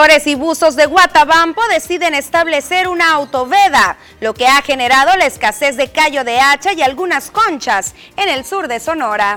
Y 0.00 0.34
buzos 0.34 0.76
de 0.76 0.86
Guatabampo 0.86 1.60
deciden 1.68 2.14
establecer 2.14 2.88
una 2.88 3.12
autoveda, 3.12 3.98
lo 4.20 4.32
que 4.32 4.46
ha 4.46 4.62
generado 4.62 5.14
la 5.18 5.26
escasez 5.26 5.76
de 5.76 5.92
callo 5.92 6.24
de 6.24 6.40
hacha 6.40 6.72
y 6.72 6.80
algunas 6.80 7.30
conchas 7.30 7.94
en 8.16 8.30
el 8.30 8.46
sur 8.46 8.66
de 8.66 8.80
Sonora. 8.80 9.36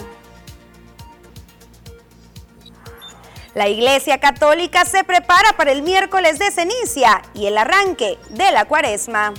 La 3.54 3.68
Iglesia 3.68 4.22
Católica 4.22 4.86
se 4.86 5.04
prepara 5.04 5.52
para 5.58 5.74
el 5.74 5.82
miércoles 5.82 6.40
de 6.40 6.50
cenicia 6.50 7.22
y 7.34 7.48
el 7.48 7.58
arranque 7.58 8.18
de 8.30 8.50
la 8.54 8.64
cuaresma. 8.64 9.34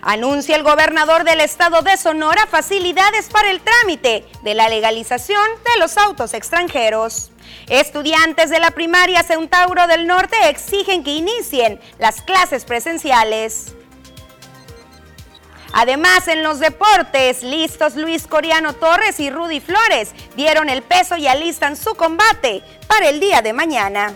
Anuncia 0.00 0.54
el 0.54 0.62
gobernador 0.62 1.24
del 1.24 1.40
estado 1.40 1.82
de 1.82 1.96
Sonora 1.96 2.46
facilidades 2.46 3.28
para 3.30 3.50
el 3.50 3.60
trámite 3.60 4.24
de 4.44 4.54
la 4.54 4.68
legalización 4.68 5.44
de 5.64 5.80
los 5.80 5.96
autos 5.96 6.34
extranjeros. 6.34 7.32
Estudiantes 7.68 8.50
de 8.50 8.60
la 8.60 8.70
primaria 8.70 9.22
Centauro 9.22 9.86
del 9.86 10.06
Norte 10.06 10.36
exigen 10.48 11.02
que 11.02 11.14
inicien 11.14 11.80
las 11.98 12.22
clases 12.22 12.64
presenciales. 12.64 13.74
Además, 15.72 16.28
en 16.28 16.42
los 16.42 16.58
deportes, 16.58 17.42
listos 17.42 17.96
Luis 17.96 18.26
Coriano 18.26 18.72
Torres 18.72 19.20
y 19.20 19.30
Rudy 19.30 19.60
Flores 19.60 20.12
dieron 20.34 20.70
el 20.70 20.82
peso 20.82 21.16
y 21.16 21.26
alistan 21.26 21.76
su 21.76 21.94
combate 21.94 22.62
para 22.86 23.08
el 23.08 23.20
día 23.20 23.42
de 23.42 23.52
mañana. 23.52 24.14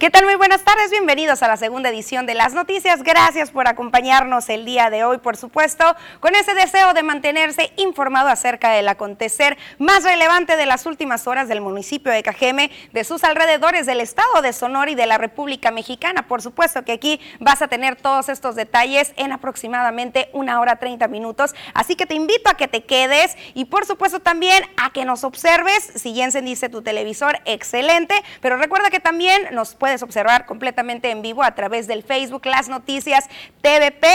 ¿Qué 0.00 0.08
tal? 0.08 0.24
Muy 0.24 0.36
buenas 0.36 0.64
tardes, 0.64 0.90
bienvenidos 0.90 1.42
a 1.42 1.48
la 1.48 1.58
segunda 1.58 1.90
edición 1.90 2.24
de 2.24 2.32
las 2.32 2.54
noticias. 2.54 3.02
Gracias 3.02 3.50
por 3.50 3.68
acompañarnos 3.68 4.48
el 4.48 4.64
día 4.64 4.88
de 4.88 5.04
hoy, 5.04 5.18
por 5.18 5.36
supuesto, 5.36 5.84
con 6.20 6.34
ese 6.34 6.54
deseo 6.54 6.94
de 6.94 7.02
mantenerse 7.02 7.70
informado 7.76 8.30
acerca 8.30 8.70
del 8.70 8.88
acontecer 8.88 9.58
más 9.76 10.02
relevante 10.02 10.56
de 10.56 10.64
las 10.64 10.86
últimas 10.86 11.26
horas 11.26 11.48
del 11.48 11.60
municipio 11.60 12.10
de 12.10 12.22
Cajeme, 12.22 12.70
de 12.94 13.04
sus 13.04 13.24
alrededores, 13.24 13.84
del 13.84 14.00
estado 14.00 14.40
de 14.40 14.54
Sonora 14.54 14.90
y 14.90 14.94
de 14.94 15.04
la 15.04 15.18
República 15.18 15.70
Mexicana. 15.70 16.26
Por 16.26 16.40
supuesto 16.40 16.82
que 16.82 16.92
aquí 16.92 17.20
vas 17.38 17.60
a 17.60 17.68
tener 17.68 17.96
todos 17.96 18.30
estos 18.30 18.56
detalles 18.56 19.12
en 19.16 19.32
aproximadamente 19.32 20.30
una 20.32 20.60
hora 20.60 20.76
30 20.76 21.08
minutos, 21.08 21.54
así 21.74 21.94
que 21.94 22.06
te 22.06 22.14
invito 22.14 22.48
a 22.48 22.54
que 22.54 22.68
te 22.68 22.84
quedes 22.84 23.36
y 23.52 23.66
por 23.66 23.84
supuesto 23.84 24.20
también 24.20 24.64
a 24.78 24.94
que 24.94 25.04
nos 25.04 25.24
observes. 25.24 25.92
Si 25.96 26.14
ya 26.14 26.24
encendiste 26.24 26.70
tu 26.70 26.80
televisor, 26.80 27.38
excelente, 27.44 28.14
pero 28.40 28.56
recuerda 28.56 28.88
que 28.88 29.00
también 29.00 29.48
nos 29.52 29.74
puedes 29.74 29.89
puedes 29.90 30.02
observar 30.04 30.46
completamente 30.46 31.10
en 31.10 31.20
vivo 31.20 31.42
a 31.42 31.52
través 31.56 31.88
del 31.88 32.04
Facebook 32.04 32.46
Las 32.46 32.68
Noticias 32.68 33.28
TVP 33.60 34.06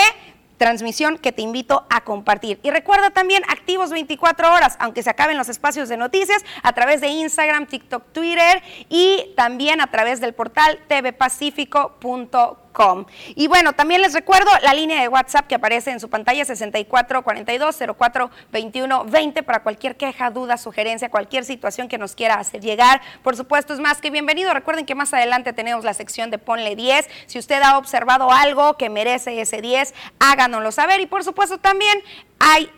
transmisión 0.57 1.17
que 1.17 1.33
te 1.33 1.41
invito 1.41 1.85
a 1.89 2.05
compartir. 2.05 2.61
Y 2.63 2.71
recuerda 2.71 3.09
también 3.09 3.43
activos 3.49 3.89
24 3.89 4.53
horas, 4.53 4.77
aunque 4.79 5.03
se 5.03 5.09
acaben 5.09 5.37
los 5.37 5.49
espacios 5.49 5.89
de 5.89 5.97
noticias, 5.97 6.45
a 6.63 6.71
través 6.71 7.01
de 7.01 7.09
Instagram, 7.09 7.65
TikTok, 7.65 8.13
Twitter 8.13 8.63
y 8.87 9.33
también 9.35 9.81
a 9.81 9.91
través 9.91 10.21
del 10.21 10.33
portal 10.33 10.79
tvpacifico.com. 10.87 12.64
Y 13.35 13.47
bueno, 13.47 13.73
también 13.73 14.01
les 14.01 14.13
recuerdo 14.13 14.49
la 14.61 14.73
línea 14.73 15.01
de 15.01 15.07
WhatsApp 15.07 15.47
que 15.47 15.55
aparece 15.55 15.91
en 15.91 15.99
su 15.99 16.09
pantalla 16.09 16.43
6442 16.43 17.77
04 17.97 18.31
21 18.51 19.05
20 19.05 19.43
para 19.43 19.63
cualquier 19.63 19.95
queja, 19.95 20.29
duda, 20.29 20.57
sugerencia, 20.57 21.09
cualquier 21.09 21.45
situación 21.45 21.87
que 21.87 21.97
nos 21.97 22.15
quiera 22.15 22.35
hacer 22.35 22.61
llegar. 22.61 23.01
Por 23.23 23.35
supuesto, 23.35 23.73
es 23.73 23.79
más 23.79 24.01
que 24.01 24.09
bienvenido. 24.09 24.53
Recuerden 24.53 24.85
que 24.85 24.95
más 24.95 25.13
adelante 25.13 25.53
tenemos 25.53 25.85
la 25.85 25.93
sección 25.93 26.31
de 26.31 26.37
Ponle 26.37 26.75
10. 26.75 27.07
Si 27.27 27.39
usted 27.39 27.61
ha 27.61 27.77
observado 27.77 28.31
algo 28.31 28.75
que 28.77 28.89
merece 28.89 29.39
ese 29.39 29.61
10, 29.61 29.93
háganoslo 30.19 30.71
saber. 30.71 30.99
Y 30.99 31.05
por 31.05 31.23
supuesto 31.23 31.57
también 31.57 32.03
hay 32.47 32.69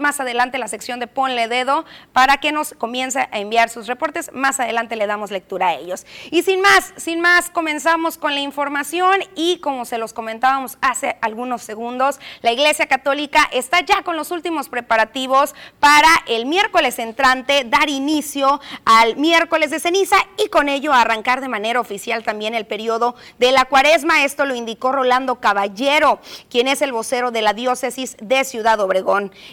más 0.00 0.18
adelante 0.18 0.58
la 0.58 0.66
sección 0.66 0.98
de 0.98 1.06
Ponle 1.06 1.46
Dedo 1.46 1.84
para 2.12 2.38
que 2.38 2.50
nos 2.50 2.74
comience 2.74 3.20
a 3.30 3.38
enviar 3.38 3.70
sus 3.70 3.86
reportes. 3.86 4.32
Más 4.32 4.58
adelante 4.58 4.96
le 4.96 5.06
damos 5.06 5.30
lectura 5.30 5.68
a 5.68 5.74
ellos. 5.74 6.04
Y 6.32 6.42
sin 6.42 6.60
más, 6.60 6.92
sin 6.96 7.20
más, 7.20 7.48
comenzamos 7.48 8.18
con 8.18 8.34
la 8.34 8.40
información 8.40 9.20
y 9.36 9.58
como 9.58 9.84
se 9.84 9.98
los 9.98 10.12
comentábamos 10.12 10.78
hace 10.80 11.16
algunos 11.20 11.62
segundos, 11.62 12.18
la 12.42 12.50
Iglesia 12.50 12.86
Católica 12.86 13.48
está 13.52 13.82
ya 13.82 14.02
con 14.02 14.16
los 14.16 14.32
últimos 14.32 14.68
preparativos 14.68 15.54
para 15.78 16.08
el 16.26 16.46
miércoles 16.46 16.98
entrante 16.98 17.62
dar 17.64 17.88
inicio 17.88 18.60
al 18.84 19.14
miércoles 19.14 19.70
de 19.70 19.78
ceniza 19.78 20.16
y 20.44 20.48
con 20.48 20.68
ello 20.68 20.92
arrancar 20.92 21.40
de 21.40 21.46
manera 21.46 21.78
oficial 21.78 22.24
también 22.24 22.52
el 22.56 22.66
periodo 22.66 23.14
de 23.38 23.52
la 23.52 23.64
cuaresma. 23.66 24.24
Esto 24.24 24.44
lo 24.44 24.56
indicó 24.56 24.90
Rolando 24.90 25.36
Caballero, 25.36 26.18
quien 26.50 26.66
es 26.66 26.82
el 26.82 26.90
vocero 26.90 27.30
de 27.30 27.42
la 27.42 27.52
diócesis 27.52 28.16
de 28.20 28.42
Ciudad 28.42 28.80
Obregón. 28.80 29.03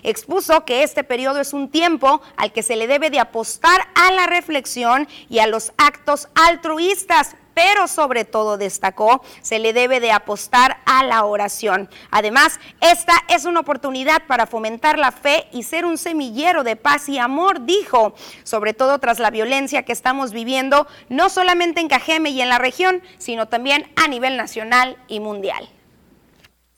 Expuso 0.03 0.65
que 0.65 0.83
este 0.83 1.03
periodo 1.03 1.39
es 1.39 1.53
un 1.53 1.69
tiempo 1.69 2.21
al 2.37 2.51
que 2.51 2.63
se 2.63 2.75
le 2.75 2.87
debe 2.87 3.09
de 3.09 3.19
apostar 3.19 3.81
a 3.95 4.11
la 4.11 4.27
reflexión 4.27 5.07
y 5.29 5.39
a 5.39 5.47
los 5.47 5.73
actos 5.77 6.29
altruistas, 6.35 7.35
pero 7.53 7.87
sobre 7.87 8.23
todo 8.23 8.57
destacó, 8.57 9.21
se 9.41 9.59
le 9.59 9.73
debe 9.73 9.99
de 9.99 10.11
apostar 10.11 10.77
a 10.85 11.03
la 11.03 11.25
oración. 11.25 11.89
Además, 12.09 12.59
esta 12.79 13.13
es 13.27 13.45
una 13.45 13.59
oportunidad 13.59 14.23
para 14.25 14.47
fomentar 14.47 14.97
la 14.97 15.11
fe 15.11 15.47
y 15.51 15.63
ser 15.63 15.85
un 15.85 15.97
semillero 15.97 16.63
de 16.63 16.77
paz 16.77 17.09
y 17.09 17.17
amor, 17.17 17.65
dijo, 17.65 18.13
sobre 18.43 18.73
todo 18.73 18.99
tras 18.99 19.19
la 19.19 19.31
violencia 19.31 19.83
que 19.83 19.91
estamos 19.91 20.31
viviendo, 20.31 20.87
no 21.09 21.29
solamente 21.29 21.81
en 21.81 21.89
Cajeme 21.89 22.29
y 22.29 22.41
en 22.41 22.49
la 22.49 22.57
región, 22.57 23.01
sino 23.17 23.47
también 23.47 23.91
a 23.95 24.07
nivel 24.07 24.37
nacional 24.37 24.97
y 25.07 25.19
mundial. 25.19 25.69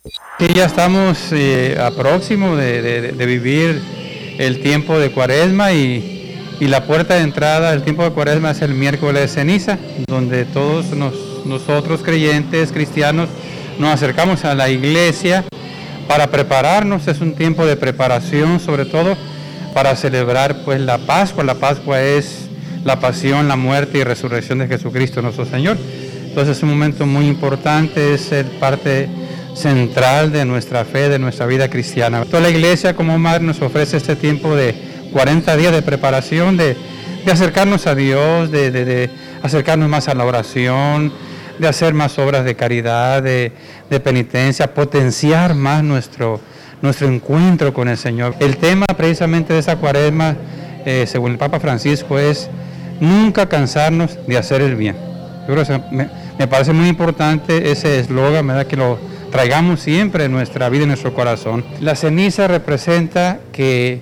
Sí, 0.06 0.48
ya 0.54 0.66
estamos 0.66 1.32
eh, 1.32 1.78
a 1.80 1.90
próximo 1.92 2.58
de, 2.58 3.14
vivir 3.26 3.82
el 4.38 4.60
tiempo 4.60 5.00
de 5.00 5.12
cuaresma 5.12 5.72
y, 5.72 6.10
la 6.60 6.86
puerta 6.86 7.16
de 7.16 7.22
entrada 7.22 7.72
del 7.72 7.84
tiempo 7.84 8.04
de 8.04 8.12
cuaresma 8.12 8.52
es 8.52 8.62
el 8.62 8.74
miércoles 8.74 9.22
de 9.22 9.28
ceniza, 9.30 9.78
donde 10.08 10.44
todos 10.44 10.88
nosotros 11.46 12.02
creyentes, 12.04 12.74
cristianos, 12.74 13.30
nos 13.80 13.94
acercamos 13.94 14.44
a 14.44 14.56
la 14.56 14.70
iglesia 14.70 15.46
para 16.08 16.28
prepararnos, 16.28 17.08
es 17.08 17.22
un 17.22 17.34
tiempo 17.36 17.66
de 17.66 17.78
preparación 17.78 18.60
sobre 18.60 18.86
todo 18.86 19.16
para 19.74 19.96
celebrar 19.96 20.64
pues 20.66 20.82
la 20.82 20.98
Pascua, 20.98 21.46
la 21.46 21.56
Pascua 21.56 22.02
es 22.02 22.50
la 22.84 23.00
pasión, 23.00 23.48
la 23.48 23.56
muerte 23.56 24.00
y 24.00 24.04
resurrección 24.04 24.60
de 24.60 24.68
Jesucristo 24.68 25.22
nuestro 25.22 25.46
Señor. 25.46 25.78
Entonces 26.26 26.58
es 26.58 26.64
un 26.64 26.70
momento 26.70 27.06
muy 27.06 27.28
importante, 27.28 28.14
es 28.14 28.22
ser 28.22 28.46
parte 28.60 29.08
central 29.56 30.32
de 30.32 30.46
nuestra 30.46 30.86
fe, 30.86 31.10
de 31.10 31.20
nuestra 31.20 31.46
vida 31.46 31.70
cristiana. 31.70 32.26
Toda 32.26 32.42
la 32.42 32.50
iglesia 32.50 32.96
como 32.96 33.18
madre 33.18 33.44
nos 33.44 33.62
ofrece 33.62 33.98
este 33.98 34.16
tiempo 34.16 34.56
de 34.56 34.76
40 35.12 35.56
días 35.58 35.72
de 35.72 35.82
preparación, 35.82 36.58
de, 36.58 36.76
acercarnos 37.32 37.88
a 37.88 37.96
Dios, 37.96 38.52
de, 38.52 39.10
acercarnos 39.42 39.90
más 39.90 40.08
a 40.08 40.16
la 40.16 40.26
oración, 40.26 41.14
de 41.60 41.68
hacer 41.68 41.94
más 41.94 42.18
obras 42.20 42.44
de 42.46 42.56
caridad, 42.56 43.22
de, 43.22 43.52
penitencia, 44.04 44.74
potenciar 44.74 45.54
más 45.54 45.84
nuestro, 45.84 46.42
nuestro 46.82 47.08
encuentro 47.08 47.74
con 47.74 47.88
el 47.88 47.98
Señor. 47.98 48.36
El 48.40 48.58
tema 48.58 48.88
precisamente 48.88 49.54
de 49.54 49.60
esa 49.60 49.76
cuaresma, 49.76 50.36
eh, 50.86 51.06
según 51.08 51.34
el 51.34 51.38
Papa 51.38 51.60
Francisco, 51.60 52.18
es 52.18 52.50
nunca 53.00 53.48
cansarnos 53.48 54.18
de 54.28 54.38
hacer 54.38 54.62
el 54.62 54.76
bien. 54.76 54.96
me, 55.92 56.10
me 56.40 56.48
parece 56.48 56.74
muy 56.74 56.90
importante 56.90 57.72
ese 57.72 58.00
eslogan, 58.00 58.48
¿verdad? 58.48 58.66
Que 58.66 58.78
lo 58.78 59.13
traigamos 59.34 59.80
siempre 59.80 60.30
nuestra 60.30 60.70
vida, 60.70 60.84
en 60.84 60.90
nuestro 60.90 61.16
corazón. 61.16 61.66
La 61.82 61.96
ceniza 61.96 62.48
representa 62.48 63.40
que 63.52 64.00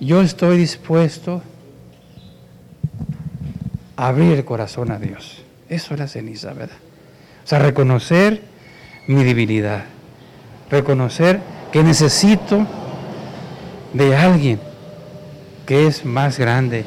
yo 0.00 0.22
estoy 0.22 0.56
dispuesto 0.56 1.42
a 3.94 4.08
abrir 4.08 4.32
el 4.32 4.44
corazón 4.46 4.90
a 4.90 4.98
Dios. 4.98 5.42
Eso 5.68 5.92
es 5.92 6.00
la 6.00 6.08
ceniza, 6.08 6.54
¿verdad? 6.54 6.78
O 7.44 7.46
sea, 7.46 7.58
reconocer 7.58 8.40
mi 9.06 9.22
debilidad, 9.22 9.84
reconocer 10.70 11.40
que 11.70 11.82
necesito 11.82 12.66
de 13.92 14.16
alguien 14.16 14.60
que 15.66 15.86
es 15.86 16.06
más 16.06 16.38
grande, 16.38 16.86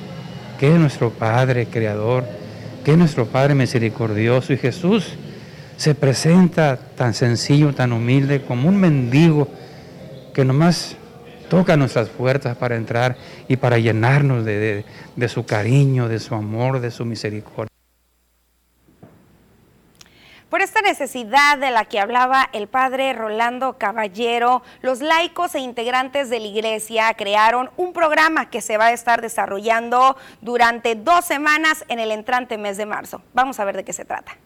que 0.60 0.74
es 0.74 0.80
nuestro 0.80 1.12
Padre 1.12 1.68
Creador, 1.68 2.26
que 2.84 2.94
es 2.94 2.98
nuestro 2.98 3.28
Padre 3.28 3.54
misericordioso 3.54 4.52
y 4.52 4.58
Jesús 4.58 5.14
se 5.78 5.96
presenta 5.96 6.78
tan 6.78 7.14
sencillo, 7.14 7.74
tan 7.74 7.92
humilde, 7.92 8.42
como 8.42 8.70
un 8.70 8.78
mendigo 8.78 9.48
que 10.34 10.46
nomás 10.46 10.98
toca 11.50 11.78
nuestras 11.78 12.10
puertas 12.10 12.58
para 12.58 12.76
entrar 12.76 13.18
y 13.48 13.58
para 13.58 13.78
llenarnos 13.78 14.46
de, 14.46 14.84
su 15.28 15.46
cariño, 15.46 16.08
de 16.08 16.20
su 16.20 16.36
amor, 16.36 16.80
de 16.80 16.92
su 16.92 17.06
misericordia. 17.06 17.70
Por 20.50 20.62
esta 20.62 20.82
necesidad 20.82 21.58
de 21.58 21.72
la 21.72 21.86
que 21.86 22.00
hablaba 22.00 22.50
el 22.54 22.68
padre 22.68 23.12
Rolando 23.14 23.78
Caballero, 23.78 24.62
los 24.82 25.02
laicos 25.02 25.54
e 25.56 25.60
integrantes 25.60 26.30
de 26.30 26.40
la 26.40 26.48
iglesia 26.48 27.14
crearon 27.16 27.72
un 27.76 27.92
programa 27.92 28.50
que 28.50 28.62
se 28.62 28.78
va 28.78 28.88
a 28.88 28.94
estar 28.94 29.22
desarrollando 29.22 30.16
durante 30.42 30.96
dos 30.96 31.26
semanas 31.26 31.84
en 31.90 32.00
el 32.00 32.12
entrante 32.12 32.58
mes 32.58 32.78
de 32.78 32.86
marzo. 32.86 33.22
Vamos 33.34 33.60
a 33.60 33.66
ver 33.66 33.76
de 33.76 33.84
qué 33.84 33.92
se 33.92 34.06
trata. 34.06 34.38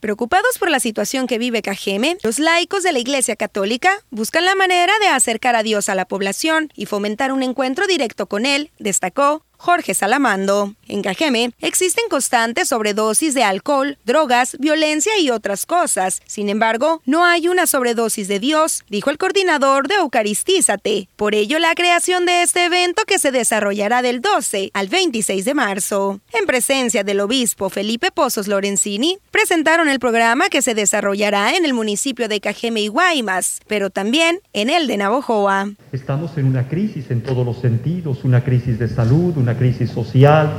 Preocupados 0.00 0.58
por 0.58 0.70
la 0.70 0.78
situación 0.78 1.26
que 1.26 1.38
vive 1.38 1.60
Cajeme, 1.60 2.18
los 2.22 2.38
laicos 2.38 2.84
de 2.84 2.92
la 2.92 3.00
Iglesia 3.00 3.34
Católica 3.34 3.90
buscan 4.10 4.44
la 4.44 4.54
manera 4.54 4.92
de 5.00 5.08
acercar 5.08 5.56
a 5.56 5.64
Dios 5.64 5.88
a 5.88 5.96
la 5.96 6.06
población 6.06 6.70
y 6.76 6.86
fomentar 6.86 7.32
un 7.32 7.42
encuentro 7.42 7.88
directo 7.88 8.28
con 8.28 8.46
él, 8.46 8.70
destacó 8.78 9.44
Jorge 9.58 9.92
Salamando. 9.92 10.74
En 10.86 11.02
Cajeme 11.02 11.50
existen 11.60 12.04
constantes 12.08 12.68
sobredosis 12.68 13.34
de 13.34 13.42
alcohol, 13.44 13.98
drogas, 14.06 14.56
violencia 14.58 15.18
y 15.18 15.30
otras 15.30 15.66
cosas. 15.66 16.22
Sin 16.26 16.48
embargo, 16.48 17.02
no 17.04 17.24
hay 17.24 17.48
una 17.48 17.66
sobredosis 17.66 18.28
de 18.28 18.38
Dios, 18.38 18.84
dijo 18.88 19.10
el 19.10 19.18
coordinador 19.18 19.88
de 19.88 19.96
Eucaristízate. 19.96 21.08
Por 21.16 21.34
ello, 21.34 21.58
la 21.58 21.74
creación 21.74 22.24
de 22.24 22.42
este 22.42 22.64
evento 22.64 23.02
que 23.06 23.18
se 23.18 23.32
desarrollará 23.32 24.00
del 24.00 24.20
12 24.20 24.70
al 24.72 24.88
26 24.88 25.44
de 25.44 25.54
marzo. 25.54 26.20
En 26.32 26.46
presencia 26.46 27.04
del 27.04 27.20
obispo 27.20 27.68
Felipe 27.68 28.10
Pozos 28.10 28.48
Lorenzini, 28.48 29.18
presentaron 29.30 29.88
el 29.88 29.98
programa 29.98 30.48
que 30.48 30.62
se 30.62 30.74
desarrollará 30.74 31.56
en 31.56 31.64
el 31.64 31.74
municipio 31.74 32.28
de 32.28 32.40
Cajeme 32.40 32.80
y 32.80 32.88
Guaymas, 32.88 33.60
pero 33.66 33.90
también 33.90 34.40
en 34.52 34.70
el 34.70 34.86
de 34.86 34.96
Navojoa. 34.96 35.70
Estamos 35.92 36.38
en 36.38 36.46
una 36.46 36.68
crisis 36.68 37.10
en 37.10 37.22
todos 37.22 37.44
los 37.44 37.60
sentidos, 37.60 38.24
una 38.24 38.44
crisis 38.44 38.78
de 38.78 38.88
salud, 38.88 39.36
una 39.36 39.47
crisis 39.56 39.90
social. 39.90 40.50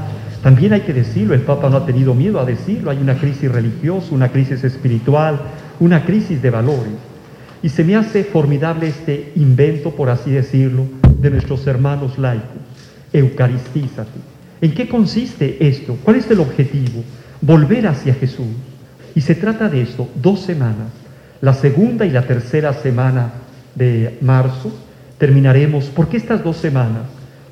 También 0.41 0.74
hay 0.74 0.81
que 0.81 0.94
decirlo, 0.94 1.33
el 1.33 1.41
Papa 1.41 1.69
no 1.69 1.77
ha 1.77 1.86
tenido 1.86 2.13
miedo 2.13 2.39
a 2.39 2.45
decirlo, 2.45 2.91
hay 2.91 2.97
una 2.97 3.18
crisis 3.18 3.51
religiosa, 3.51 4.07
una 4.12 4.30
crisis 4.30 4.63
espiritual, 4.63 5.39
una 5.80 6.06
crisis 6.06 6.41
de 6.41 6.50
valores. 6.50 6.94
Y 7.62 7.69
se 7.69 7.83
me 7.83 7.95
hace 7.95 8.24
formidable 8.24 8.88
este 8.88 9.33
invento, 9.36 9.91
por 9.91 10.09
así 10.09 10.31
decirlo, 10.31 10.86
de 11.19 11.30
nuestros 11.30 11.68
hermanos 11.68 12.18
laicos. 12.18 12.47
Eucaristízate. 13.12 14.19
¿En 14.62 14.74
qué 14.74 14.88
consiste 14.88 15.68
esto? 15.68 15.97
¿Cuál 16.03 16.18
es 16.18 16.31
el 16.31 16.39
objetivo? 16.39 17.03
Volver 17.42 17.88
hacia 17.88 18.13
Jesús. 18.13 18.47
Y 19.15 19.21
se 19.21 19.35
trata 19.35 19.68
de 19.68 19.81
esto, 19.81 20.07
dos 20.21 20.42
semanas. 20.42 20.88
La 21.42 21.53
segunda 21.53 22.06
y 22.06 22.12
la 22.12 22.24
tercera 22.24 22.74
semana 22.74 23.31
de 23.75 24.18
marzo 24.21 24.71
terminaremos. 25.18 25.85
¿Por 25.85 26.07
qué 26.07 26.18
estas 26.18 26.44
dos 26.44 26.57
semanas? 26.57 27.03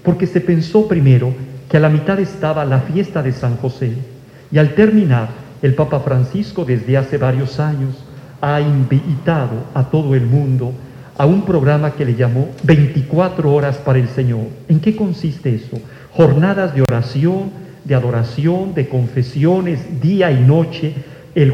Porque 0.07 0.25
se 0.25 0.39
pensó 0.39 0.87
primero 0.87 1.33
que 1.67 1.75
a 1.75 1.79
la 1.81 1.89
mitad 1.89 2.17
estaba 2.17 2.63
la 2.63 2.79
fiesta 2.79 3.21
de 3.21 3.33
San 3.33 3.57
José 3.57 3.91
y 4.49 4.57
al 4.57 4.73
terminar 4.73 5.27
el 5.61 5.75
Papa 5.75 5.99
Francisco 5.99 6.63
desde 6.63 6.95
hace 6.95 7.17
varios 7.17 7.59
años 7.59 7.93
ha 8.39 8.61
invitado 8.61 9.65
a 9.73 9.83
todo 9.89 10.15
el 10.15 10.25
mundo 10.25 10.71
a 11.17 11.25
un 11.25 11.41
programa 11.41 11.91
que 11.91 12.05
le 12.05 12.15
llamó 12.15 12.47
24 12.63 13.53
horas 13.53 13.79
para 13.79 13.99
el 13.99 14.07
Señor. 14.07 14.45
¿En 14.69 14.79
qué 14.79 14.95
consiste 14.95 15.53
eso? 15.53 15.77
Jornadas 16.13 16.73
de 16.73 16.83
oración, 16.83 17.51
de 17.83 17.93
adoración, 17.93 18.73
de 18.73 18.87
confesiones, 18.87 19.99
día 20.01 20.31
y 20.31 20.39
noche, 20.39 20.93
el 21.35 21.53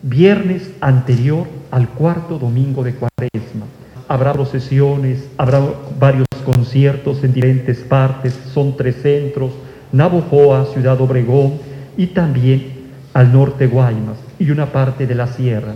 viernes 0.00 0.70
anterior 0.80 1.46
al 1.70 1.90
cuarto 1.90 2.38
domingo 2.38 2.82
de 2.82 2.94
Cuaresma. 2.94 3.66
Habrá 4.08 4.32
procesiones, 4.32 5.28
habrá 5.36 5.60
varios 6.00 6.25
conciertos 6.46 7.22
en 7.22 7.34
diferentes 7.34 7.80
partes, 7.80 8.32
son 8.54 8.76
tres 8.76 8.96
centros, 9.02 9.50
Navojoa, 9.92 10.72
Ciudad 10.72 10.98
Obregón 11.00 11.58
y 11.96 12.06
también 12.06 12.72
al 13.12 13.32
norte 13.32 13.66
Guaymas 13.66 14.16
y 14.38 14.50
una 14.50 14.72
parte 14.72 15.06
de 15.06 15.14
la 15.14 15.26
sierra. 15.26 15.74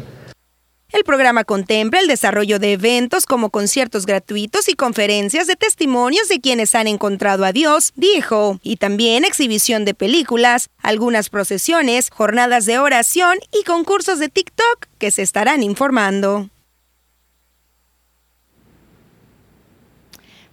El 0.93 1.05
programa 1.05 1.45
contempla 1.45 2.01
el 2.01 2.09
desarrollo 2.09 2.59
de 2.59 2.73
eventos 2.73 3.25
como 3.25 3.51
conciertos 3.51 4.07
gratuitos 4.07 4.69
y 4.69 4.75
conferencias 4.75 5.47
de 5.47 5.55
testimonios 5.55 6.29
de 6.29 6.41
quienes 6.41 6.75
han 6.75 6.89
encontrado 6.89 7.45
a 7.45 7.53
Dios, 7.53 7.93
dijo, 7.95 8.59
y 8.63 8.77
también 8.77 9.25
exhibición 9.25 9.85
de 9.85 9.95
películas, 9.95 10.69
algunas 10.83 11.29
procesiones, 11.29 12.11
jornadas 12.11 12.67
de 12.67 12.81
oración 12.81 13.39
y 13.53 13.65
concursos 13.65 14.19
de 14.19 14.29
TikTok 14.29 14.87
que 14.99 15.13
se 15.13 15.23
estarán 15.23 15.63
informando. 15.63 16.49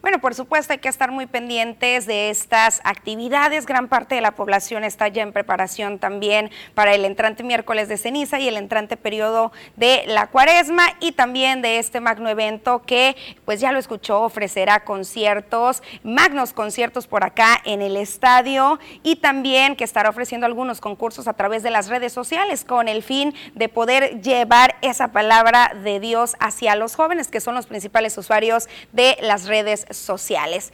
Bueno, 0.07 0.21
por 0.21 0.36
supuesto 0.36 0.71
hay 0.71 0.80
que 0.80 0.88
estar 0.88 1.12
muy 1.12 1.25
pendientes 1.25 2.06
de 2.06 2.30
estas 2.30 2.80
actividades. 2.86 3.65
Gran 3.65 3.89
parte 3.89 4.15
de 4.15 4.21
la 4.21 4.31
población 4.31 4.86
está 4.86 5.09
ya 5.09 5.21
en 5.21 5.33
preparación 5.33 6.00
también 6.00 6.50
para 6.75 6.95
el 6.95 7.04
entrante 7.04 7.44
miércoles 7.44 7.89
de 7.89 7.98
ceniza 7.98 8.39
y 8.39 8.48
el 8.48 8.56
entrante 8.56 8.95
periodo 8.95 9.51
de 9.75 10.06
la 10.07 10.27
cuaresma 10.27 10.86
y 11.01 11.12
también 11.12 11.62
de 11.62 11.80
este 11.80 12.00
magno 12.00 12.30
evento 12.30 12.83
que, 12.83 13.18
pues 13.44 13.59
ya 13.59 13.74
lo 13.74 13.80
escuchó, 13.80 14.21
ofrecerá 14.21 14.86
conciertos, 14.86 15.83
magnos 16.04 16.54
conciertos 16.54 17.06
por 17.06 17.25
acá 17.25 17.62
en 17.65 17.81
el 17.81 17.98
estadio 17.98 18.80
y 19.04 19.18
también 19.18 19.75
que 19.75 19.83
estará 19.83 20.09
ofreciendo 20.09 20.45
algunos 20.45 20.80
concursos 20.80 21.27
a 21.27 21.33
través 21.33 21.63
de 21.63 21.69
las 21.69 21.89
redes 21.89 22.13
sociales 22.13 22.63
con 22.63 22.88
el 22.88 23.04
fin 23.04 23.36
de 23.56 23.68
poder 23.68 24.21
llevar 24.21 24.77
esa 24.81 25.09
palabra 25.09 25.74
de 25.83 26.00
Dios 26.00 26.38
hacia 26.39 26.77
los 26.77 26.95
jóvenes 26.95 27.27
que 27.27 27.42
son 27.42 27.56
los 27.56 27.68
principales 27.68 28.18
usuarios 28.18 28.69
de 28.94 29.18
las 29.19 29.48
redes 29.48 29.81
sociales 29.81 29.96
sociales. 29.97 30.71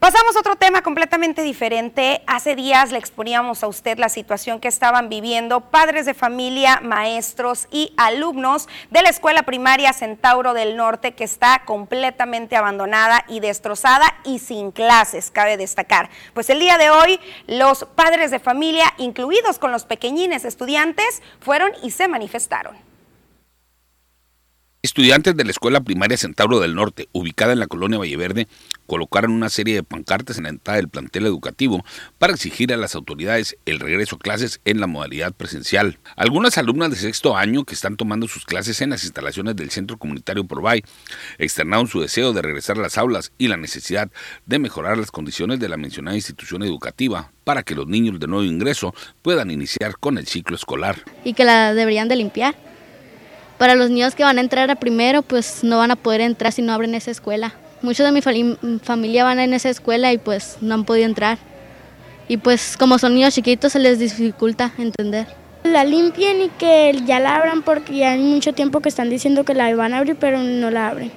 Pasamos 0.00 0.34
a 0.34 0.40
otro 0.40 0.56
tema 0.56 0.80
completamente 0.80 1.42
diferente. 1.42 2.22
Hace 2.26 2.56
días 2.56 2.90
le 2.90 2.96
exponíamos 2.96 3.62
a 3.62 3.66
usted 3.66 3.98
la 3.98 4.08
situación 4.08 4.58
que 4.58 4.66
estaban 4.66 5.10
viviendo 5.10 5.60
padres 5.60 6.06
de 6.06 6.14
familia, 6.14 6.80
maestros 6.82 7.68
y 7.70 7.92
alumnos 7.98 8.66
de 8.90 9.02
la 9.02 9.10
escuela 9.10 9.42
primaria 9.42 9.92
Centauro 9.92 10.54
del 10.54 10.74
Norte 10.74 11.12
que 11.12 11.24
está 11.24 11.64
completamente 11.66 12.56
abandonada 12.56 13.26
y 13.28 13.40
destrozada 13.40 14.06
y 14.24 14.38
sin 14.38 14.70
clases, 14.70 15.30
cabe 15.30 15.58
destacar. 15.58 16.08
Pues 16.32 16.48
el 16.48 16.60
día 16.60 16.78
de 16.78 16.88
hoy 16.88 17.20
los 17.46 17.84
padres 17.94 18.30
de 18.30 18.38
familia, 18.38 18.94
incluidos 18.96 19.58
con 19.58 19.70
los 19.70 19.84
pequeñines 19.84 20.46
estudiantes, 20.46 21.20
fueron 21.40 21.72
y 21.82 21.90
se 21.90 22.08
manifestaron. 22.08 22.89
Estudiantes 24.82 25.36
de 25.36 25.44
la 25.44 25.50
Escuela 25.50 25.82
Primaria 25.82 26.16
Centauro 26.16 26.58
del 26.58 26.74
Norte, 26.74 27.10
ubicada 27.12 27.52
en 27.52 27.58
la 27.58 27.66
colonia 27.66 27.98
Valleverde, 27.98 28.48
colocaron 28.86 29.32
una 29.32 29.50
serie 29.50 29.74
de 29.74 29.82
pancartas 29.82 30.38
en 30.38 30.44
la 30.44 30.48
entrada 30.48 30.78
del 30.78 30.88
plantel 30.88 31.26
educativo 31.26 31.84
para 32.16 32.32
exigir 32.32 32.72
a 32.72 32.78
las 32.78 32.94
autoridades 32.94 33.58
el 33.66 33.78
regreso 33.78 34.16
a 34.16 34.18
clases 34.18 34.62
en 34.64 34.80
la 34.80 34.86
modalidad 34.86 35.34
presencial. 35.34 35.98
Algunas 36.16 36.56
alumnas 36.56 36.88
de 36.88 36.96
sexto 36.96 37.36
año 37.36 37.64
que 37.64 37.74
están 37.74 37.98
tomando 37.98 38.26
sus 38.26 38.46
clases 38.46 38.80
en 38.80 38.88
las 38.88 39.04
instalaciones 39.04 39.54
del 39.54 39.68
Centro 39.68 39.98
Comunitario 39.98 40.46
Provay 40.46 40.82
externaron 41.36 41.86
su 41.86 42.00
deseo 42.00 42.32
de 42.32 42.40
regresar 42.40 42.78
a 42.78 42.82
las 42.82 42.96
aulas 42.96 43.32
y 43.36 43.48
la 43.48 43.58
necesidad 43.58 44.10
de 44.46 44.58
mejorar 44.58 44.96
las 44.96 45.10
condiciones 45.10 45.60
de 45.60 45.68
la 45.68 45.76
mencionada 45.76 46.16
institución 46.16 46.62
educativa 46.62 47.32
para 47.44 47.64
que 47.64 47.74
los 47.74 47.86
niños 47.86 48.18
de 48.18 48.28
nuevo 48.28 48.44
ingreso 48.44 48.94
puedan 49.20 49.50
iniciar 49.50 49.98
con 49.98 50.16
el 50.16 50.26
ciclo 50.26 50.56
escolar. 50.56 51.04
Y 51.22 51.34
que 51.34 51.44
la 51.44 51.74
deberían 51.74 52.08
de 52.08 52.16
limpiar 52.16 52.69
para 53.60 53.74
los 53.74 53.90
niños 53.90 54.14
que 54.14 54.24
van 54.24 54.38
a 54.38 54.40
entrar 54.40 54.70
a 54.70 54.76
primero, 54.76 55.20
pues 55.20 55.62
no 55.64 55.76
van 55.76 55.90
a 55.90 55.96
poder 55.96 56.22
entrar 56.22 56.50
si 56.50 56.62
no 56.62 56.72
abren 56.72 56.94
esa 56.94 57.10
escuela. 57.10 57.52
Muchos 57.82 58.06
de 58.06 58.10
mi 58.10 58.22
familia 58.78 59.24
van 59.24 59.38
en 59.38 59.52
esa 59.52 59.68
escuela 59.68 60.14
y 60.14 60.16
pues 60.16 60.56
no 60.62 60.72
han 60.72 60.86
podido 60.86 61.04
entrar. 61.04 61.36
Y 62.26 62.38
pues 62.38 62.78
como 62.78 62.98
son 62.98 63.14
niños 63.14 63.34
chiquitos 63.34 63.72
se 63.74 63.78
les 63.78 63.98
dificulta 63.98 64.72
entender. 64.78 65.26
La 65.62 65.84
limpien 65.84 66.40
y 66.40 66.48
que 66.48 67.02
ya 67.04 67.20
la 67.20 67.36
abran 67.36 67.60
porque 67.60 67.96
ya 67.96 68.12
hay 68.12 68.22
mucho 68.22 68.54
tiempo 68.54 68.80
que 68.80 68.88
están 68.88 69.10
diciendo 69.10 69.44
que 69.44 69.52
la 69.52 69.76
van 69.76 69.92
a 69.92 69.98
abrir 69.98 70.16
pero 70.16 70.38
no 70.38 70.70
la 70.70 70.88
abren. 70.88 71.12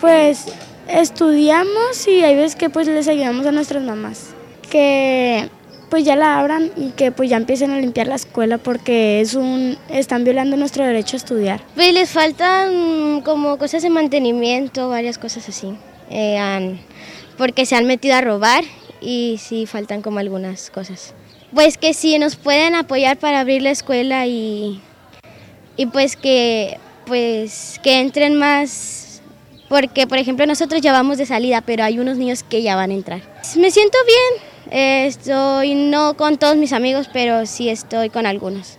Pues 0.00 0.46
estudiamos 0.88 2.08
y 2.08 2.24
hay 2.24 2.34
veces 2.34 2.56
que 2.56 2.70
pues 2.70 2.88
les 2.88 3.06
ayudamos 3.06 3.46
a 3.46 3.52
nuestras 3.52 3.84
mamás. 3.84 4.30
Que 4.68 5.48
pues 5.88 6.04
ya 6.04 6.16
la 6.16 6.38
abran 6.38 6.70
y 6.76 6.90
que 6.90 7.12
pues 7.12 7.30
ya 7.30 7.36
empiecen 7.36 7.70
a 7.70 7.78
limpiar 7.78 8.06
la 8.06 8.16
escuela 8.16 8.58
porque 8.58 9.20
es 9.20 9.34
un 9.34 9.76
están 9.88 10.24
violando 10.24 10.56
nuestro 10.56 10.84
derecho 10.84 11.16
a 11.16 11.18
estudiar. 11.18 11.60
Pues 11.74 11.92
les 11.92 12.10
faltan 12.10 13.22
como 13.22 13.58
cosas 13.58 13.82
de 13.82 13.90
mantenimiento, 13.90 14.88
varias 14.88 15.18
cosas 15.18 15.48
así, 15.48 15.74
eh, 16.10 16.78
porque 17.36 17.66
se 17.66 17.76
han 17.76 17.86
metido 17.86 18.16
a 18.16 18.20
robar 18.20 18.64
y 19.00 19.38
sí 19.38 19.66
faltan 19.66 20.02
como 20.02 20.18
algunas 20.18 20.70
cosas. 20.70 21.14
Pues 21.54 21.78
que 21.78 21.94
si 21.94 22.18
nos 22.18 22.36
pueden 22.36 22.74
apoyar 22.74 23.16
para 23.16 23.40
abrir 23.40 23.62
la 23.62 23.70
escuela 23.70 24.26
y, 24.26 24.80
y 25.76 25.86
pues 25.86 26.16
que 26.16 26.78
pues 27.06 27.80
que 27.82 28.00
entren 28.00 28.34
más 28.36 29.22
porque 29.68 30.06
por 30.06 30.18
ejemplo 30.18 30.46
nosotros 30.46 30.80
ya 30.80 30.92
vamos 30.92 31.18
de 31.18 31.26
salida, 31.26 31.60
pero 31.60 31.84
hay 31.84 31.98
unos 31.98 32.16
niños 32.16 32.42
que 32.42 32.62
ya 32.62 32.76
van 32.76 32.90
a 32.90 32.94
entrar. 32.94 33.22
Me 33.56 33.70
siento 33.70 33.98
bien, 34.06 34.47
Estoy 34.70 35.74
no 35.74 36.14
con 36.14 36.38
todos 36.38 36.56
mis 36.56 36.72
amigos, 36.72 37.08
pero 37.12 37.46
sí 37.46 37.68
estoy 37.68 38.10
con 38.10 38.26
algunos. 38.26 38.77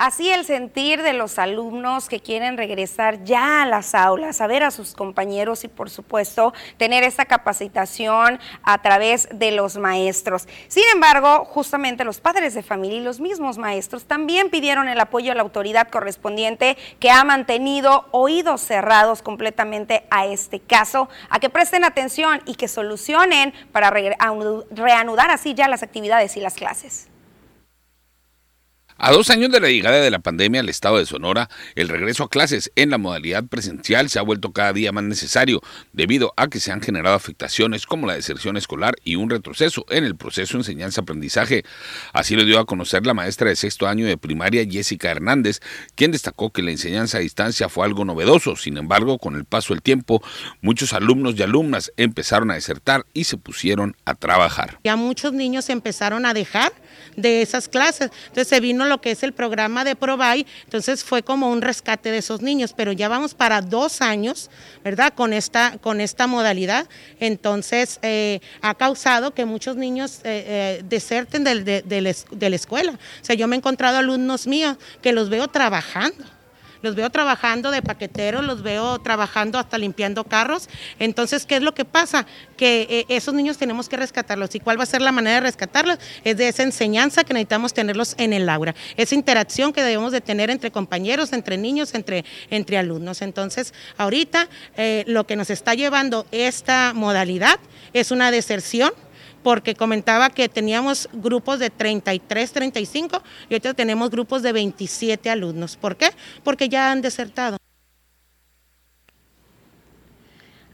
Así 0.00 0.30
el 0.30 0.46
sentir 0.46 1.02
de 1.02 1.12
los 1.12 1.38
alumnos 1.38 2.08
que 2.08 2.20
quieren 2.20 2.56
regresar 2.56 3.22
ya 3.22 3.62
a 3.62 3.66
las 3.66 3.94
aulas, 3.94 4.40
a 4.40 4.46
ver 4.46 4.64
a 4.64 4.70
sus 4.70 4.94
compañeros 4.94 5.62
y 5.62 5.68
por 5.68 5.90
supuesto 5.90 6.54
tener 6.78 7.04
esta 7.04 7.26
capacitación 7.26 8.40
a 8.62 8.80
través 8.80 9.28
de 9.30 9.52
los 9.52 9.76
maestros. 9.76 10.48
Sin 10.68 10.84
embargo, 10.94 11.44
justamente 11.44 12.04
los 12.04 12.18
padres 12.18 12.54
de 12.54 12.62
familia 12.62 12.96
y 12.96 13.04
los 13.04 13.20
mismos 13.20 13.58
maestros 13.58 14.06
también 14.06 14.48
pidieron 14.48 14.88
el 14.88 14.98
apoyo 14.98 15.32
a 15.32 15.34
la 15.34 15.42
autoridad 15.42 15.88
correspondiente 15.88 16.78
que 16.98 17.10
ha 17.10 17.22
mantenido 17.22 18.06
oídos 18.10 18.62
cerrados 18.62 19.20
completamente 19.20 20.06
a 20.10 20.24
este 20.24 20.60
caso, 20.60 21.10
a 21.28 21.40
que 21.40 21.50
presten 21.50 21.84
atención 21.84 22.40
y 22.46 22.54
que 22.54 22.68
solucionen 22.68 23.52
para 23.70 23.90
reanudar 23.90 25.30
así 25.30 25.52
ya 25.52 25.68
las 25.68 25.82
actividades 25.82 26.38
y 26.38 26.40
las 26.40 26.54
clases. 26.54 27.09
A 29.02 29.12
dos 29.12 29.30
años 29.30 29.50
de 29.50 29.60
la 29.60 29.70
llegada 29.70 29.98
de 29.98 30.10
la 30.10 30.18
pandemia 30.18 30.60
al 30.60 30.68
estado 30.68 30.98
de 30.98 31.06
Sonora, 31.06 31.48
el 31.74 31.88
regreso 31.88 32.24
a 32.24 32.28
clases 32.28 32.70
en 32.76 32.90
la 32.90 32.98
modalidad 32.98 33.44
presencial 33.44 34.10
se 34.10 34.18
ha 34.18 34.22
vuelto 34.22 34.52
cada 34.52 34.74
día 34.74 34.92
más 34.92 35.04
necesario 35.04 35.62
debido 35.94 36.34
a 36.36 36.48
que 36.48 36.60
se 36.60 36.70
han 36.70 36.82
generado 36.82 37.16
afectaciones 37.16 37.86
como 37.86 38.06
la 38.06 38.12
deserción 38.12 38.58
escolar 38.58 38.96
y 39.02 39.16
un 39.16 39.30
retroceso 39.30 39.86
en 39.88 40.04
el 40.04 40.16
proceso 40.16 40.58
enseñanza-aprendizaje. 40.58 41.64
Así 42.12 42.36
lo 42.36 42.44
dio 42.44 42.58
a 42.58 42.66
conocer 42.66 43.06
la 43.06 43.14
maestra 43.14 43.48
de 43.48 43.56
sexto 43.56 43.88
año 43.88 44.04
de 44.04 44.18
primaria 44.18 44.66
Jessica 44.70 45.10
Hernández, 45.10 45.60
quien 45.94 46.12
destacó 46.12 46.50
que 46.50 46.60
la 46.60 46.70
enseñanza 46.70 47.16
a 47.16 47.20
distancia 47.22 47.70
fue 47.70 47.86
algo 47.86 48.04
novedoso. 48.04 48.54
Sin 48.54 48.76
embargo, 48.76 49.16
con 49.18 49.34
el 49.34 49.46
paso 49.46 49.72
del 49.72 49.80
tiempo, 49.80 50.22
muchos 50.60 50.92
alumnos 50.92 51.36
y 51.38 51.42
alumnas 51.42 51.90
empezaron 51.96 52.50
a 52.50 52.54
desertar 52.54 53.06
y 53.14 53.24
se 53.24 53.38
pusieron 53.38 53.96
a 54.04 54.14
trabajar. 54.14 54.78
Ya 54.84 54.96
muchos 54.96 55.32
niños 55.32 55.70
empezaron 55.70 56.26
a 56.26 56.34
dejar 56.34 56.74
de 57.16 57.40
esas 57.40 57.66
clases. 57.68 58.10
Entonces 58.26 58.48
se 58.48 58.60
vino 58.60 58.89
lo 58.90 59.00
que 59.00 59.12
es 59.12 59.22
el 59.22 59.32
programa 59.32 59.84
de 59.84 59.96
Provide, 59.96 60.46
entonces 60.64 61.02
fue 61.02 61.22
como 61.22 61.50
un 61.50 61.62
rescate 61.62 62.10
de 62.10 62.18
esos 62.18 62.42
niños, 62.42 62.74
pero 62.76 62.92
ya 62.92 63.08
vamos 63.08 63.32
para 63.32 63.62
dos 63.62 64.02
años, 64.02 64.50
¿verdad? 64.84 65.14
Con 65.14 65.32
esta, 65.32 65.78
con 65.78 66.02
esta 66.02 66.26
modalidad, 66.26 66.86
entonces 67.18 67.98
eh, 68.02 68.40
ha 68.60 68.74
causado 68.74 69.32
que 69.32 69.46
muchos 69.46 69.76
niños 69.76 70.18
eh, 70.18 70.20
eh, 70.24 70.82
deserten 70.84 71.44
de, 71.44 71.82
de 71.82 72.50
la 72.50 72.56
escuela. 72.56 72.92
O 72.92 73.24
sea, 73.24 73.34
yo 73.34 73.48
me 73.48 73.56
he 73.56 73.58
encontrado 73.58 73.96
alumnos 73.96 74.46
míos 74.46 74.76
que 75.00 75.12
los 75.12 75.30
veo 75.30 75.48
trabajando 75.48 76.39
los 76.82 76.94
veo 76.94 77.10
trabajando 77.10 77.70
de 77.70 77.82
paqueteros, 77.82 78.44
los 78.44 78.62
veo 78.62 78.98
trabajando 79.00 79.58
hasta 79.58 79.78
limpiando 79.78 80.24
carros. 80.24 80.68
Entonces, 80.98 81.46
¿qué 81.46 81.56
es 81.56 81.62
lo 81.62 81.74
que 81.74 81.84
pasa? 81.84 82.26
Que 82.56 82.86
eh, 82.90 83.06
esos 83.08 83.34
niños 83.34 83.58
tenemos 83.58 83.88
que 83.88 83.96
rescatarlos. 83.96 84.54
¿Y 84.54 84.60
cuál 84.60 84.78
va 84.78 84.84
a 84.84 84.86
ser 84.86 85.02
la 85.02 85.12
manera 85.12 85.36
de 85.36 85.40
rescatarlos? 85.42 85.98
Es 86.24 86.36
de 86.36 86.48
esa 86.48 86.62
enseñanza 86.62 87.24
que 87.24 87.34
necesitamos 87.34 87.74
tenerlos 87.74 88.14
en 88.18 88.32
el 88.32 88.48
aula, 88.48 88.74
esa 88.96 89.14
interacción 89.14 89.72
que 89.72 89.82
debemos 89.82 90.12
de 90.12 90.20
tener 90.20 90.50
entre 90.50 90.70
compañeros, 90.70 91.32
entre 91.32 91.56
niños, 91.56 91.94
entre, 91.94 92.24
entre 92.50 92.78
alumnos. 92.78 93.22
Entonces, 93.22 93.74
ahorita 93.96 94.48
eh, 94.76 95.04
lo 95.06 95.26
que 95.26 95.36
nos 95.36 95.50
está 95.50 95.74
llevando 95.74 96.26
esta 96.30 96.92
modalidad 96.94 97.58
es 97.92 98.10
una 98.10 98.30
deserción 98.30 98.92
porque 99.42 99.74
comentaba 99.74 100.30
que 100.30 100.48
teníamos 100.48 101.08
grupos 101.12 101.58
de 101.58 101.70
33, 101.70 102.52
35 102.52 103.22
y 103.48 103.54
ahorita 103.54 103.74
tenemos 103.74 104.10
grupos 104.10 104.42
de 104.42 104.52
27 104.52 105.30
alumnos. 105.30 105.76
¿Por 105.76 105.96
qué? 105.96 106.10
Porque 106.42 106.68
ya 106.68 106.90
han 106.90 107.02
desertado. 107.02 107.56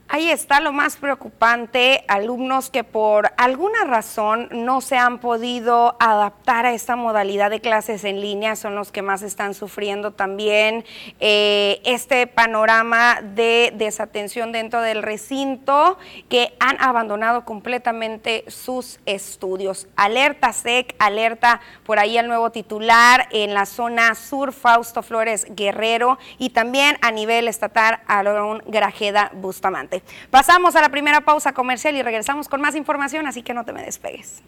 Ahí 0.09 0.31
está 0.31 0.61
lo 0.61 0.71
más 0.73 0.97
preocupante, 0.97 2.05
alumnos 2.07 2.71
que 2.71 2.85
por 2.85 3.33
alguna 3.37 3.85
razón 3.85 4.49
no 4.53 4.81
se 4.81 4.97
han 4.97 5.19
podido 5.19 5.97
adaptar 5.99 6.65
a 6.65 6.73
esta 6.73 6.95
modalidad 6.95 7.51
de 7.51 7.61
clases 7.61 8.05
en 8.05 8.21
línea, 8.21 8.55
son 8.55 8.77
los 8.77 8.93
que 8.93 9.03
más 9.03 9.23
están 9.23 9.53
sufriendo 9.53 10.13
también 10.13 10.85
eh, 11.19 11.81
este 11.85 12.29
panorama 12.29 13.19
de 13.21 13.73
desatención 13.75 14.53
dentro 14.53 14.81
del 14.81 15.03
recinto, 15.03 15.99
que 16.29 16.55
han 16.61 16.81
abandonado 16.81 17.45
completamente 17.45 18.45
sus 18.47 19.01
estudios. 19.07 19.89
Alerta 19.97 20.53
SEC, 20.53 20.95
alerta 21.01 21.61
por 21.85 21.99
ahí 21.99 22.17
al 22.17 22.29
nuevo 22.29 22.53
titular 22.53 23.27
en 23.33 23.55
la 23.55 23.67
zona 23.67 24.15
sur, 24.15 24.53
Fausto 24.53 25.03
Flores 25.03 25.49
Guerrero, 25.51 26.17
y 26.39 26.51
también 26.51 26.97
a 27.03 27.11
nivel 27.11 27.49
estatal, 27.49 27.99
Aaron 28.07 28.63
Grajeda 28.67 29.33
Bustamante. 29.35 29.96
Pasamos 30.31 30.77
a 30.77 30.81
la 30.81 30.89
primera 30.89 31.21
pausa 31.21 31.53
comercial 31.53 31.95
y 31.97 32.03
regresamos 32.03 32.49
con 32.49 32.61
más 32.61 32.75
información, 32.75 33.27
así 33.27 33.43
que 33.43 33.55
no 33.55 33.65
te 33.65 33.73
me 33.73 33.83
despegues. 33.83 34.43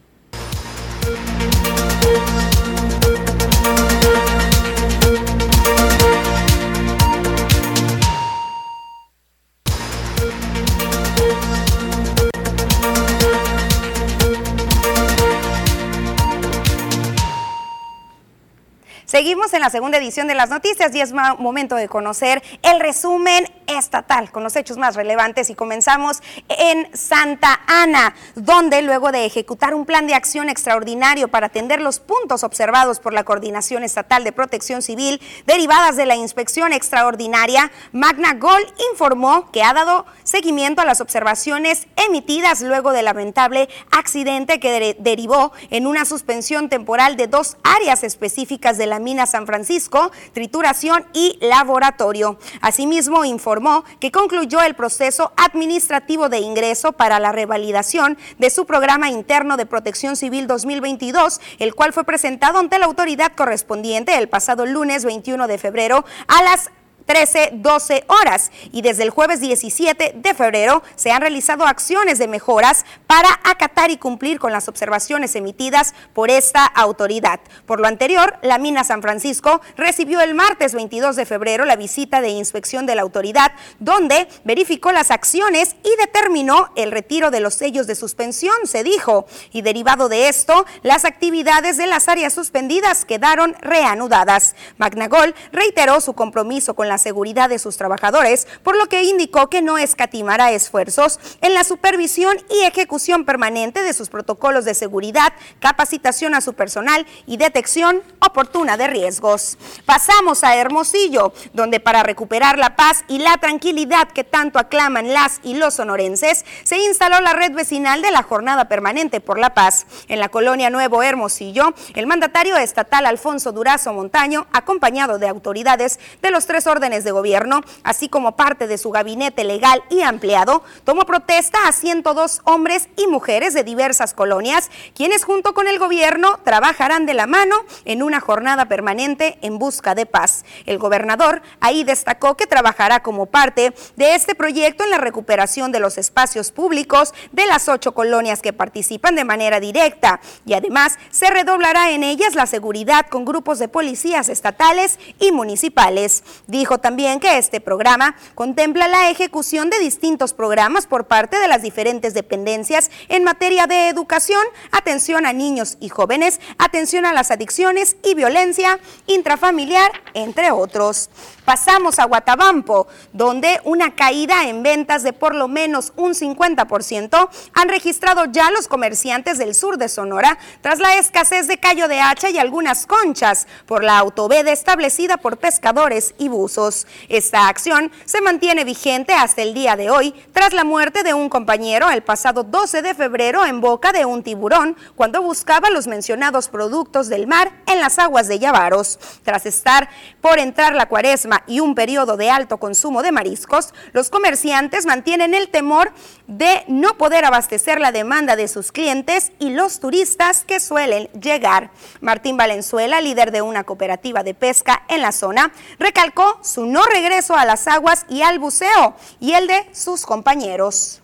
Seguimos 19.09 19.55
en 19.55 19.63
la 19.63 19.71
segunda 19.71 19.97
edición 19.97 20.29
de 20.29 20.35
las 20.35 20.51
noticias 20.51 20.95
y 20.95 21.01
es 21.01 21.15
momento 21.15 21.77
de 21.77 21.89
conocer 21.89 22.43
el 22.61 22.79
resumen 22.79 23.51
estatal 23.67 24.31
con 24.31 24.43
los 24.43 24.55
hechos 24.55 24.77
más 24.77 24.97
relevantes 24.97 25.49
y 25.49 25.55
comenzamos 25.55 26.23
en 26.49 26.95
Santa 26.95 27.59
Ana, 27.67 28.15
donde 28.35 28.83
luego 28.83 29.11
de 29.11 29.25
ejecutar 29.25 29.75
un 29.75 29.87
plan 29.87 30.07
de 30.07 30.15
acción 30.15 30.51
extraordinario 30.51 31.29
para 31.29 31.47
atender 31.47 31.81
los 31.81 32.01
puntos 32.01 32.45
observados 32.45 33.01
por 33.01 33.15
la 33.15 33.25
Coordinación 33.25 33.83
Estatal 33.83 34.25
de 34.25 34.33
Protección 34.33 34.83
Civil 34.83 35.23
derivadas 35.47 35.97
de 35.97 36.05
la 36.05 36.15
inspección 36.15 36.75
extraordinaria, 36.75 37.73
Magna 37.93 38.35
Gol 38.35 38.63
informó 38.93 39.51
que 39.53 39.63
ha 39.63 39.73
dado 39.73 40.05
seguimiento 40.23 40.83
a 40.83 40.85
las 40.85 41.01
observaciones 41.01 41.87
emitidas 41.97 42.61
luego 42.61 42.93
del 42.93 43.07
lamentable 43.07 43.71
accidente 43.91 44.61
que 44.61 44.97
derivó 44.99 45.53
en 45.71 45.87
una 45.87 46.05
suspensión 46.05 46.69
temporal 46.69 47.17
de 47.17 47.27
dos 47.27 47.57
áreas 47.63 48.05
específicas 48.05 48.77
de 48.77 48.85
la 48.85 48.98
mina 48.99 49.27
San 49.27 49.47
Francisco, 49.47 50.11
trituración 50.33 51.07
y 51.13 51.39
laboratorio. 51.41 52.39
Asimismo, 52.61 53.25
informó 53.25 53.85
que 54.01 54.13
concluyó 54.13 54.61
el 54.63 54.75
proceso 54.75 55.33
administrativo 55.37 56.29
de 56.29 56.39
ingreso 56.39 56.93
para 56.93 57.19
la 57.19 57.33
revalidación 57.33 58.19
de 58.39 58.51
su 58.51 58.67
programa 58.67 59.11
interno 59.11 59.57
de 59.57 59.67
protección 59.67 60.17
civil 60.17 60.47
2022, 60.47 61.41
el 61.59 61.75
cual 61.75 61.93
fue 61.93 62.05
presentado 62.05 62.59
ante 62.59 62.79
la 62.79 62.87
autoridad 62.87 63.33
correspondiente 63.37 64.17
el 64.17 64.29
pasado 64.29 64.67
lunes 64.67 65.05
21 65.05 65.47
de 65.47 65.59
febrero 65.59 66.05
a 66.27 66.43
las 66.43 66.71
13, 67.09 67.53
12 67.55 68.05
horas 68.07 68.53
y 68.71 68.83
desde 68.83 69.03
el 69.03 69.09
jueves 69.09 69.41
17 69.41 70.13
de 70.15 70.35
febrero 70.35 70.83
se 70.95 71.11
han 71.11 71.23
realizado 71.23 71.67
acciones 71.67 72.19
de 72.19 72.29
mejoras 72.29 72.85
para 73.07 73.31
acatar 73.45 73.91
y 73.91 73.97
cumplir 73.97 74.39
con 74.39 74.53
las 74.53 74.69
observaciones 74.69 75.35
emitidas 75.35 75.95
por 76.13 76.31
esta 76.31 76.67
autoridad. 76.67 77.41
Por 77.65 77.81
lo 77.81 77.87
anterior, 77.87 78.37
la 78.43 78.59
mina 78.59 78.85
San 78.85 79.01
Francisco 79.01 79.63
recibió 79.79 80.21
el 80.21 80.35
martes 80.35 80.75
22 80.75 81.17
de 81.17 81.25
febrero 81.25 81.65
la 81.65 81.77
visita 81.77 82.21
de 82.21 82.29
inspección 82.29 82.85
de 82.85 82.95
la 82.95 83.01
autoridad 83.01 83.53
donde 83.79 84.29
verificó 84.45 84.93
las 84.93 85.11
acciones 85.11 85.77
y 85.83 85.97
determinó 85.99 86.73
el 86.77 86.93
retiro 86.93 87.31
de 87.31 87.41
los 87.41 87.55
sellos 87.55 87.87
de 87.87 87.95
suspensión, 87.95 88.55
se 88.65 88.85
dijo, 88.85 89.25
y 89.51 89.63
derivado 89.63 90.11
de 90.11 90.29
esto, 90.29 90.67
las 90.83 91.07
actividades 91.07 91.79
de 91.79 91.87
las 91.87 92.09
áreas 92.09 92.35
suspendidas 92.35 93.07
quedaron 93.07 93.57
reanudadas. 93.63 94.55
Magnagol 94.77 95.35
reiteró 95.53 96.03
su 96.03 96.13
compromiso 96.13 96.75
con 96.75 96.87
la 96.87 96.98
seguridad 96.99 97.49
de 97.49 97.59
sus 97.59 97.77
trabajadores, 97.77 98.47
por 98.63 98.77
lo 98.77 98.87
que 98.87 99.03
indicó 99.03 99.49
que 99.49 99.63
no 99.63 99.79
escatimará 99.79 100.53
esfuerzos 100.53 101.19
en 101.41 101.55
la 101.55 101.65
supervisión 101.65 102.37
y 102.51 102.65
ejecución 102.65 103.25
permanente 103.25 103.83
de 103.83 103.93
sus 103.93 104.09
protocolos 104.09 104.65
de 104.65 104.75
seguridad, 104.75 105.33
capacitación 105.61 106.35
a 106.35 106.41
su 106.41 106.55
personal 106.55 107.07
y 107.27 107.37
detección 107.37 108.03
oportuna 108.29 108.77
de 108.77 108.87
riesgos. 108.87 109.59
Pasamos 109.85 110.45
a 110.45 110.57
Hermosillo, 110.57 111.33
donde 111.53 111.81
para 111.81 112.03
recuperar 112.03 112.59
la 112.59 112.77
paz 112.77 113.05
y 113.09 113.19
la 113.19 113.37
tranquilidad 113.39 114.09
que 114.09 114.25
tanto 114.25 114.59
aclaman 114.59 115.13
las 115.13 115.41
y 115.43 115.55
los 115.55 115.75
sonorenses, 115.75 116.45
se 116.65 116.79
instaló 116.79 117.21
la 117.21 117.33
red 117.33 117.53
vecinal 117.53 118.01
de 118.03 118.11
la 118.11 118.23
Jornada 118.23 118.69
Permanente 118.69 119.21
por 119.21 119.39
la 119.39 119.55
Paz. 119.55 119.87
En 120.09 120.21
la 120.21 120.29
colonia 120.29 120.71
Nuevo 120.71 121.03
Hermosillo, 121.03 121.75
el 121.95 122.07
mandatario 122.07 122.57
estatal 122.57 123.07
Alfonso 123.07 123.53
Durazo 123.53 123.93
Montaño, 123.93 124.47
acompañado 124.53 125.19
de 125.19 125.29
autoridades 125.29 125.99
de 126.23 126.31
los 126.31 126.47
tres 126.47 126.67
órdenes 126.67 127.05
de 127.05 127.11
gobierno, 127.11 127.63
así 127.83 128.09
como 128.09 128.37
parte 128.37 128.67
de 128.67 128.79
su 128.79 128.91
gabinete 128.91 129.45
legal 129.45 129.83
y 129.91 130.03
ampliado, 130.03 130.63
tomó 130.85 131.05
protesta 131.05 131.59
a 131.67 131.73
102 131.73 132.43
hombres 132.45 132.89
y 132.97 133.07
mujeres 133.07 133.55
de 133.55 133.65
diversas 133.65 134.15
colonias, 134.15 134.71
quienes 134.95 135.25
junto 135.25 135.55
con 135.55 135.67
el 135.69 135.79
gobierno 135.79 136.39
trabajarán 136.45 137.07
de 137.07 137.15
la 137.15 137.27
mano 137.27 137.57
en 137.85 138.03
una 138.03 138.18
una 138.19 138.27
jornada 138.27 138.67
permanente 138.67 139.39
en 139.43 139.61
busca 139.61 139.95
de 139.95 140.05
paz. 140.05 140.45
El 140.67 140.79
gobernador 140.79 141.41
ahí 141.61 141.85
destacó 141.85 142.37
que 142.37 142.49
trabajará 142.49 143.01
como 143.01 143.27
parte 143.27 143.73
de 143.95 144.17
este 144.17 144.35
proyecto 144.35 144.83
en 144.83 144.91
la 144.91 144.99
recuperación 144.99 145.71
de 145.71 145.79
los 145.79 145.99
espacios 145.99 146.51
públicos 146.51 147.15
de 147.31 147.47
las 147.47 147.69
ocho 147.69 147.95
colonias 147.95 148.43
que 148.43 148.53
participan 148.53 149.15
de 149.15 149.23
manera 149.23 149.61
directa 149.61 150.21
y 150.45 150.55
además 150.55 150.99
se 151.11 151.31
redoblará 151.31 151.93
en 151.93 152.03
ellas 152.03 152.35
la 152.35 152.47
seguridad 152.47 153.07
con 153.07 153.25
grupos 153.25 153.61
de 153.61 153.69
policías 153.69 154.29
estatales 154.29 154.99
y 155.21 155.31
municipales. 155.31 156.25
Dijo 156.49 156.79
también 156.79 157.21
que 157.21 157.39
este 157.39 157.61
programa 157.61 158.17
contempla 158.35 158.89
la 158.89 159.11
ejecución 159.11 159.71
de 159.71 159.79
distintos 159.79 160.33
programas 160.33 160.89
por 160.89 161.07
parte 161.07 161.39
de 161.39 161.47
las 161.47 161.63
diferentes 161.63 162.15
dependencias 162.15 162.91
en 163.09 163.23
materia 163.23 163.69
de 163.69 163.89
educación, 163.89 164.43
atención 164.73 165.25
a 165.25 165.33
niños 165.33 165.77
y 165.79 165.89
jóvenes, 165.89 166.41
atención 166.59 167.07
a 167.07 167.13
las 167.13 167.29
adicciones 167.31 167.97
y 168.03 168.08
violencia 168.15 168.79
intrafamiliar, 169.07 169.91
entre 170.15 170.51
otros. 170.51 171.11
Pasamos 171.45 171.99
a 171.99 172.05
Guatabampo, 172.05 172.89
donde 173.13 173.61
una 173.65 173.95
caída 173.95 174.49
en 174.49 174.63
ventas 174.63 175.03
de 175.03 175.15
por 175.15 175.35
lo 175.35 175.49
menos 175.49 175.93
un 175.97 176.13
50% 176.13 177.29
han 177.55 177.69
registrado 177.69 178.27
ya 178.27 178.51
los 178.51 178.69
comerciantes 178.69 179.39
del 179.39 179.55
sur 179.55 179.79
de 179.79 179.89
Sonora 179.89 180.39
tras 180.61 180.79
la 180.79 180.97
escasez 180.97 181.49
de 181.49 181.59
callo 181.59 181.89
de 181.89 182.01
hacha 182.01 182.29
y 182.29 182.39
algunas 182.39 182.87
conchas 182.87 183.47
por 183.67 183.83
la 183.83 183.99
autoveda 183.99 184.53
establecida 184.53 185.17
por 185.17 185.39
pescadores 185.39 186.15
y 186.19 186.29
buzos. 186.29 186.87
Esta 187.09 187.49
acción 187.49 187.91
se 188.05 188.21
mantiene 188.21 188.65
vigente 188.65 189.15
hasta 189.15 189.43
el 189.43 189.55
día 189.55 189.77
de 189.77 189.91
hoy 189.91 190.15
tras 190.33 190.53
la 190.53 190.65
muerte 190.65 191.03
de 191.03 191.15
un 191.15 191.29
compañero 191.29 191.91
el 191.91 192.03
pasado 192.03 192.43
12 192.43 192.83
de 192.83 192.95
febrero 192.95 193.45
en 193.45 193.61
boca 193.61 193.93
de 193.93 194.05
un 194.05 194.23
tiburón 194.23 194.77
cuando 194.97 195.23
buscaba 195.23 195.71
los 195.71 195.87
mencionados 195.87 196.49
productos 196.49 197.09
del 197.09 197.27
mar 197.27 197.53
en 197.67 197.81
las 197.81 197.98
aguas 197.99 198.29
de 198.29 198.39
Yavaros. 198.39 198.99
Tras 199.23 199.47
estar 199.47 199.89
por 200.21 200.39
entrar 200.39 200.75
la 200.75 200.89
cuaresma 200.89 201.43
y 201.47 201.61
un 201.61 201.75
periodo 201.75 202.17
de 202.17 202.31
alto 202.31 202.59
consumo 202.59 203.03
de 203.03 203.13
mariscos, 203.13 203.75
los 203.93 204.11
comerciantes 204.11 204.87
mantienen 204.87 205.35
el 205.35 205.49
temor 205.49 205.93
de 206.27 206.65
no 206.69 206.97
poder 206.97 207.25
abastecer 207.25 207.81
la 207.81 207.93
demanda 207.93 208.37
de 208.37 208.49
sus 208.49 208.73
clientes 208.73 209.33
y 209.39 209.51
los 209.51 209.81
turistas 209.81 210.45
que 210.45 210.61
suelen 210.61 211.09
llegar. 211.13 211.71
Martín 212.01 212.37
Valenzuela, 212.37 213.01
líder 213.01 213.31
de 213.31 213.43
una 213.43 213.65
cooperativa 213.65 214.23
de 214.23 214.35
pesca 214.35 214.83
en 214.89 215.03
la 215.03 215.13
zona, 215.13 215.53
recalcó 215.79 216.39
su 216.43 216.67
no 216.67 216.85
regreso 216.85 217.35
a 217.37 217.45
las 217.45 217.67
aguas 217.67 218.07
y 218.09 218.23
al 218.23 218.39
buceo 218.39 218.95
y 219.21 219.33
el 219.33 219.47
de 219.47 219.69
sus 219.73 220.05
compañeros. 220.07 221.01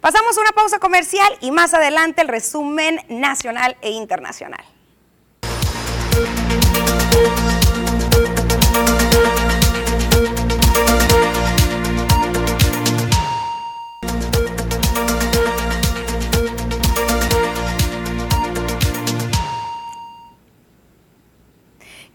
Pasamos 0.00 0.38
una 0.38 0.52
pausa 0.52 0.78
comercial 0.78 1.28
y 1.40 1.50
más 1.50 1.74
adelante 1.74 2.22
el 2.22 2.28
resumen 2.28 3.00
nacional 3.08 3.76
e 3.82 3.90
internacional. 3.90 4.64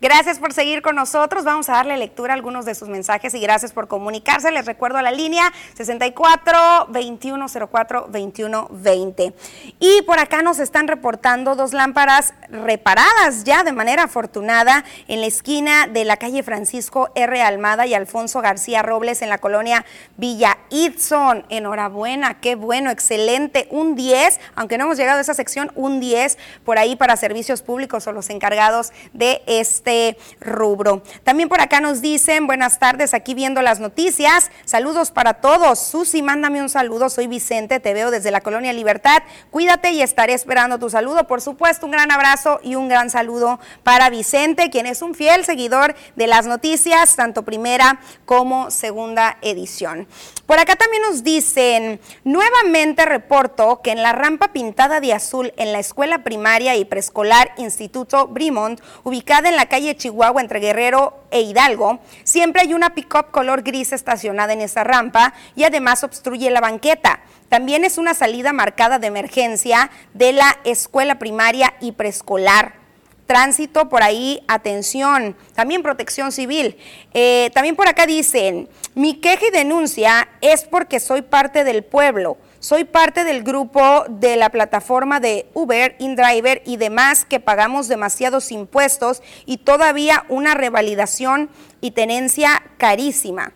Gracias 0.04 0.38
por 0.38 0.52
seguir 0.52 0.82
con 0.82 0.98
nosotros. 0.98 1.46
Vamos 1.46 1.70
a 1.70 1.76
darle 1.76 1.96
lectura 1.96 2.34
a 2.34 2.36
algunos 2.36 2.66
de 2.66 2.76
sus 2.76 2.90
mensajes 2.90 3.34
y 3.36 3.40
gracias 3.40 3.72
por 3.72 3.88
comunicarse. 3.88 4.52
Les 4.52 4.66
recuerdo 4.66 4.98
a 4.98 5.02
la 5.02 5.14
línea 5.14 5.54
64 5.78 6.88
2104 6.90 8.10
2120. 8.12 9.34
Y 9.80 10.02
por 10.02 10.20
acá 10.20 10.42
nos 10.42 10.60
están 10.60 10.90
reportando 10.90 11.56
dos 11.56 11.72
lámparas 11.72 12.34
reparadas 12.50 13.46
ya 13.46 13.64
de 13.64 13.72
manera 13.72 14.04
afortunada 14.04 14.84
en 15.08 15.22
la 15.22 15.28
esquina 15.28 15.88
de 15.88 16.04
la 16.04 16.18
calle 16.18 16.44
Francisco 16.44 17.10
R. 17.16 17.42
Almada 17.42 17.88
y 17.88 17.94
Alfonso 17.94 18.42
García 18.42 18.82
Robles 18.82 19.22
en 19.22 19.30
la 19.30 19.38
colonia 19.38 19.86
Villa 20.18 20.58
Itzon. 20.70 21.46
Enhorabuena, 21.48 22.42
qué 22.42 22.56
bueno, 22.56 22.92
excelente. 22.92 23.70
Un 23.72 23.96
10, 23.96 24.42
aunque 24.56 24.78
no 24.78 24.84
hemos 24.84 24.98
llegado 24.98 25.20
a 25.20 25.22
esa 25.22 25.34
sección, 25.34 25.72
un 25.76 26.02
10 26.02 26.38
por 26.66 26.78
ahí 26.78 26.98
para 26.98 27.16
servicios 27.16 27.62
públicos 27.62 28.06
o 28.06 28.12
los 28.12 28.30
encargados 28.30 28.92
de 29.14 29.42
este 29.48 29.93
rubro. 30.40 31.04
También 31.24 31.50
por 31.50 31.62
acá 31.62 31.80
nos 31.80 32.02
dicen, 32.02 32.48
buenas 32.48 32.80
tardes, 32.80 33.14
aquí 33.14 33.34
viendo 33.34 33.62
las 33.62 33.80
noticias. 33.80 34.52
Saludos 34.66 35.12
para 35.12 35.36
todos. 35.36 35.80
Susi, 35.80 36.22
mándame 36.22 36.62
un 36.62 36.70
saludo. 36.70 37.10
Soy 37.10 37.28
Vicente, 37.28 37.80
te 37.80 37.94
veo 37.94 38.12
desde 38.12 38.32
la 38.32 38.42
Colonia 38.42 38.74
Libertad. 38.74 39.24
Cuídate 39.52 39.92
y 39.92 40.02
estaré 40.02 40.34
esperando 40.34 40.80
tu 40.80 40.90
saludo. 40.90 41.28
Por 41.28 41.42
supuesto, 41.42 41.86
un 41.86 41.92
gran 41.92 42.12
abrazo 42.12 42.60
y 42.64 42.76
un 42.76 42.88
gran 42.88 43.10
saludo 43.10 43.60
para 43.84 44.10
Vicente, 44.10 44.70
quien 44.70 44.86
es 44.86 45.02
un 45.02 45.16
fiel 45.16 45.46
seguidor 45.46 45.96
de 46.16 46.28
las 46.28 46.46
noticias, 46.46 47.16
tanto 47.16 47.44
primera 47.44 48.00
como 48.26 48.72
segunda 48.72 49.38
edición. 49.42 50.08
Por 50.46 50.60
acá 50.60 50.76
también 50.76 51.04
nos 51.04 51.24
dicen, 51.24 52.00
nuevamente 52.24 53.06
reporto 53.06 53.82
que 53.82 53.92
en 53.92 54.04
la 54.04 54.12
rampa 54.12 54.50
pintada 54.50 55.00
de 55.00 55.14
azul 55.14 55.54
en 55.58 55.72
la 55.72 55.80
escuela 55.80 56.24
primaria 56.24 56.76
y 56.76 56.86
preescolar 56.86 57.52
Instituto 57.58 58.28
Brimont, 58.28 58.82
ubicada 59.04 59.50
en 59.50 59.56
la 59.56 59.68
calle 59.68 59.83
Chihuahua 59.94 60.42
entre 60.42 60.60
Guerrero 60.60 61.26
e 61.32 61.42
Hidalgo, 61.42 62.00
siempre 62.24 62.62
hay 62.62 62.74
una 62.74 62.96
pick-up 62.96 63.32
color 63.32 63.64
gris 63.64 63.92
estacionada 63.92 64.54
en 64.54 64.62
esa 64.62 64.84
rampa 64.84 65.34
y 65.56 65.66
además 65.66 66.04
obstruye 66.04 66.50
la 66.50 66.62
banqueta. 66.62 67.20
También 67.50 67.84
es 67.84 67.98
una 67.98 68.14
salida 68.14 68.54
marcada 68.54 69.00
de 69.00 69.08
emergencia 69.08 69.92
de 70.14 70.32
la 70.32 70.58
escuela 70.64 71.20
primaria 71.20 71.74
y 71.82 71.92
preescolar 71.92 72.84
tránsito 73.26 73.90
por 73.90 74.04
ahí, 74.04 74.44
atención, 74.48 75.36
también 75.56 75.82
protección 75.82 76.32
civil. 76.32 76.78
Eh, 77.14 77.52
también 77.54 77.76
por 77.76 77.88
acá 77.88 78.06
dicen, 78.06 78.70
mi 78.96 79.16
queja 79.16 79.48
y 79.48 79.52
denuncia 79.52 80.28
es 80.42 80.64
porque 80.66 81.00
soy 81.00 81.22
parte 81.22 81.64
del 81.64 81.84
pueblo. 81.84 82.38
Soy 82.64 82.86
parte 82.86 83.26
del 83.26 83.44
grupo 83.44 84.06
de 84.08 84.38
la 84.38 84.50
plataforma 84.50 85.20
de 85.20 85.50
Uber, 85.54 85.98
InDriver 86.00 86.62
y 86.66 86.78
demás 86.78 87.26
que 87.26 87.42
pagamos 87.42 87.90
demasiados 87.90 88.54
impuestos 88.54 89.22
y 89.46 89.58
todavía 89.58 90.24
una 90.30 90.54
revalidación 90.54 91.50
y 91.82 91.92
tenencia 91.92 92.64
carísima. 92.78 93.52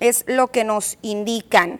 Es 0.00 0.24
lo 0.26 0.48
que 0.48 0.64
nos 0.64 0.98
indican. 1.02 1.78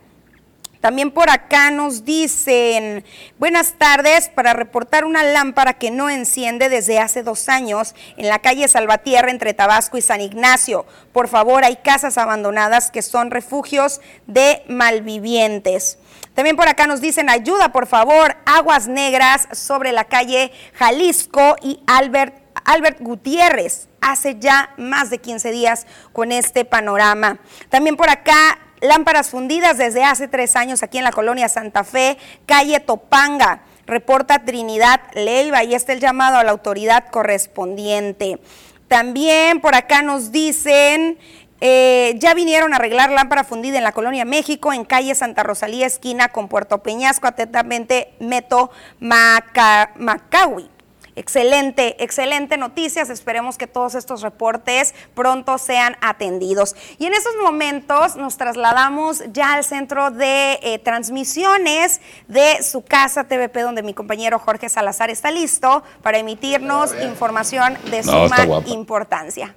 También 0.80 1.10
por 1.10 1.30
acá 1.30 1.72
nos 1.72 2.04
dicen, 2.04 3.04
buenas 3.40 3.72
tardes, 3.72 4.28
para 4.28 4.52
reportar 4.52 5.04
una 5.04 5.24
lámpara 5.24 5.74
que 5.74 5.90
no 5.90 6.08
enciende 6.08 6.68
desde 6.68 7.00
hace 7.00 7.24
dos 7.24 7.48
años 7.48 7.96
en 8.16 8.28
la 8.28 8.38
calle 8.38 8.68
Salvatierra 8.68 9.32
entre 9.32 9.52
Tabasco 9.52 9.98
y 9.98 10.02
San 10.02 10.20
Ignacio. 10.20 10.86
Por 11.12 11.26
favor, 11.26 11.64
hay 11.64 11.74
casas 11.74 12.16
abandonadas 12.18 12.92
que 12.92 13.02
son 13.02 13.32
refugios 13.32 14.00
de 14.28 14.62
malvivientes. 14.68 15.98
También 16.38 16.54
por 16.54 16.68
acá 16.68 16.86
nos 16.86 17.00
dicen, 17.00 17.28
ayuda 17.28 17.72
por 17.72 17.88
favor, 17.88 18.36
aguas 18.46 18.86
negras 18.86 19.48
sobre 19.50 19.90
la 19.90 20.04
calle 20.04 20.52
Jalisco 20.74 21.56
y 21.60 21.80
Albert, 21.88 22.32
Albert 22.64 23.00
Gutiérrez. 23.00 23.88
Hace 24.00 24.38
ya 24.38 24.72
más 24.76 25.10
de 25.10 25.18
15 25.18 25.50
días 25.50 25.88
con 26.12 26.30
este 26.30 26.64
panorama. 26.64 27.40
También 27.70 27.96
por 27.96 28.08
acá 28.08 28.56
lámparas 28.80 29.30
fundidas 29.30 29.78
desde 29.78 30.04
hace 30.04 30.28
tres 30.28 30.54
años 30.54 30.84
aquí 30.84 30.98
en 30.98 31.02
la 31.02 31.10
colonia 31.10 31.48
Santa 31.48 31.82
Fe, 31.82 32.18
calle 32.46 32.78
Topanga. 32.78 33.62
Reporta 33.88 34.44
Trinidad 34.44 35.00
Leiva 35.14 35.64
y 35.64 35.74
está 35.74 35.92
el 35.92 35.98
llamado 35.98 36.36
a 36.36 36.44
la 36.44 36.52
autoridad 36.52 37.10
correspondiente. 37.10 38.38
También 38.86 39.60
por 39.60 39.74
acá 39.74 40.02
nos 40.02 40.30
dicen, 40.30 41.18
eh, 41.60 42.14
ya 42.18 42.34
vinieron 42.34 42.72
a 42.72 42.76
arreglar 42.76 43.10
lámpara 43.10 43.44
fundida 43.44 43.78
en 43.78 43.84
la 43.84 43.92
Colonia 43.92 44.24
México, 44.24 44.72
en 44.72 44.84
calle 44.84 45.14
Santa 45.14 45.42
Rosalía, 45.42 45.86
esquina 45.86 46.28
con 46.28 46.48
Puerto 46.48 46.82
Peñasco, 46.82 47.26
atentamente 47.26 48.14
Meto 48.20 48.70
Macahui. 49.00 50.70
Excelente, 51.18 52.00
excelente 52.04 52.56
noticias. 52.56 53.10
Esperemos 53.10 53.58
que 53.58 53.66
todos 53.66 53.96
estos 53.96 54.22
reportes 54.22 54.94
pronto 55.16 55.58
sean 55.58 55.96
atendidos. 56.00 56.76
Y 56.98 57.06
en 57.06 57.12
estos 57.12 57.32
momentos 57.42 58.14
nos 58.14 58.36
trasladamos 58.36 59.24
ya 59.32 59.54
al 59.54 59.64
centro 59.64 60.12
de 60.12 60.60
eh, 60.62 60.78
transmisiones 60.78 62.00
de 62.28 62.62
su 62.62 62.84
casa 62.84 63.24
TVP, 63.24 63.62
donde 63.62 63.82
mi 63.82 63.94
compañero 63.94 64.38
Jorge 64.38 64.68
Salazar 64.68 65.10
está 65.10 65.32
listo 65.32 65.82
para 66.02 66.18
emitirnos 66.18 66.94
información 67.02 67.76
de 67.90 68.04
suma 68.04 68.62
importancia. 68.66 69.56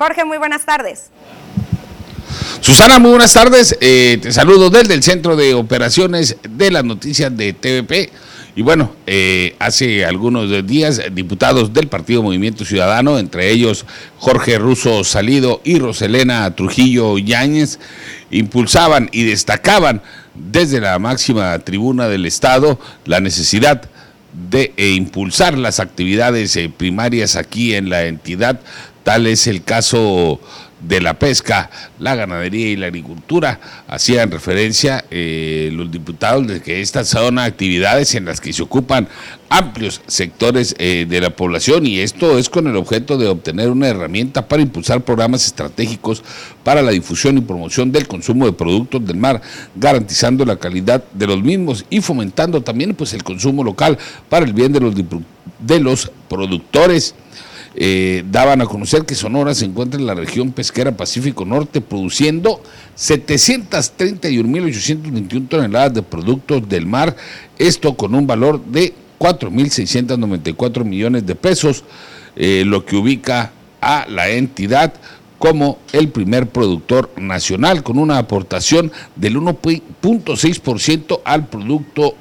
Jorge, 0.00 0.24
muy 0.24 0.38
buenas 0.38 0.64
tardes. 0.64 1.10
Susana, 2.62 2.98
muy 2.98 3.10
buenas 3.10 3.34
tardes. 3.34 3.76
Eh, 3.82 4.18
te 4.22 4.32
saludo 4.32 4.70
desde 4.70 4.94
el 4.94 5.02
Centro 5.02 5.36
de 5.36 5.52
Operaciones 5.52 6.38
de 6.48 6.70
las 6.70 6.84
Noticias 6.84 7.36
de 7.36 7.52
TVP. 7.52 8.08
Y 8.56 8.62
bueno, 8.62 8.94
eh, 9.06 9.56
hace 9.58 10.06
algunos 10.06 10.66
días 10.66 11.02
diputados 11.12 11.74
del 11.74 11.88
Partido 11.88 12.22
Movimiento 12.22 12.64
Ciudadano, 12.64 13.18
entre 13.18 13.50
ellos 13.50 13.84
Jorge 14.16 14.56
Russo 14.56 15.04
Salido 15.04 15.60
y 15.64 15.78
Roselena 15.78 16.50
Trujillo 16.56 17.18
Yáñez, 17.18 17.78
impulsaban 18.30 19.10
y 19.12 19.24
destacaban 19.24 20.00
desde 20.34 20.80
la 20.80 20.98
máxima 20.98 21.58
tribuna 21.58 22.08
del 22.08 22.24
Estado 22.24 22.80
la 23.04 23.20
necesidad 23.20 23.82
de 24.50 24.72
eh, 24.78 24.92
impulsar 24.92 25.58
las 25.58 25.78
actividades 25.78 26.58
primarias 26.78 27.36
aquí 27.36 27.74
en 27.74 27.90
la 27.90 28.04
entidad. 28.04 28.60
Tal 29.10 29.26
es 29.26 29.48
el 29.48 29.64
caso 29.64 30.38
de 30.80 31.00
la 31.00 31.18
pesca, 31.18 31.68
la 31.98 32.14
ganadería 32.14 32.68
y 32.68 32.76
la 32.76 32.86
agricultura. 32.86 33.58
Hacían 33.88 34.30
referencia 34.30 35.04
eh, 35.10 35.68
los 35.72 35.90
diputados 35.90 36.46
de 36.46 36.62
que 36.62 36.80
estas 36.80 37.08
son 37.08 37.40
actividades 37.40 38.14
en 38.14 38.26
las 38.26 38.40
que 38.40 38.52
se 38.52 38.62
ocupan 38.62 39.08
amplios 39.48 40.00
sectores 40.06 40.76
eh, 40.78 41.06
de 41.08 41.20
la 41.20 41.30
población 41.30 41.88
y 41.88 41.98
esto 41.98 42.38
es 42.38 42.48
con 42.48 42.68
el 42.68 42.76
objeto 42.76 43.18
de 43.18 43.26
obtener 43.26 43.70
una 43.70 43.88
herramienta 43.88 44.46
para 44.46 44.62
impulsar 44.62 45.00
programas 45.00 45.44
estratégicos 45.44 46.22
para 46.62 46.80
la 46.80 46.92
difusión 46.92 47.36
y 47.36 47.40
promoción 47.40 47.90
del 47.90 48.06
consumo 48.06 48.46
de 48.46 48.52
productos 48.52 49.04
del 49.04 49.16
mar, 49.16 49.42
garantizando 49.74 50.44
la 50.44 50.54
calidad 50.54 51.02
de 51.12 51.26
los 51.26 51.42
mismos 51.42 51.84
y 51.90 52.00
fomentando 52.00 52.62
también 52.62 52.94
pues 52.94 53.12
el 53.12 53.24
consumo 53.24 53.64
local 53.64 53.98
para 54.28 54.46
el 54.46 54.52
bien 54.52 54.72
de 54.72 54.78
los, 54.78 54.94
de 54.94 55.80
los 55.80 56.12
productores. 56.28 57.16
Eh, 57.76 58.24
daban 58.28 58.60
a 58.60 58.66
conocer 58.66 59.04
que 59.04 59.14
Sonora 59.14 59.54
se 59.54 59.64
encuentra 59.64 60.00
en 60.00 60.06
la 60.06 60.14
región 60.14 60.50
pesquera 60.50 60.96
Pacífico 60.96 61.44
Norte 61.44 61.80
produciendo 61.80 62.60
731.821 62.96 65.48
toneladas 65.48 65.94
de 65.94 66.02
productos 66.02 66.68
del 66.68 66.86
mar, 66.86 67.14
esto 67.58 67.96
con 67.96 68.16
un 68.16 68.26
valor 68.26 68.60
de 68.64 68.92
4.694 69.20 70.84
millones 70.84 71.24
de 71.26 71.36
pesos, 71.36 71.84
eh, 72.34 72.64
lo 72.66 72.84
que 72.84 72.96
ubica 72.96 73.52
a 73.80 74.06
la 74.08 74.30
entidad 74.30 74.94
como 75.38 75.78
el 75.92 76.08
primer 76.08 76.48
productor 76.48 77.10
nacional, 77.16 77.82
con 77.82 77.98
una 77.98 78.18
aportación 78.18 78.92
del 79.16 79.36
1.6% 79.36 81.20
al 81.24 81.46
producto 81.46 82.14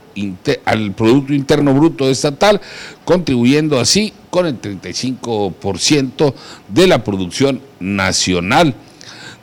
al 0.65 0.91
Producto 0.93 1.33
Interno 1.33 1.73
Bruto 1.73 2.09
Estatal, 2.09 2.61
contribuyendo 3.05 3.79
así 3.79 4.13
con 4.29 4.45
el 4.45 4.61
35% 4.61 6.33
de 6.67 6.87
la 6.87 7.03
producción 7.03 7.61
nacional. 7.79 8.75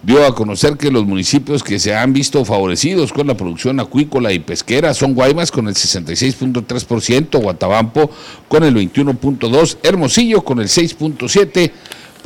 Dio 0.03 0.25
a 0.25 0.35
conocer 0.35 0.77
que 0.77 0.93
los 0.93 1.05
municipios 1.05 1.65
que 1.65 1.81
se 1.81 1.95
han 1.95 2.13
visto 2.13 2.45
favorecidos 2.45 3.13
con 3.13 3.27
la 3.27 3.37
producción 3.37 3.81
acuícola 3.81 4.33
y 4.33 4.39
pesquera 4.39 4.95
son 4.95 5.15
Guaymas 5.15 5.51
con 5.51 5.67
el 5.67 5.75
66.3%, 5.75 7.43
Guatabampo 7.43 8.11
con 8.47 8.63
el 8.63 8.75
21.2%, 8.77 9.79
Hermosillo 9.83 10.45
con 10.45 10.61
el 10.61 10.69
6.7%, 10.69 11.73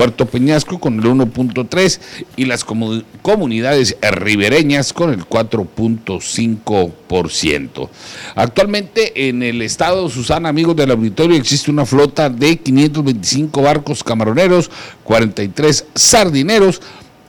Puerto 0.00 0.24
Peñasco 0.24 0.80
con 0.80 0.94
el 0.94 1.04
1.3 1.04 2.00
y 2.36 2.46
las 2.46 2.64
comunidades 2.64 3.98
ribereñas 4.00 4.94
con 4.94 5.12
el 5.12 5.28
4.5%. 5.28 7.88
Actualmente 8.34 9.28
en 9.28 9.42
el 9.42 9.60
estado 9.60 10.08
Susana, 10.08 10.48
amigos 10.48 10.74
del 10.74 10.92
auditorio, 10.92 11.36
existe 11.36 11.70
una 11.70 11.84
flota 11.84 12.30
de 12.30 12.56
525 12.56 13.60
barcos 13.60 14.02
camaroneros, 14.02 14.70
43 15.04 15.84
sardineros, 15.94 16.80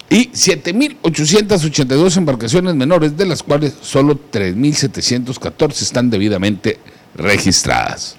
y 0.09 0.29
7.882 0.29 2.15
embarcaciones 2.15 2.75
menores, 2.75 3.17
de 3.17 3.25
las 3.25 3.43
cuales 3.43 3.73
solo 3.81 4.17
3.714 4.31 5.81
están 5.81 6.09
debidamente 6.09 6.79
registradas. 7.15 8.15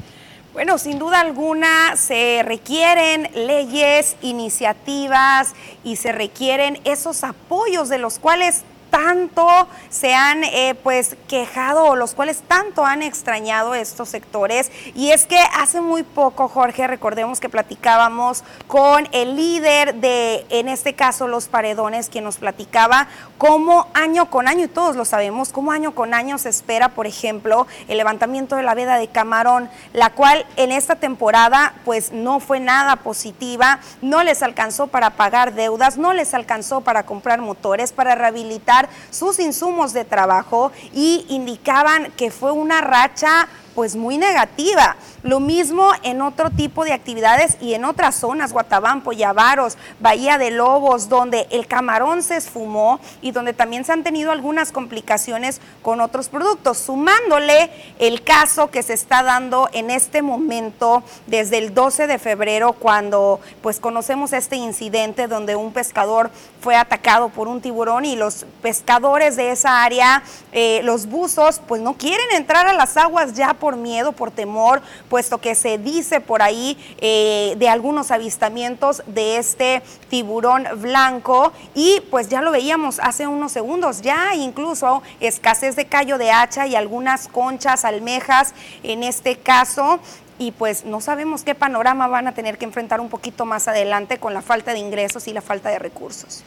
Bueno, 0.53 0.77
sin 0.77 0.99
duda 0.99 1.21
alguna 1.21 1.97
se 1.97 2.43
requieren 2.45 3.31
leyes, 3.35 4.17
iniciativas 4.21 5.55
y 5.83 5.97
se 5.97 6.13
requieren 6.13 6.79
esos 6.85 7.25
apoyos 7.25 7.89
de 7.89 7.97
los 7.97 8.19
cuales 8.19 8.63
tanto 8.93 9.49
se 9.89 10.15
han 10.15 10.45
eh, 10.45 10.77
pues 10.83 11.17
quejado 11.27 11.87
o 11.87 11.97
los 11.97 12.15
cuales 12.15 12.43
tanto 12.47 12.85
han 12.85 13.01
extrañado 13.01 13.75
estos 13.75 14.11
sectores. 14.11 14.71
Y 14.95 15.13
es 15.13 15.25
que 15.25 15.39
hace 15.55 15.81
muy 15.81 16.03
poco, 16.03 16.47
Jorge, 16.47 16.87
recordemos 16.87 17.41
que 17.41 17.49
platicábamos 17.49 18.45
con 18.69 19.09
el 19.13 19.35
líder 19.35 19.95
de, 19.95 20.45
en 20.51 20.69
este 20.69 20.93
caso, 20.93 21.27
los 21.27 21.49
paredones, 21.49 22.11
quien 22.11 22.25
nos 22.25 22.37
platicaba 22.37 23.09
cómo 23.39 23.89
año 23.95 24.31
con 24.31 24.47
año, 24.47 24.67
y 24.67 24.69
todos 24.69 24.95
lo 24.95 25.07
sabemos, 25.07 25.53
cómo 25.53 25.73
año 25.73 25.95
con 25.95 26.13
año 26.13 26.37
se 26.37 26.51
espera, 26.51 26.91
por 26.91 27.07
ejemplo, 27.07 27.67
el 27.89 27.97
levantamiento 27.97 28.57
de 28.57 28.63
la 28.63 28.75
veda 28.75 28.99
de 28.99 29.09
camarón, 29.09 29.71
la 29.95 30.11
cual 30.11 30.45
en 30.57 30.71
esta 30.71 30.97
temporada 30.97 31.75
pues 31.87 32.13
no 32.13 32.41
fue 32.41 32.61
nada 32.61 32.97
positiva, 32.97 33.81
no 34.03 34.23
les 34.23 34.43
alcanzó 34.43 34.89
para 34.89 35.11
pagar 35.11 35.55
deudas, 35.55 35.97
no 35.97 36.13
les 36.13 36.35
alcanzó 36.35 36.83
para 36.83 37.05
comprar 37.05 37.41
motores, 37.41 37.93
para 37.93 38.15
rehabilitar 38.15 38.82
sus 39.11 39.39
insumos 39.39 39.93
de 39.93 40.05
trabajo 40.05 40.73
y 40.93 41.27
indicaban 41.29 42.13
que 42.13 42.31
fue 42.31 42.53
una 42.53 42.81
racha 42.81 43.49
pues 43.75 43.97
muy 43.97 44.19
negativa. 44.19 44.97
Lo 45.23 45.39
mismo 45.39 45.91
en 46.03 46.21
otro 46.21 46.51
tipo 46.51 46.85
de 46.85 46.93
actividades 46.93 47.57
y 47.61 47.75
en 47.75 47.85
otras 47.85 48.17
zonas, 48.17 48.53
Guatabampo, 48.53 49.13
Yavaros, 49.13 49.79
Bahía 50.01 50.37
de 50.37 50.51
Lobos, 50.51 51.09
donde 51.09 51.47
el 51.51 51.67
camarón 51.67 52.23
se 52.23 52.37
esfumó 52.37 53.01
y 53.21 53.31
donde 53.31 53.53
también 53.53 53.85
se 53.85 53.93
han 53.93 54.03
tenido 54.03 54.33
algunas 54.33 54.73
complicaciones 54.73 55.61
con 55.83 56.01
otros 56.01 56.29
productos, 56.29 56.79
sumándole 56.79 57.71
el 57.99 58.23
caso 58.23 58.71
que 58.71 58.83
se 58.83 58.95
está 58.95 59.23
dando 59.23 59.69
en 59.73 59.91
este 59.91 60.23
momento 60.23 61.05
desde 61.27 61.59
el 61.59 61.73
12 61.73 62.07
de 62.07 62.19
febrero 62.19 62.73
cuando 62.73 63.41
pues 63.63 63.79
conocemos 63.79 64.33
este 64.33 64.57
incidente 64.57 65.29
donde 65.29 65.57
un 65.57 65.73
pescador 65.73 66.31
fue 66.61 66.77
atacado 66.77 67.29
por 67.29 67.49
un 67.49 67.61
tiburón 67.61 68.05
y 68.05 68.17
los 68.17 68.47
pescadores 68.61 69.37
de 69.37 69.51
esa 69.51 69.83
área, 69.83 70.23
eh, 70.53 70.81
los 70.85 71.07
buzos, 71.07 71.61
pues 71.67 71.81
no 71.81 71.95
quieren 71.95 72.27
entrar 72.33 72.67
a 72.67 72.73
las 72.73 72.97
aguas 72.97 73.35
ya 73.35 73.55
por 73.63 73.77
miedo, 73.77 74.11
por 74.11 74.33
temor, 74.33 74.83
puesto 75.09 75.39
que 75.39 75.55
se 75.55 75.79
dice 75.79 76.21
por 76.21 76.43
ahí 76.43 76.77
eh, 77.01 77.55
de 77.59 77.69
algunos 77.69 78.11
avistamientos 78.11 79.05
de 79.07 79.37
este 79.37 79.83
tiburón 80.11 80.67
blanco 80.81 81.53
y 81.77 82.01
pues 82.11 82.29
ya 82.29 82.43
lo 82.43 82.51
veíamos 82.51 82.99
hace 82.99 83.29
unos 83.29 83.53
segundos, 83.53 84.03
ya 84.03 84.35
incluso 84.35 85.05
escasez 85.21 85.77
de 85.77 85.85
callo 85.85 86.19
de 86.19 86.33
hacha 86.33 86.67
y 86.67 86.75
algunas 86.75 87.29
conchas, 87.29 87.85
almejas 87.85 88.53
en 88.83 89.05
este 89.05 89.37
caso 89.37 90.01
y 90.41 90.51
pues 90.51 90.85
no 90.85 91.01
sabemos 91.01 91.45
qué 91.45 91.55
panorama 91.55 92.09
van 92.09 92.27
a 92.27 92.35
tener 92.35 92.59
que 92.59 92.65
enfrentar 92.65 92.99
un 93.01 93.11
poquito 93.11 93.45
más 93.45 93.69
adelante 93.69 94.19
con 94.19 94.35
la 94.35 94.43
falta 94.43 94.73
de 94.73 94.81
ingresos 94.81 95.29
y 95.29 95.33
la 95.33 95.41
falta 95.41 95.71
de 95.71 95.79
recursos. 95.79 96.43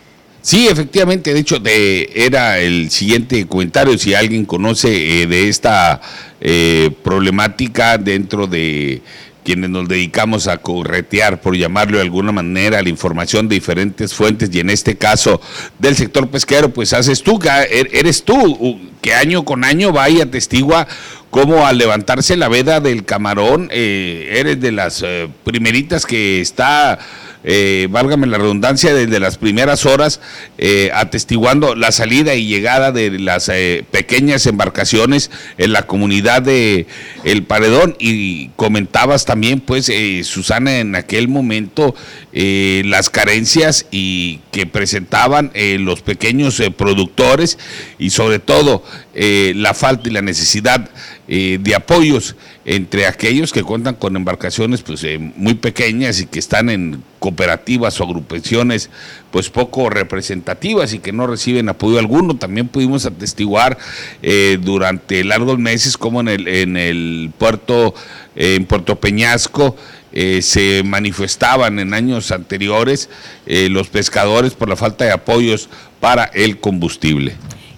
Sí, 0.46 0.68
efectivamente, 0.68 1.34
de 1.34 1.40
hecho, 1.40 1.58
de, 1.58 2.08
era 2.14 2.60
el 2.60 2.92
siguiente 2.92 3.48
comentario, 3.48 3.98
si 3.98 4.14
alguien 4.14 4.46
conoce 4.46 5.24
eh, 5.24 5.26
de 5.26 5.50
esta 5.50 6.00
eh, 6.48 6.92
problemática 7.02 7.98
dentro 7.98 8.46
de 8.46 9.02
quienes 9.44 9.72
nos 9.72 9.88
dedicamos 9.88 10.48
a 10.48 10.58
corretear, 10.58 11.42
por 11.42 11.58
llamarlo 11.58 11.98
de 11.98 12.04
alguna 12.04 12.32
manera, 12.32 12.84
la 12.84 12.90
información 12.90 13.48
de 13.48 13.56
diferentes 13.56 14.14
fuentes 14.14 14.52
y 14.54 14.60
en 14.60 14.70
este 14.70 14.96
caso 14.96 15.42
del 15.80 15.96
sector 15.96 16.30
pesquero, 16.30 16.70
pues 16.70 16.94
haces 16.94 17.24
tú, 17.24 17.40
er, 17.44 17.90
eres 17.92 18.24
tú, 18.24 18.80
que 19.02 19.16
año 19.16 19.44
con 19.44 19.64
año 19.64 19.92
va 19.92 20.08
y 20.08 20.22
atestigua 20.22 20.88
cómo 21.32 21.66
al 21.66 21.80
levantarse 21.80 22.38
la 22.38 22.48
veda 22.48 22.80
del 22.80 23.06
camarón, 23.06 23.70
eh, 23.72 24.30
eres 24.36 24.62
de 24.62 24.72
las 24.72 25.04
primeritas 25.44 26.06
que 26.06 26.42
está 26.42 27.00
eh, 27.48 27.88
válgame 27.92 28.26
la 28.26 28.40
redundancia, 28.40 28.92
desde 28.92 29.20
las 29.20 29.38
primeras 29.38 29.86
horas, 29.86 30.20
eh, 30.58 30.90
atestiguando 30.96 31.76
la 31.76 31.92
salida 31.92 32.34
y 32.34 32.48
llegada 32.48 32.92
de 32.92 33.20
las 33.20 33.50
eh, 33.50 33.86
pequeñas 33.92 34.48
embarcaciones 34.48 35.30
en 35.60 35.72
la 35.72 35.84
comunidad 35.84 36.42
de 36.42 36.88
El 37.24 37.44
Paredón. 37.44 37.96
Y 38.00 38.50
comentabas 38.56 39.26
también, 39.26 39.60
pues, 39.60 39.92
Susana, 40.24 40.80
en 40.80 40.96
aquel 40.96 41.28
momento, 41.28 41.94
las 42.34 43.10
carencias 43.10 43.86
y 43.92 44.40
que 44.52 44.66
presentaban 44.66 45.52
los 45.54 46.02
pequeños 46.02 46.62
productores 46.76 47.58
y 48.00 48.10
sobre 48.10 48.40
todo 48.40 48.84
la 49.14 49.74
falta 49.74 50.10
y 50.10 50.12
la 50.12 50.22
necesidad 50.22 50.90
de 51.28 51.76
apoyos 51.76 52.36
entre 52.66 53.06
aquellos 53.06 53.54
que 53.54 53.62
cuentan 53.62 53.94
con 53.94 54.16
embarcaciones 54.16 54.82
pues 54.82 55.04
eh, 55.04 55.20
muy 55.20 55.54
pequeñas 55.54 56.20
y 56.20 56.26
que 56.26 56.40
están 56.40 56.72
en 56.72 57.04
cooperativas 57.20 58.02
o 58.02 58.04
agrupaciones 58.04 58.90
pues 59.30 59.52
poco 59.52 59.92
representativas 59.92 60.94
y 60.94 61.00
que 61.00 61.12
no 61.12 61.28
reciben 61.28 61.70
apoyo 61.70 62.00
alguno. 62.00 62.38
También 62.38 62.68
pudimos 62.68 63.06
atestiguar 63.06 63.78
eh, 64.24 64.58
durante 64.60 65.24
largos 65.24 65.60
meses 65.60 65.96
como 65.96 66.22
en 66.22 66.28
el, 66.28 66.48
en 66.48 66.76
el 66.76 67.32
puerto, 67.38 67.94
en 68.36 68.66
Puerto 68.66 69.00
Peñasco, 69.00 69.76
eh, 70.12 70.42
se 70.42 70.82
manifestaban 70.84 71.78
en 71.78 71.94
años 71.94 72.32
anteriores 72.32 73.10
los 73.46 73.90
pescadores 73.90 74.54
por 74.54 74.70
la 74.70 74.76
falta 74.76 75.06
de 75.06 75.12
apoyos 75.12 75.70
para 76.00 76.24
el 76.24 76.60
combustible. 76.60 77.36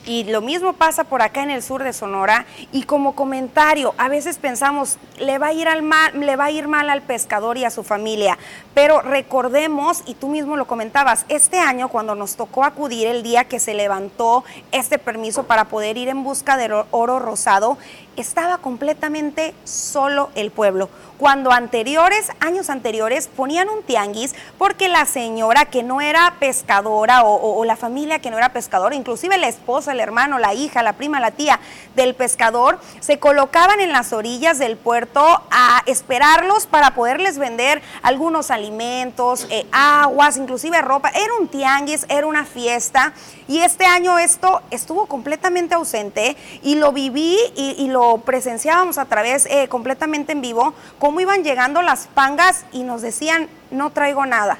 Y 0.07 0.23
lo 0.23 0.39
mismo 0.39 0.71
pasa 0.71 1.03
por 1.03 1.21
acá 1.21 1.43
en 1.43 1.49
el 1.49 1.61
sur 1.61 1.83
de 1.83 1.91
Sonora. 1.91 2.45
Y 2.71 2.83
como 2.83 3.13
comentario, 3.13 3.93
a 3.97 4.07
veces 4.07 4.37
pensamos, 4.37 4.97
le 5.19 5.37
va 5.37 5.47
a 5.47 5.53
ir, 5.53 5.67
al 5.67 5.81
mal, 5.81 6.17
le 6.17 6.37
va 6.37 6.45
a 6.45 6.51
ir 6.51 6.69
mal 6.69 6.89
al 6.89 7.01
pescador 7.01 7.57
y 7.57 7.65
a 7.65 7.69
su 7.69 7.83
familia. 7.83 8.37
Pero 8.73 9.01
recordemos, 9.01 10.03
y 10.05 10.13
tú 10.13 10.29
mismo 10.29 10.55
lo 10.55 10.65
comentabas, 10.65 11.25
este 11.27 11.59
año 11.59 11.89
cuando 11.89 12.15
nos 12.15 12.37
tocó 12.37 12.63
acudir 12.63 13.05
el 13.07 13.21
día 13.21 13.49
que 13.49 13.59
se 13.59 13.73
levantó 13.73 14.45
este 14.71 14.97
permiso 14.97 15.43
para 15.43 15.65
poder 15.65 15.97
ir 15.97 16.07
en 16.07 16.23
busca 16.23 16.55
del 16.55 16.71
oro 16.91 17.19
rosado, 17.19 17.77
estaba 18.17 18.57
completamente 18.57 19.53
solo 19.63 20.29
el 20.35 20.51
pueblo. 20.51 20.89
Cuando 21.17 21.51
anteriores, 21.51 22.29
años 22.39 22.69
anteriores, 22.69 23.27
ponían 23.27 23.69
un 23.69 23.81
tianguis 23.81 24.35
porque 24.59 24.87
la 24.87 25.05
señora 25.05 25.65
que 25.65 25.81
no 25.81 25.99
era 25.99 26.35
pescadora 26.39 27.23
o, 27.23 27.65
la 27.65 27.75
familia 27.75 28.19
que 28.19 28.29
no 28.29 28.37
era 28.37 28.53
pescadora, 28.53 28.95
inclusive 28.95 29.37
la 29.37 29.47
esposa, 29.47 29.93
el 29.93 29.99
hermano, 29.99 30.37
la 30.37 30.53
hija, 30.53 30.83
la 30.83 30.93
prima, 30.93 31.19
la 31.19 31.31
tía 31.31 31.59
del 31.95 32.13
pescador, 32.13 32.79
se 32.99 33.17
colocaban 33.17 33.79
en 33.79 33.91
las 33.91 34.13
orillas 34.13 34.59
del 34.59 34.77
puerto 34.77 35.21
a 35.49 35.81
esperarlos 35.87 36.67
para 36.67 36.93
poderles 36.93 37.39
vender 37.39 37.81
algunos 38.03 38.51
alimentos, 38.51 39.47
eh, 39.49 39.65
aguas, 39.71 40.37
inclusive 40.37 40.81
ropa. 40.81 41.09
Era 41.09 41.33
un 41.39 41.47
tianguis, 41.47 42.05
era 42.09 42.27
una 42.27 42.45
fiesta 42.45 43.13
y 43.47 43.59
este 43.59 43.85
año 43.85 44.19
esto 44.19 44.61
estuvo 44.71 45.05
completamente 45.05 45.75
ausente 45.75 46.35
y 46.63 46.75
lo 46.75 46.91
viví 46.91 47.37
y 47.55 47.87
lo 47.87 48.19
presenciábamos 48.19 48.97
a 48.97 49.05
través 49.05 49.45
eh, 49.47 49.67
completamente 49.67 50.31
en 50.31 50.41
vivo, 50.41 50.73
cómo 50.99 51.19
iban 51.19 51.43
llegando 51.43 51.81
las 51.81 52.07
pangas 52.07 52.65
y 52.71 52.83
nos 52.83 53.01
decían, 53.01 53.47
no 53.71 53.91
traigo 53.91 54.25
nada. 54.25 54.57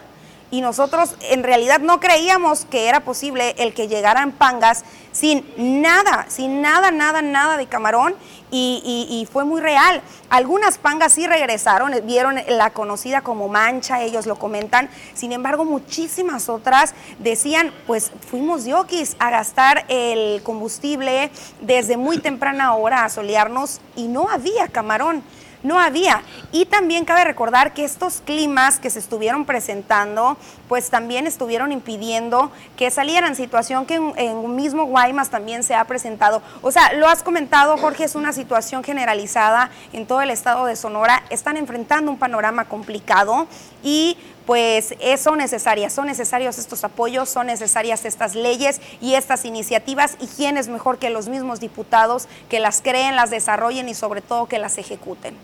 Y 0.50 0.62
nosotros 0.62 1.16
en 1.22 1.44
realidad 1.44 1.80
no 1.80 2.00
creíamos 2.00 2.66
que 2.66 2.88
era 2.88 3.02
posible 3.02 3.56
el 3.58 3.74
que 3.74 3.88
llegaran 3.88 4.32
pangas 4.32 4.84
sin 5.12 5.44
nada, 5.58 6.26
sin 6.30 6.62
nada, 6.62 6.92
nada, 6.92 7.22
nada 7.22 7.58
de 7.58 7.66
camarón 7.66 8.16
y, 8.52 9.28
fue 9.32 9.44
muy 9.44 9.62
real. 9.62 10.02
Algunas 10.30 10.78
pangas 10.78 11.14
sí 11.14 11.28
regresaron, 11.28 11.92
vieron 12.06 12.40
la 12.48 12.70
conocida 12.72 13.22
como 13.22 13.48
mancha, 13.50 14.02
ellos 14.02 14.26
lo 14.26 14.38
comentan. 14.38 14.90
Sin 15.14 15.32
embargo, 15.32 15.66
muchísimas 15.66 16.50
otras 16.50 16.94
decían, 17.20 17.74
pues 17.86 18.12
fuimos 18.30 18.66
yokis 18.66 19.16
a 19.20 19.30
gastar 19.32 19.86
el 19.90 20.42
combustible 20.44 21.32
desde 21.62 21.98
muy 21.98 22.20
temprana 22.20 22.76
hora 22.76 23.04
a 23.04 23.10
solearnos 23.10 23.82
y 23.96 24.08
no 24.08 24.30
había 24.30 24.68
camarón 24.68 25.24
no 25.64 25.80
había. 25.80 26.22
Y 26.52 26.66
también 26.66 27.06
cabe 27.06 27.24
recordar 27.24 27.74
que 27.74 27.84
estos 27.84 28.22
climas 28.22 28.80
que 28.80 28.90
se 28.90 29.00
estuvieron 29.00 29.46
presentando, 29.46 30.38
pues 30.68 30.90
también 30.90 31.28
estuvieron 31.28 31.72
impidiendo 31.72 32.52
que 32.76 32.92
salieran, 32.92 33.36
situación 33.36 33.86
que 33.86 33.96
en, 33.96 34.14
en 34.18 34.56
mismo 34.56 34.86
Guaymas 34.86 35.30
también 35.30 35.64
se 35.64 35.76
ha 35.76 35.84
presentado. 35.86 36.42
O 36.62 36.72
sea, 36.72 36.94
lo 36.94 37.08
has 37.08 37.24
comentado, 37.24 37.78
Jorge, 37.78 38.06
es 38.06 38.16
una 38.16 38.34
situación 38.34 38.84
generalizada 38.84 39.70
en 39.94 40.06
todo 40.06 40.22
el 40.22 40.30
estado 40.30 40.66
de 40.66 40.76
Sonora. 40.76 41.24
Están 41.30 41.58
enfrentando 41.58 42.12
un 42.12 42.18
panorama 42.18 42.66
complicado 42.66 43.48
y 43.84 44.18
pues 44.48 44.96
son 45.20 45.38
necesarias, 45.38 45.94
son 45.94 46.08
necesarios 46.08 46.58
estos 46.58 46.84
apoyos, 46.86 47.30
son 47.30 47.48
necesarias 47.48 48.06
estas 48.06 48.34
leyes 48.34 48.82
y 49.02 49.16
estas 49.16 49.44
iniciativas 49.44 50.16
y 50.22 50.28
quién 50.28 50.58
es 50.58 50.70
mejor 50.70 50.98
que 50.98 51.10
los 51.10 51.28
mismos 51.28 51.60
diputados 51.60 52.30
que 52.50 52.62
las 52.62 52.82
creen, 52.82 53.18
las 53.18 53.30
desarrollen 53.30 53.90
y 53.90 53.94
sobre 53.94 54.22
todo 54.22 54.48
que 54.48 54.58
las 54.58 54.78
ejecuten. 54.78 55.36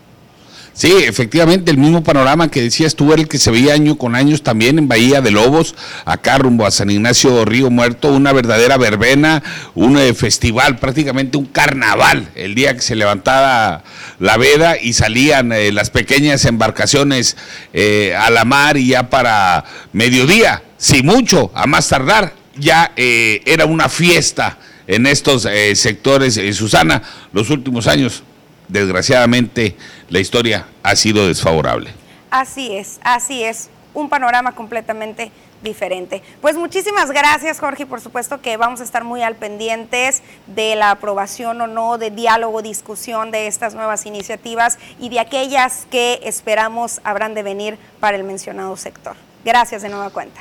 Sí, 0.74 0.92
efectivamente, 1.06 1.70
el 1.70 1.78
mismo 1.78 2.02
panorama 2.02 2.50
que 2.50 2.60
decías 2.60 2.96
tú 2.96 3.12
era 3.12 3.22
el 3.22 3.28
que 3.28 3.38
se 3.38 3.52
veía 3.52 3.74
año 3.74 3.96
con 3.96 4.16
años 4.16 4.42
también 4.42 4.76
en 4.76 4.88
Bahía 4.88 5.20
de 5.20 5.30
Lobos, 5.30 5.76
acá 6.04 6.36
rumbo 6.36 6.66
a 6.66 6.72
San 6.72 6.90
Ignacio 6.90 7.44
Río 7.44 7.70
Muerto, 7.70 8.12
una 8.12 8.32
verdadera 8.32 8.76
verbena, 8.76 9.40
un 9.76 9.96
eh, 9.96 10.14
festival, 10.14 10.80
prácticamente 10.80 11.36
un 11.36 11.46
carnaval, 11.46 12.28
el 12.34 12.56
día 12.56 12.74
que 12.74 12.80
se 12.80 12.96
levantaba 12.96 13.84
la 14.18 14.36
veda 14.36 14.76
y 14.76 14.94
salían 14.94 15.52
eh, 15.52 15.70
las 15.70 15.90
pequeñas 15.90 16.44
embarcaciones 16.44 17.36
eh, 17.72 18.16
a 18.18 18.28
la 18.30 18.44
mar 18.44 18.76
y 18.76 18.88
ya 18.88 19.08
para 19.10 19.64
mediodía, 19.92 20.64
si 20.76 21.04
mucho, 21.04 21.52
a 21.54 21.68
más 21.68 21.88
tardar, 21.88 22.34
ya 22.56 22.92
era 22.96 23.66
una 23.66 23.88
fiesta 23.88 24.58
en 24.86 25.06
estos 25.06 25.48
sectores. 25.74 26.38
Susana, 26.56 27.02
los 27.32 27.50
últimos 27.50 27.88
años 27.88 28.22
desgraciadamente 28.68 29.76
la 30.08 30.20
historia 30.20 30.66
ha 30.82 30.96
sido 30.96 31.26
desfavorable. 31.26 31.90
Así 32.30 32.76
es, 32.76 32.98
así 33.02 33.44
es, 33.44 33.68
un 33.94 34.08
panorama 34.08 34.52
completamente 34.52 35.30
diferente. 35.62 36.22
Pues 36.40 36.56
muchísimas 36.56 37.10
gracias 37.10 37.58
Jorge, 37.58 37.86
por 37.86 38.00
supuesto 38.00 38.40
que 38.40 38.56
vamos 38.56 38.80
a 38.80 38.84
estar 38.84 39.02
muy 39.02 39.22
al 39.22 39.34
pendientes 39.34 40.22
de 40.46 40.76
la 40.76 40.90
aprobación 40.90 41.60
o 41.60 41.66
no, 41.66 41.98
de 41.98 42.10
diálogo, 42.10 42.62
discusión 42.62 43.32
de 43.32 43.48
estas 43.48 43.74
nuevas 43.74 44.06
iniciativas 44.06 44.78
y 45.00 45.08
de 45.08 45.18
aquellas 45.20 45.86
que 45.90 46.20
esperamos 46.22 47.00
habrán 47.02 47.34
de 47.34 47.42
venir 47.42 47.78
para 47.98 48.16
el 48.16 48.24
mencionado 48.24 48.76
sector. 48.76 49.16
Gracias 49.44 49.82
de 49.82 49.88
nueva 49.88 50.10
cuenta. 50.10 50.40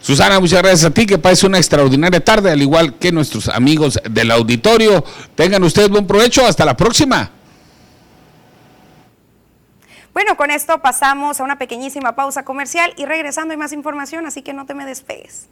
Susana, 0.00 0.40
muchas 0.40 0.60
gracias 0.62 0.84
a 0.84 0.90
ti, 0.90 1.06
que 1.06 1.16
pase 1.16 1.46
una 1.46 1.58
extraordinaria 1.58 2.18
tarde, 2.18 2.50
al 2.50 2.60
igual 2.60 2.98
que 2.98 3.12
nuestros 3.12 3.48
amigos 3.48 4.00
del 4.10 4.32
auditorio. 4.32 5.04
Tengan 5.36 5.62
ustedes 5.62 5.88
buen 5.90 6.08
provecho, 6.08 6.44
hasta 6.44 6.64
la 6.64 6.76
próxima. 6.76 7.30
Bueno, 10.12 10.36
con 10.36 10.50
esto 10.50 10.80
pasamos 10.80 11.40
a 11.40 11.44
una 11.44 11.58
pequeñísima 11.58 12.14
pausa 12.14 12.44
comercial 12.44 12.92
y 12.96 13.06
regresando 13.06 13.52
hay 13.52 13.58
más 13.58 13.72
información, 13.72 14.26
así 14.26 14.42
que 14.42 14.52
no 14.52 14.66
te 14.66 14.74
me 14.74 14.84
despegues. 14.84 15.48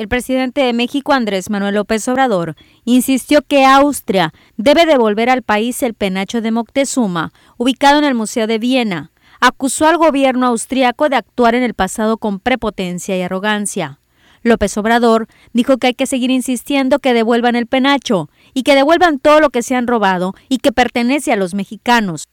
El 0.00 0.08
presidente 0.08 0.62
de 0.62 0.72
México, 0.72 1.12
Andrés 1.12 1.50
Manuel 1.50 1.74
López 1.74 2.08
Obrador, 2.08 2.56
insistió 2.86 3.42
que 3.42 3.66
Austria 3.66 4.32
debe 4.56 4.86
devolver 4.86 5.28
al 5.28 5.42
país 5.42 5.82
el 5.82 5.92
penacho 5.92 6.40
de 6.40 6.50
Moctezuma, 6.50 7.34
ubicado 7.58 7.98
en 7.98 8.06
el 8.06 8.14
Museo 8.14 8.46
de 8.46 8.58
Viena. 8.58 9.10
Acusó 9.42 9.86
al 9.86 9.98
gobierno 9.98 10.46
austriaco 10.46 11.10
de 11.10 11.16
actuar 11.16 11.54
en 11.54 11.62
el 11.62 11.74
pasado 11.74 12.16
con 12.16 12.40
prepotencia 12.40 13.14
y 13.14 13.20
arrogancia. 13.20 14.00
López 14.42 14.74
Obrador 14.78 15.26
dijo 15.52 15.76
que 15.76 15.88
hay 15.88 15.94
que 15.94 16.06
seguir 16.06 16.30
insistiendo 16.30 16.98
que 17.00 17.12
devuelvan 17.12 17.54
el 17.54 17.66
penacho 17.66 18.30
y 18.54 18.62
que 18.62 18.74
devuelvan 18.74 19.18
todo 19.18 19.38
lo 19.40 19.50
que 19.50 19.62
se 19.62 19.74
han 19.74 19.86
robado 19.86 20.32
y 20.48 20.60
que 20.60 20.72
pertenece 20.72 21.30
a 21.30 21.36
los 21.36 21.52
mexicanos. 21.52 22.26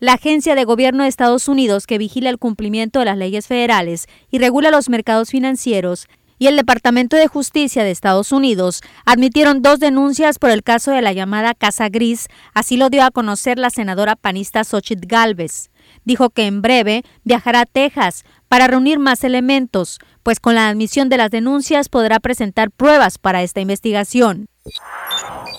La 0.00 0.14
Agencia 0.14 0.54
de 0.54 0.64
Gobierno 0.64 1.02
de 1.02 1.10
Estados 1.10 1.48
Unidos, 1.48 1.86
que 1.86 1.98
vigila 1.98 2.30
el 2.30 2.38
cumplimiento 2.38 3.00
de 3.00 3.04
las 3.04 3.18
leyes 3.18 3.46
federales 3.46 4.06
y 4.30 4.38
regula 4.38 4.70
los 4.70 4.88
mercados 4.88 5.28
financieros, 5.28 6.08
y 6.38 6.46
el 6.46 6.56
Departamento 6.56 7.16
de 7.16 7.28
Justicia 7.28 7.84
de 7.84 7.90
Estados 7.90 8.32
Unidos 8.32 8.82
admitieron 9.04 9.62
dos 9.62 9.78
denuncias 9.78 10.38
por 10.38 10.50
el 10.50 10.62
caso 10.62 10.90
de 10.90 11.02
la 11.02 11.12
llamada 11.12 11.54
Casa 11.54 11.88
Gris, 11.88 12.28
así 12.54 12.76
lo 12.76 12.90
dio 12.90 13.04
a 13.04 13.10
conocer 13.10 13.58
la 13.58 13.70
senadora 13.70 14.16
panista 14.16 14.64
Xochitl 14.64 15.06
Galvez. 15.06 15.70
Dijo 16.04 16.30
que 16.30 16.46
en 16.46 16.62
breve 16.62 17.02
viajará 17.24 17.62
a 17.62 17.66
Texas 17.66 18.24
para 18.48 18.66
reunir 18.66 18.98
más 18.98 19.24
elementos, 19.24 19.98
pues 20.22 20.40
con 20.40 20.54
la 20.54 20.68
admisión 20.68 21.08
de 21.08 21.16
las 21.16 21.30
denuncias 21.30 21.88
podrá 21.88 22.20
presentar 22.20 22.70
pruebas 22.70 23.18
para 23.18 23.42
esta 23.42 23.60
investigación. 23.60 24.48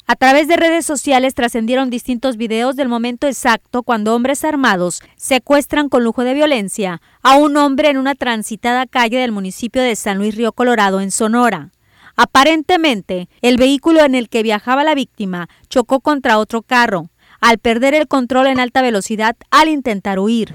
A 0.09 0.15
través 0.15 0.47
de 0.47 0.55
redes 0.55 0.85
sociales 0.85 1.33
trascendieron 1.33 1.89
distintos 1.89 2.37
videos 2.37 2.77
del 2.77 2.87
momento 2.87 3.27
exacto 3.27 3.83
cuando 3.83 4.15
hombres 4.15 4.45
armados 4.45 5.01
secuestran 5.17 5.89
con 5.89 6.05
lujo 6.05 6.23
de 6.23 6.33
violencia 6.33 7.01
a 7.23 7.35
un 7.35 7.57
hombre 7.57 7.89
en 7.89 7.97
una 7.97 8.15
transitada 8.15 8.85
calle 8.85 9.17
del 9.17 9.33
municipio 9.33 9.81
de 9.81 9.97
San 9.97 10.17
Luis 10.17 10.33
Río 10.33 10.53
Colorado, 10.53 11.01
en 11.01 11.11
Sonora. 11.11 11.71
Aparentemente, 12.15 13.27
el 13.41 13.57
vehículo 13.57 13.99
en 14.05 14.15
el 14.15 14.29
que 14.29 14.43
viajaba 14.43 14.85
la 14.85 14.95
víctima 14.95 15.49
chocó 15.67 15.99
contra 15.99 16.39
otro 16.39 16.61
carro, 16.61 17.09
al 17.41 17.57
perder 17.57 17.93
el 17.93 18.07
control 18.07 18.47
en 18.47 18.61
alta 18.61 18.81
velocidad 18.81 19.35
al 19.51 19.67
intentar 19.67 20.19
huir. 20.19 20.53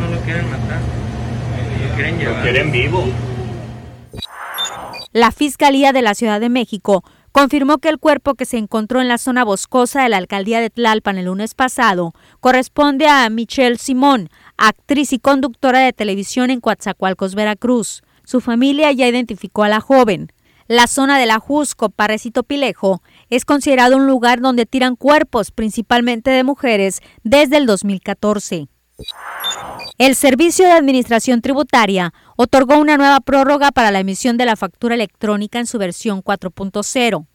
No 0.00 0.12
lo 0.12 0.20
quieren 0.22 0.50
matar, 0.50 0.80
lo 1.88 1.94
quieren 1.94 2.18
llevar. 2.18 2.36
Lo 2.38 2.42
quieren 2.42 2.72
vivo. 2.72 3.04
La 5.12 5.30
Fiscalía 5.30 5.92
de 5.92 6.02
la 6.02 6.16
Ciudad 6.16 6.40
de 6.40 6.48
México 6.48 7.04
confirmó 7.34 7.78
que 7.78 7.88
el 7.88 7.98
cuerpo 7.98 8.34
que 8.36 8.44
se 8.44 8.58
encontró 8.58 9.00
en 9.00 9.08
la 9.08 9.18
zona 9.18 9.42
boscosa 9.42 10.04
de 10.04 10.08
la 10.08 10.18
alcaldía 10.18 10.60
de 10.60 10.70
Tlalpan 10.70 11.18
el 11.18 11.24
lunes 11.24 11.54
pasado 11.54 12.14
corresponde 12.38 13.08
a 13.08 13.28
Michelle 13.28 13.76
Simón, 13.76 14.28
actriz 14.56 15.12
y 15.12 15.18
conductora 15.18 15.80
de 15.80 15.92
televisión 15.92 16.50
en 16.50 16.60
Coatzacoalcos, 16.60 17.34
Veracruz. 17.34 18.04
Su 18.24 18.40
familia 18.40 18.92
ya 18.92 19.08
identificó 19.08 19.64
a 19.64 19.68
la 19.68 19.80
joven. 19.80 20.32
La 20.68 20.86
zona 20.86 21.18
del 21.18 21.32
Ajusco, 21.32 21.88
Parrecito 21.88 22.44
Pilejo, 22.44 23.02
es 23.30 23.44
considerado 23.44 23.96
un 23.96 24.06
lugar 24.06 24.40
donde 24.40 24.64
tiran 24.64 24.94
cuerpos, 24.94 25.50
principalmente 25.50 26.30
de 26.30 26.44
mujeres, 26.44 27.00
desde 27.24 27.56
el 27.56 27.66
2014. 27.66 28.68
El 29.96 30.16
Servicio 30.16 30.66
de 30.66 30.72
Administración 30.72 31.40
Tributaria 31.40 32.12
otorgó 32.34 32.78
una 32.78 32.96
nueva 32.96 33.20
prórroga 33.20 33.70
para 33.70 33.92
la 33.92 34.00
emisión 34.00 34.36
de 34.36 34.44
la 34.44 34.56
factura 34.56 34.96
electrónica 34.96 35.60
en 35.60 35.66
su 35.66 35.78
versión 35.78 36.20
4.0. 36.20 37.26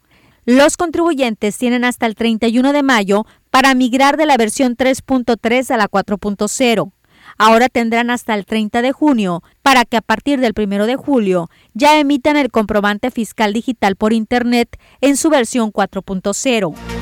Los 0.44 0.76
contribuyentes 0.76 1.56
tienen 1.56 1.86
hasta 1.86 2.04
el 2.04 2.14
31 2.14 2.74
de 2.74 2.82
mayo 2.82 3.24
para 3.50 3.74
migrar 3.74 4.18
de 4.18 4.26
la 4.26 4.36
versión 4.36 4.76
3.3 4.76 5.70
a 5.70 5.78
la 5.78 5.88
4.0. 5.88 6.92
Ahora 7.38 7.70
tendrán 7.70 8.10
hasta 8.10 8.34
el 8.34 8.44
30 8.44 8.82
de 8.82 8.92
junio 8.92 9.42
para 9.62 9.86
que 9.86 9.96
a 9.96 10.02
partir 10.02 10.38
del 10.40 10.52
1 10.54 10.84
de 10.84 10.96
julio 10.96 11.48
ya 11.72 11.98
emitan 11.98 12.36
el 12.36 12.50
comprobante 12.50 13.10
fiscal 13.10 13.54
digital 13.54 13.96
por 13.96 14.12
Internet 14.12 14.78
en 15.00 15.16
su 15.16 15.30
versión 15.30 15.72
4.0. 15.72 16.99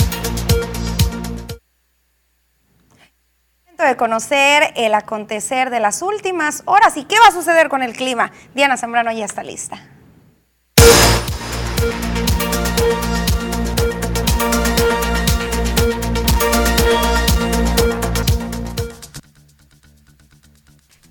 de 3.85 3.97
conocer 3.97 4.73
el 4.75 4.93
acontecer 4.93 5.71
de 5.71 5.79
las 5.79 6.03
últimas 6.03 6.63
horas 6.65 6.97
y 6.97 7.05
qué 7.05 7.15
va 7.21 7.29
a 7.29 7.33
suceder 7.33 7.69
con 7.69 7.83
el 7.85 7.93
clima. 7.93 8.33
Diana 8.53 8.77
Zambrano 8.77 9.13
ya 9.13 9.25
está 9.25 9.45
lista. 9.45 9.79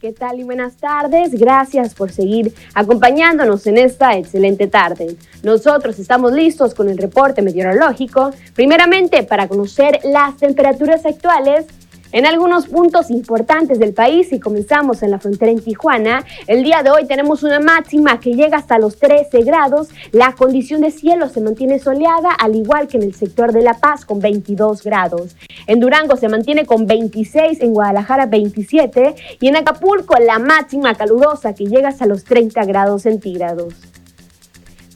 ¿Qué 0.02 0.12
tal 0.12 0.40
y 0.40 0.44
buenas 0.44 0.76
tardes? 0.76 1.32
Gracias 1.32 1.96
por 1.96 2.12
seguir 2.12 2.54
acompañándonos 2.74 3.66
en 3.66 3.78
esta 3.78 4.16
excelente 4.16 4.68
tarde. 4.68 5.16
Nosotros 5.42 5.98
estamos 6.00 6.34
listos 6.34 6.76
con 6.76 6.90
el 6.90 6.98
reporte 6.98 7.42
meteorológico, 7.42 8.32
primeramente 8.54 9.24
para 9.24 9.48
conocer 9.48 10.00
las 10.04 10.38
temperaturas 10.38 11.06
actuales 11.06 11.66
en 12.12 12.26
algunos 12.26 12.68
puntos 12.68 13.10
importantes 13.10 13.80
del 13.80 13.94
país 13.94 14.32
y 14.32 14.40
comenzamos 14.40 15.04
en 15.04 15.12
la 15.12 15.20
frontera 15.20 15.52
en 15.52 15.62
Tijuana. 15.62 16.24
El 16.48 16.64
día 16.64 16.84
de 16.84 16.90
hoy 16.90 17.06
tenemos 17.06 17.44
una 17.44 17.60
máxima 17.60 18.20
que 18.20 18.34
llega 18.34 18.58
hasta 18.58 18.80
los 18.80 18.98
13 18.98 19.44
grados. 19.44 19.90
La 20.12 20.34
condición 20.34 20.82
de 20.82 20.92
cielo 20.92 21.30
se 21.30 21.42
mantiene 21.42 21.80
soleada, 21.80 22.32
al 22.32 22.56
igual 22.56 22.88
que 22.88 22.98
en 22.98 23.04
el 23.04 23.14
sector 23.14 23.52
de 23.52 23.62
La 23.62 23.76
Paz 23.76 24.06
con 24.06 24.20
22 24.20 24.84
grados. 24.84 25.36
En 25.66 25.80
Durango 25.80 26.16
se 26.16 26.30
mantiene 26.30 26.66
con 26.66 26.88
26, 26.88 27.62
en 27.62 27.74
Guadalajara 27.74 28.26
27 28.26 29.16
y 29.40 29.48
en 29.48 29.58
Acapulco 29.58 30.16
la 30.20 30.40
máxima 30.40 30.96
calurosa 30.96 31.54
que 31.54 31.66
llega 31.66 31.90
hasta 31.90 32.06
los 32.06 32.24
30 32.24 32.64
grados 32.66 33.04
centígrados. 33.04 33.74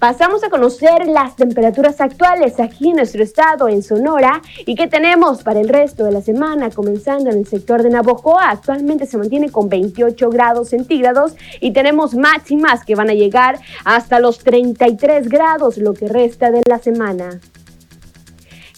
Pasamos 0.01 0.43
a 0.43 0.49
conocer 0.49 1.05
las 1.05 1.35
temperaturas 1.35 2.01
actuales 2.01 2.59
aquí 2.59 2.89
en 2.89 2.95
nuestro 2.95 3.21
estado, 3.21 3.69
en 3.69 3.83
Sonora, 3.83 4.41
y 4.65 4.73
qué 4.73 4.87
tenemos 4.87 5.43
para 5.43 5.59
el 5.59 5.69
resto 5.69 6.05
de 6.05 6.11
la 6.11 6.23
semana, 6.23 6.71
comenzando 6.71 7.29
en 7.29 7.37
el 7.37 7.45
sector 7.45 7.83
de 7.83 7.91
Navojoa. 7.91 8.49
Actualmente 8.49 9.05
se 9.05 9.19
mantiene 9.19 9.51
con 9.51 9.69
28 9.69 10.31
grados 10.31 10.69
centígrados 10.69 11.35
y 11.59 11.73
tenemos 11.73 12.15
máximas 12.15 12.83
que 12.83 12.95
van 12.95 13.11
a 13.11 13.13
llegar 13.13 13.59
hasta 13.85 14.19
los 14.19 14.39
33 14.39 15.29
grados 15.29 15.77
lo 15.77 15.93
que 15.93 16.07
resta 16.07 16.49
de 16.49 16.63
la 16.67 16.79
semana. 16.79 17.39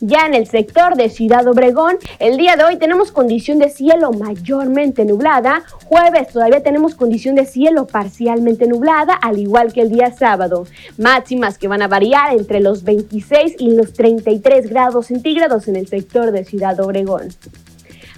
Ya 0.05 0.25
en 0.25 0.33
el 0.33 0.47
sector 0.47 0.97
de 0.97 1.09
Ciudad 1.09 1.47
Obregón, 1.47 1.95
el 2.19 2.35
día 2.35 2.57
de 2.57 2.65
hoy 2.65 2.75
tenemos 2.75 3.13
condición 3.13 3.57
de 3.57 3.69
cielo 3.69 4.11
mayormente 4.11 5.05
nublada. 5.05 5.63
Jueves 5.85 6.27
todavía 6.27 6.61
tenemos 6.61 6.93
condición 6.95 7.35
de 7.35 7.45
cielo 7.45 7.87
parcialmente 7.87 8.67
nublada, 8.67 9.13
al 9.13 9.39
igual 9.39 9.71
que 9.71 9.79
el 9.79 9.89
día 9.89 10.11
sábado. 10.11 10.67
Máximas 10.97 11.57
que 11.57 11.69
van 11.69 11.81
a 11.81 11.87
variar 11.87 12.33
entre 12.33 12.59
los 12.59 12.83
26 12.83 13.55
y 13.59 13.71
los 13.77 13.93
33 13.93 14.69
grados 14.69 15.05
centígrados 15.05 15.69
en 15.69 15.77
el 15.77 15.87
sector 15.87 16.33
de 16.33 16.43
Ciudad 16.43 16.77
Obregón. 16.81 17.29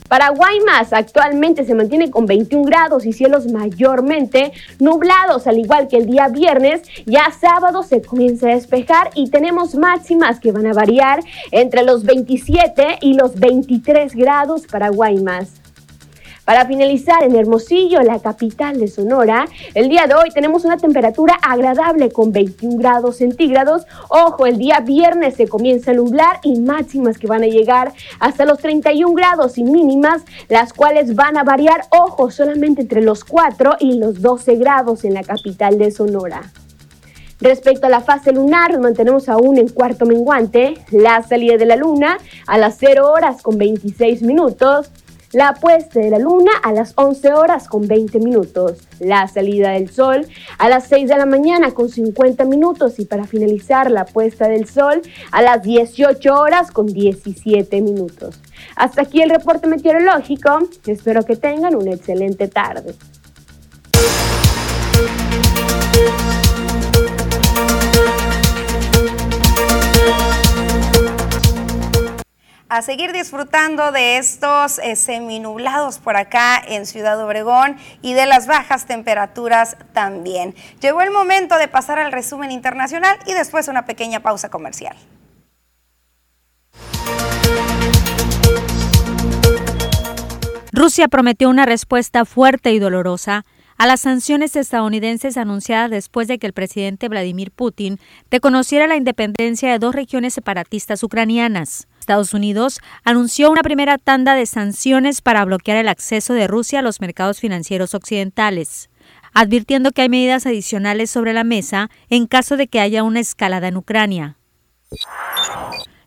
Para 0.08 0.30
Guaymas 0.30 0.94
actualmente 0.94 1.66
se 1.66 1.74
mantiene 1.74 2.12
con 2.12 2.28
21 2.28 2.64
grados 2.64 3.06
y 3.06 3.14
cielos 3.14 3.52
mayormente 3.52 4.54
nublados, 4.80 5.48
al 5.48 5.58
igual 5.58 5.88
que 5.88 5.98
el 5.98 6.06
día 6.06 6.28
viernes. 6.28 6.84
Ya 7.06 7.32
sábado 7.32 7.82
se 7.82 8.04
comienza 8.04 8.48
a 8.48 8.56
despejar 8.56 9.10
y 9.16 9.32
tenemos 9.32 9.74
máximas 9.74 10.40
que 10.40 10.52
van 10.52 10.68
a 10.68 10.74
variar 10.74 11.22
entre 11.52 11.84
los 11.84 12.04
27 12.04 13.00
y 13.02 13.16
los 13.16 13.40
23 13.40 14.16
grados 14.16 14.68
para 14.68 14.90
Guaymas. 14.90 15.65
Para 16.46 16.68
finalizar, 16.68 17.24
en 17.24 17.36
Hermosillo, 17.36 18.04
la 18.04 18.20
capital 18.20 18.80
de 18.80 18.88
Sonora, 18.88 19.48
el 19.74 19.90
día 19.90 20.06
de 20.06 20.14
hoy 20.14 20.30
tenemos 20.30 20.64
una 20.64 20.78
temperatura 20.78 21.34
agradable 21.42 22.12
con 22.12 22.32
21 22.32 22.78
grados 22.78 23.18
centígrados. 23.18 23.88
Ojo, 24.10 24.46
el 24.46 24.60
día 24.60 24.80
viernes 24.82 25.34
se 25.34 25.48
comienza 25.48 25.90
a 25.90 25.96
nublar 25.96 26.40
y 26.44 26.60
máximas 26.60 27.18
que 27.18 27.26
van 27.26 27.42
a 27.42 27.48
llegar 27.48 27.94
hasta 28.20 28.46
los 28.46 28.60
31 28.60 29.16
grados 29.16 29.58
y 29.58 29.64
mínimas, 29.64 30.22
las 30.48 30.72
cuales 30.72 31.16
van 31.16 31.36
a 31.36 31.44
variar, 31.44 31.86
ojo, 31.90 32.30
solamente 32.30 32.84
entre 32.84 33.02
los 33.02 33.24
4 33.24 33.78
y 33.80 33.98
los 33.98 34.22
12 34.22 34.56
grados 34.58 35.04
en 35.04 35.16
la 35.16 35.24
capital 35.24 35.80
de 35.80 35.90
Sonora. 35.90 36.44
Respecto 37.42 37.88
a 37.88 37.90
la 37.90 38.02
fase 38.02 38.32
lunar, 38.32 38.72
nos 38.72 38.82
mantenemos 38.82 39.30
aún 39.30 39.58
en 39.58 39.68
cuarto 39.68 40.06
menguante. 40.06 40.76
La 40.92 41.24
salida 41.24 41.58
de 41.58 41.66
la 41.66 41.76
luna 41.76 42.20
a 42.46 42.60
las 42.60 42.78
0 42.78 43.12
horas 43.12 43.42
con 43.42 43.58
26 43.58 44.22
minutos 44.22 44.92
la 45.36 45.54
puesta 45.54 46.00
de 46.00 46.10
la 46.10 46.18
luna 46.18 46.52
a 46.64 46.72
las 46.72 46.94
11 46.96 47.34
horas 47.34 47.68
con 47.68 47.90
20 47.90 48.20
minutos, 48.20 48.78
la 49.00 49.28
salida 49.28 49.72
del 49.72 49.90
sol 49.90 50.26
a 50.58 50.70
las 50.70 50.88
6 50.88 51.10
de 51.10 51.18
la 51.18 51.26
mañana 51.26 51.72
con 51.72 51.90
50 51.90 52.46
minutos 52.46 53.00
y 53.00 53.06
para 53.06 53.26
finalizar 53.26 53.92
la 53.92 54.06
puesta 54.06 54.48
del 54.48 54.66
sol 54.66 55.02
a 55.34 55.42
las 55.42 55.62
18 55.62 56.34
horas 56.34 56.72
con 56.72 56.86
17 56.86 57.82
minutos. 57.82 58.40
Hasta 58.78 59.02
aquí 59.02 59.22
el 59.22 59.30
reporte 59.30 59.68
meteorológico, 59.68 60.70
espero 60.88 61.24
que 61.24 61.36
tengan 61.36 61.76
una 61.76 61.92
excelente 61.92 62.48
tarde. 62.48 62.96
A 72.76 72.82
seguir 72.82 73.14
disfrutando 73.14 73.94
de 73.94 74.18
estos 74.18 74.80
eh, 74.80 74.98
seminublados 74.98 76.00
por 76.00 76.18
acá 76.18 76.62
en 76.68 76.86
Ciudad 76.86 77.18
Obregón 77.24 77.78
y 78.02 78.16
de 78.16 78.26
las 78.26 78.48
bajas 78.48 78.86
temperaturas 78.86 79.78
también. 79.94 80.54
Llegó 80.82 81.02
el 81.02 81.10
momento 81.10 81.58
de 81.58 81.70
pasar 81.70 82.00
al 82.00 82.12
resumen 82.12 82.52
internacional 82.52 83.18
y 83.26 83.34
después 83.34 83.70
una 83.70 83.86
pequeña 83.86 84.20
pausa 84.20 84.50
comercial. 84.50 84.98
Rusia 90.74 91.08
prometió 91.08 91.50
una 91.50 91.66
respuesta 91.66 92.26
fuerte 92.26 92.74
y 92.74 92.80
dolorosa 92.80 93.46
a 93.78 93.88
las 93.88 94.02
sanciones 94.02 94.58
estadounidenses 94.58 95.38
anunciadas 95.38 95.92
después 95.92 96.28
de 96.28 96.40
que 96.40 96.48
el 96.48 96.54
presidente 96.54 97.08
Vladimir 97.08 97.52
Putin 97.52 98.00
reconociera 98.30 98.86
la 98.86 98.98
independencia 98.98 99.72
de 99.72 99.80
dos 99.80 99.96
regiones 99.96 100.34
separatistas 100.34 101.04
ucranianas. 101.04 101.88
Estados 102.06 102.36
Unidos 102.36 102.82
anunció 103.04 103.50
una 103.50 103.64
primera 103.64 103.98
tanda 103.98 104.36
de 104.36 104.46
sanciones 104.46 105.22
para 105.22 105.44
bloquear 105.44 105.78
el 105.78 105.88
acceso 105.88 106.36
de 106.36 106.46
Rusia 106.46 106.78
a 106.78 106.82
los 106.84 107.02
mercados 107.02 107.40
financieros 107.40 107.96
occidentales, 107.96 108.92
advirtiendo 109.34 109.90
que 109.90 110.04
hay 110.04 110.10
medidas 110.10 110.46
adicionales 110.46 111.10
sobre 111.10 111.34
la 111.34 111.44
mesa 111.44 111.90
en 112.12 112.28
caso 112.28 112.58
de 112.58 112.68
que 112.68 112.80
haya 112.80 113.02
una 113.02 113.22
escalada 113.22 113.70
en 113.70 113.78
Ucrania. 113.78 114.38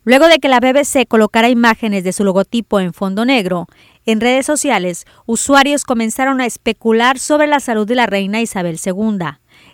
Luego 0.05 0.29
de 0.29 0.37
que 0.37 0.47
la 0.47 0.61
BBC 0.61 1.05
colocara 1.05 1.49
imágenes 1.49 2.05
de 2.05 2.13
su 2.13 2.23
logotipo 2.23 2.79
en 2.79 2.93
fondo 2.93 3.25
negro, 3.25 3.67
en 4.05 4.21
redes 4.21 4.45
sociales, 4.45 5.05
usuarios 5.25 5.83
comenzaron 5.83 6.39
a 6.39 6.45
especular 6.45 7.19
sobre 7.19 7.47
la 7.47 7.59
salud 7.59 7.85
de 7.85 7.95
la 7.95 8.05
reina 8.05 8.39
Isabel 8.39 8.79
II. 8.83 9.17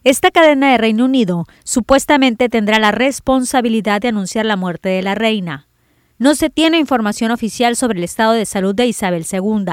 Esta 0.04 0.32
cadena 0.32 0.72
de 0.72 0.80
Reino 0.80 1.06
Unido 1.06 1.46
supuestamente 1.64 2.50
tendrá 2.50 2.80
la 2.80 2.92
responsabilidad 2.92 4.02
de 4.02 4.08
anunciar 4.08 4.48
la 4.48 4.56
muerte 4.56 4.90
de 4.90 5.04
la 5.04 5.14
reina. 5.14 5.68
No 6.17 6.34
se 6.34 6.49
tiene 6.49 6.80
información 6.80 7.32
oficial 7.32 7.75
sobre 7.75 7.97
el 7.97 8.04
estado 8.06 8.32
de 8.34 8.45
salud 8.45 8.73
de 8.73 8.88
Isabel 8.88 9.25
II. 9.30 9.65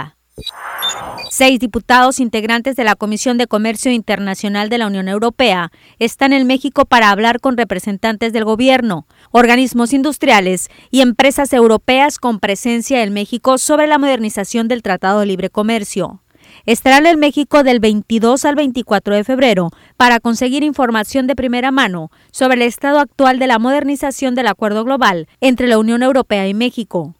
Seis 1.30 1.60
diputados 1.60 2.18
integrantes 2.18 2.74
de 2.74 2.82
la 2.82 2.96
Comisión 2.96 3.38
de 3.38 3.46
Comercio 3.46 3.92
Internacional 3.92 4.68
de 4.68 4.78
la 4.78 4.88
Unión 4.88 5.08
Europea 5.08 5.70
están 6.00 6.32
en 6.32 6.46
México 6.46 6.84
para 6.84 7.10
hablar 7.10 7.40
con 7.40 7.56
representantes 7.56 8.32
del 8.32 8.44
gobierno, 8.44 9.06
organismos 9.30 9.92
industriales 9.92 10.68
y 10.90 11.00
empresas 11.00 11.52
europeas 11.52 12.18
con 12.18 12.40
presencia 12.40 13.02
en 13.04 13.12
México 13.12 13.56
sobre 13.56 13.86
la 13.86 13.98
modernización 13.98 14.66
del 14.66 14.82
Tratado 14.82 15.20
de 15.20 15.26
Libre 15.26 15.48
Comercio. 15.48 16.22
Estarán 16.64 17.06
en 17.06 17.18
México 17.18 17.64
del 17.64 17.80
22 17.80 18.44
al 18.44 18.54
24 18.54 19.16
de 19.16 19.24
febrero 19.24 19.70
para 19.96 20.20
conseguir 20.20 20.62
información 20.62 21.26
de 21.26 21.34
primera 21.34 21.72
mano 21.72 22.10
sobre 22.30 22.54
el 22.54 22.62
estado 22.62 23.00
actual 23.00 23.40
de 23.40 23.48
la 23.48 23.58
modernización 23.58 24.36
del 24.36 24.46
acuerdo 24.46 24.84
global 24.84 25.26
entre 25.40 25.66
la 25.66 25.78
Unión 25.78 26.02
Europea 26.04 26.46
y 26.46 26.54
México. 26.54 27.14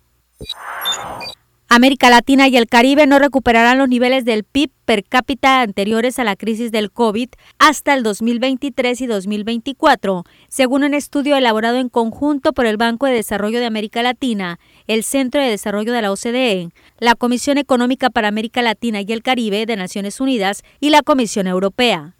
América 1.75 2.11
Latina 2.11 2.49
y 2.49 2.59
el 2.59 2.67
Caribe 2.67 3.07
no 3.07 3.19
recuperarán 3.19 3.79
los 3.79 3.89
niveles 3.89 4.27
del 4.27 4.45
PIB 4.45 4.71
per 4.85 5.05
cápita 5.05 5.63
anteriores 5.63 6.19
a 6.19 6.25
la 6.25 6.37
crisis 6.37 6.71
del 6.71 6.93
COVID 6.93 7.31
hasta 7.59 7.95
el 7.95 8.03
2023 8.03 9.01
y 9.01 9.07
2024, 9.07 10.25
según 10.51 10.85
un 10.85 10.93
estudio 10.93 11.35
elaborado 11.35 11.79
en 11.79 11.89
conjunto 11.89 12.53
por 12.53 12.67
el 12.67 12.77
Banco 12.77 13.07
de 13.07 13.15
Desarrollo 13.15 13.59
de 13.59 13.65
América 13.65 14.03
Latina, 14.03 14.61
el 14.87 15.03
Centro 15.03 15.41
de 15.41 15.49
Desarrollo 15.49 15.95
de 15.95 16.03
la 16.03 16.13
OCDE, 16.13 16.69
la 16.99 17.15
Comisión 17.15 17.57
Económica 17.57 18.11
para 18.11 18.29
América 18.29 18.61
Latina 18.61 19.01
y 19.01 19.11
el 19.11 19.23
Caribe 19.23 19.65
de 19.65 19.77
Naciones 19.77 20.21
Unidas 20.21 20.65
y 20.79 20.91
la 20.91 21.01
Comisión 21.01 21.47
Europea 21.47 22.17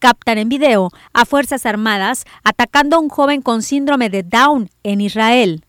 captan 0.00 0.38
en 0.38 0.48
video 0.48 0.90
a 1.12 1.24
Fuerzas 1.26 1.64
Armadas 1.64 2.24
atacando 2.42 2.96
a 2.96 2.98
un 2.98 3.08
joven 3.08 3.40
con 3.40 3.62
síndrome 3.62 4.10
de 4.10 4.24
Down 4.24 4.68
en 4.82 5.00
Israel. 5.00 5.62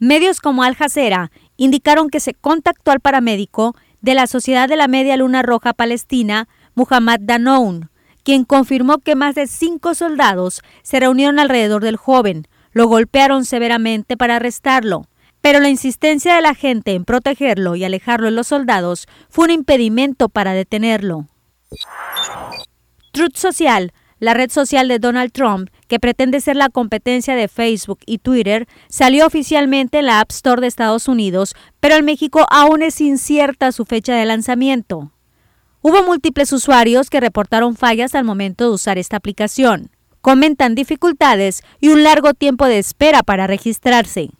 Medios 0.00 0.40
como 0.40 0.62
Al 0.62 0.76
Jazeera 0.76 1.32
indicaron 1.58 2.08
que 2.08 2.20
se 2.20 2.32
contactó 2.32 2.90
al 2.90 3.00
paramédico 3.00 3.76
de 4.00 4.14
la 4.14 4.26
Sociedad 4.26 4.68
de 4.68 4.76
la 4.76 4.88
Media 4.88 5.18
Luna 5.18 5.42
Roja 5.42 5.74
Palestina, 5.74 6.48
Muhammad 6.74 7.20
Danoun, 7.20 7.90
quien 8.22 8.44
confirmó 8.44 8.98
que 8.98 9.16
más 9.16 9.34
de 9.34 9.46
cinco 9.46 9.94
soldados 9.94 10.62
se 10.82 11.00
reunieron 11.00 11.38
alrededor 11.38 11.82
del 11.82 11.96
joven, 11.96 12.46
lo 12.72 12.86
golpearon 12.86 13.44
severamente 13.44 14.16
para 14.16 14.36
arrestarlo, 14.36 15.06
pero 15.40 15.60
la 15.60 15.68
insistencia 15.68 16.34
de 16.34 16.42
la 16.42 16.54
gente 16.54 16.92
en 16.92 17.04
protegerlo 17.04 17.74
y 17.74 17.84
alejarlo 17.84 18.26
de 18.26 18.32
los 18.32 18.46
soldados 18.46 19.06
fue 19.28 19.46
un 19.46 19.50
impedimento 19.50 20.28
para 20.28 20.52
detenerlo. 20.52 21.26
Truth 23.12 23.36
Social 23.36 23.92
la 24.20 24.34
red 24.34 24.50
social 24.50 24.88
de 24.88 24.98
Donald 24.98 25.32
Trump, 25.32 25.70
que 25.86 26.00
pretende 26.00 26.40
ser 26.40 26.56
la 26.56 26.68
competencia 26.68 27.34
de 27.34 27.48
Facebook 27.48 28.00
y 28.06 28.18
Twitter, 28.18 28.66
salió 28.88 29.26
oficialmente 29.26 29.98
en 29.98 30.06
la 30.06 30.20
App 30.20 30.30
Store 30.30 30.60
de 30.60 30.66
Estados 30.66 31.08
Unidos, 31.08 31.54
pero 31.80 31.96
en 31.96 32.04
México 32.04 32.46
aún 32.50 32.82
es 32.82 33.00
incierta 33.00 33.72
su 33.72 33.84
fecha 33.84 34.14
de 34.14 34.26
lanzamiento. 34.26 35.12
Hubo 35.80 36.02
múltiples 36.02 36.52
usuarios 36.52 37.08
que 37.08 37.20
reportaron 37.20 37.76
fallas 37.76 38.14
al 38.14 38.24
momento 38.24 38.64
de 38.64 38.74
usar 38.74 38.98
esta 38.98 39.16
aplicación. 39.16 39.90
Comentan 40.20 40.74
dificultades 40.74 41.62
y 41.80 41.88
un 41.88 42.02
largo 42.02 42.34
tiempo 42.34 42.66
de 42.66 42.78
espera 42.78 43.22
para 43.22 43.46
registrarse. 43.46 44.30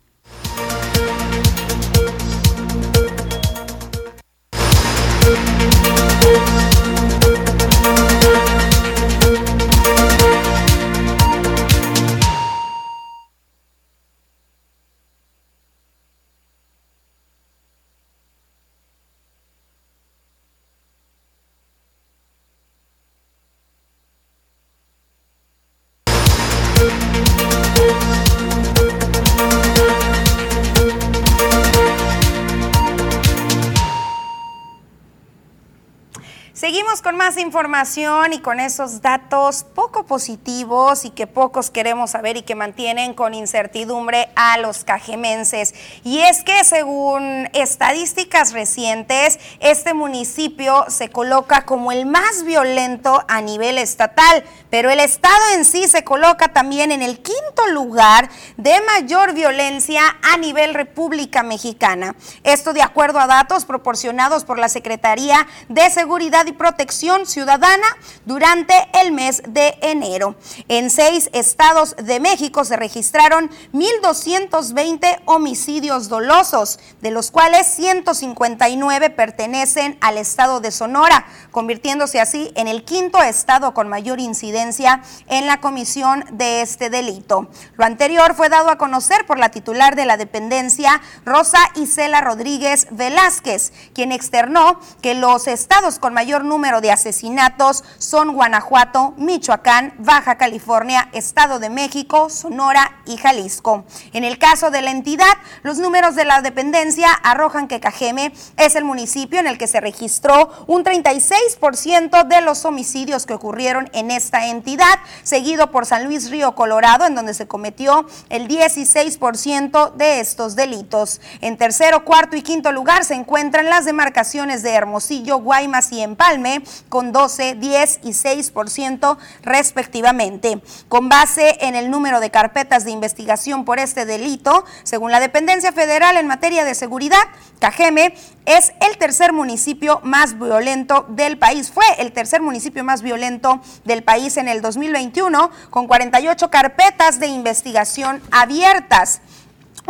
Seguimos 36.59 37.03
con 37.03 37.17
más 37.17 37.39
información 37.39 38.33
y 38.33 38.41
con 38.41 38.59
esos 38.59 39.01
datos 39.01 39.63
poco 39.63 40.07
positivos 40.07 41.05
y 41.05 41.11
que 41.11 41.29
pocos 41.29 41.71
queremos 41.71 42.11
saber 42.11 42.37
y 42.37 42.43
que 42.43 42.57
mantienen 42.57 43.15
con 43.15 43.33
incertidumbre 43.33 44.29
a 44.35 44.59
los 44.59 44.83
cajemenses. 44.83 45.73
Y 46.03 46.19
es 46.19 46.43
que 46.43 46.65
según 46.65 47.49
estadísticas 47.53 48.55
recientes, 48.55 49.39
este 49.61 49.95
municipio 49.95 50.85
se 50.89 51.11
coloca 51.11 51.65
como 51.65 51.93
el 51.93 52.07
más 52.07 52.43
violento 52.43 53.25
a 53.29 53.41
nivel 53.41 53.79
estatal, 53.79 54.43
pero 54.69 54.91
el 54.91 54.99
estado 54.99 55.55
en 55.55 55.65
sí 55.65 55.87
se 55.87 56.03
coloca 56.03 56.49
también 56.49 56.91
en 56.91 57.03
el 57.03 57.21
quinto 57.21 57.69
lugar 57.69 58.31
de 58.57 58.81
mayor 58.81 59.33
violencia 59.33 60.03
a 60.23 60.37
nivel 60.39 60.75
República 60.75 61.45
Mexicana. 61.45 62.17
Esto 62.43 62.73
de 62.73 62.83
acuerdo 62.83 63.21
a 63.21 63.29
datos 63.29 63.65
proporcionados 63.65 64.43
por 64.43 64.59
la 64.59 64.69
Secretaría 64.69 65.47
de 65.69 65.89
Seguridad 65.91 66.48
y 66.49 66.53
Protección 66.53 67.27
Ciudadana 67.27 67.87
durante 68.25 68.75
el 69.01 69.13
mes 69.13 69.43
de 69.47 69.79
enero. 69.83 70.35
En 70.69 70.91
seis 70.91 71.31
estados 71.33 71.95
de 71.97 72.21
México 72.21 72.65
se 72.65 72.77
registraron 72.77 73.51
1.220 73.73 75.21
homicidios 75.27 76.09
dolosos, 76.09 76.81
de 77.01 77.11
los 77.11 77.31
cuales 77.31 77.67
159 77.67 79.11
pertenecen 79.11 79.97
al 80.01 80.19
estado 80.19 80.61
de 80.61 80.71
Sonora, 80.71 81.27
convirtiéndose 81.51 82.21
así 82.21 82.51
en 82.55 82.69
el 82.69 82.85
quinto 82.85 83.23
estado 83.23 83.75
con 83.75 83.89
mayor 83.89 84.21
incidencia 84.21 85.03
en 85.27 85.47
la 85.47 85.61
comisión 85.61 86.25
de 86.33 86.63
este 86.63 86.91
delito. 86.91 87.49
Lo 87.77 87.85
anterior 87.85 88.35
fue 88.35 88.49
dado 88.49 88.71
a 88.71 88.79
conocer 88.79 89.27
por 89.27 89.39
la 89.39 89.51
titular 89.51 89.97
de 89.97 90.07
la 90.07 90.17
dependencia, 90.17 91.01
Rosa 91.25 91.59
Isela 91.75 92.21
Rodríguez 92.21 92.87
Velázquez, 92.91 93.73
quien 93.95 94.13
externó 94.13 94.81
que 95.03 95.15
los 95.15 95.47
estados 95.47 95.99
con 95.99 96.15
mayor 96.15 96.38
número 96.45 96.81
de 96.81 96.91
asesinatos 96.91 97.85
son 97.99 98.35
Guanajuato, 98.35 99.15
Michoacán, 99.17 99.95
Baja 99.99 100.37
California, 100.37 101.09
Estado 101.13 101.59
de 101.59 101.71
México, 101.71 102.31
Sonora 102.31 103.01
y 103.07 103.17
Jalisco. 103.17 103.85
En 104.13 104.25
el 104.25 104.39
caso 104.39 104.71
de 104.71 104.83
la 104.83 104.91
entidad, 104.91 105.27
los 105.63 105.79
números 105.79 106.15
de 106.15 106.25
la 106.25 106.43
dependencia 106.43 107.11
arrojan 107.13 107.69
que 107.69 107.81
Cajeme 107.81 108.33
es 108.57 108.75
el 108.75 108.85
municipio 108.85 109.41
en 109.41 109.47
el 109.47 109.59
que 109.59 109.67
se 109.67 109.81
registró 109.81 110.51
un 110.67 110.85
36% 110.85 112.27
de 112.27 112.41
los 112.41 112.65
homicidios 112.65 113.27
que 113.27 113.35
ocurrieron 113.35 113.91
en 113.93 114.11
esta 114.11 114.47
entidad, 114.47 114.99
seguido 115.23 115.71
por 115.71 115.87
San 115.87 116.05
Luis 116.05 116.31
Río 116.31 116.55
Colorado, 116.55 117.07
en 117.07 117.15
donde 117.15 117.35
se 117.35 117.47
cometió 117.47 118.07
el 118.29 118.49
16% 118.49 119.95
de 119.95 120.21
estos 120.21 120.57
delitos. 120.57 121.21
En 121.41 121.57
tercero, 121.57 122.05
cuarto 122.05 122.37
y 122.37 122.43
quinto 122.43 122.73
lugar 122.73 123.05
se 123.05 123.15
encuentran 123.15 123.69
las 123.69 123.85
demarcaciones 123.85 124.63
de 124.63 124.73
Hermosillo, 124.73 125.39
Guaymas 125.39 125.93
y 125.93 126.01
Empalme 126.19 126.65
con 126.89 127.13
12, 127.13 127.55
10 127.55 128.01
y 128.03 128.09
6% 128.09 129.19
respectivamente. 129.43 130.61
Con 130.89 131.09
base 131.09 131.59
en 131.61 131.77
el 131.77 131.93
número 131.93 132.19
de 132.19 132.33
carpetas 132.33 132.85
de 132.85 132.91
investigación 132.91 133.65
por 133.65 133.79
este 133.79 134.05
delito, 134.05 134.65
según 134.83 135.13
la 135.13 135.21
dependencia 135.21 135.71
federal 135.71 136.17
en 136.17 136.27
materia 136.27 136.65
de 136.65 136.75
seguridad, 136.75 137.23
Cajeme 137.61 138.17
es 138.47 138.73
el 138.81 138.99
tercer 138.99 139.33
municipio 139.33 140.01
más 140.03 140.37
violento 140.37 141.07
del 141.09 141.39
país. 141.39 141.71
Fue 141.71 141.85
el 141.99 142.11
tercer 142.11 142.43
municipio 142.43 142.83
más 142.83 143.03
violento 143.03 143.61
del 143.85 144.03
país 144.03 144.39
en 144.39 144.49
el 144.49 144.61
2021, 144.61 145.53
con 145.71 145.87
48 145.87 146.51
carpetas 146.51 147.21
de 147.21 147.29
investigación 147.29 148.21
abiertas. 148.33 149.21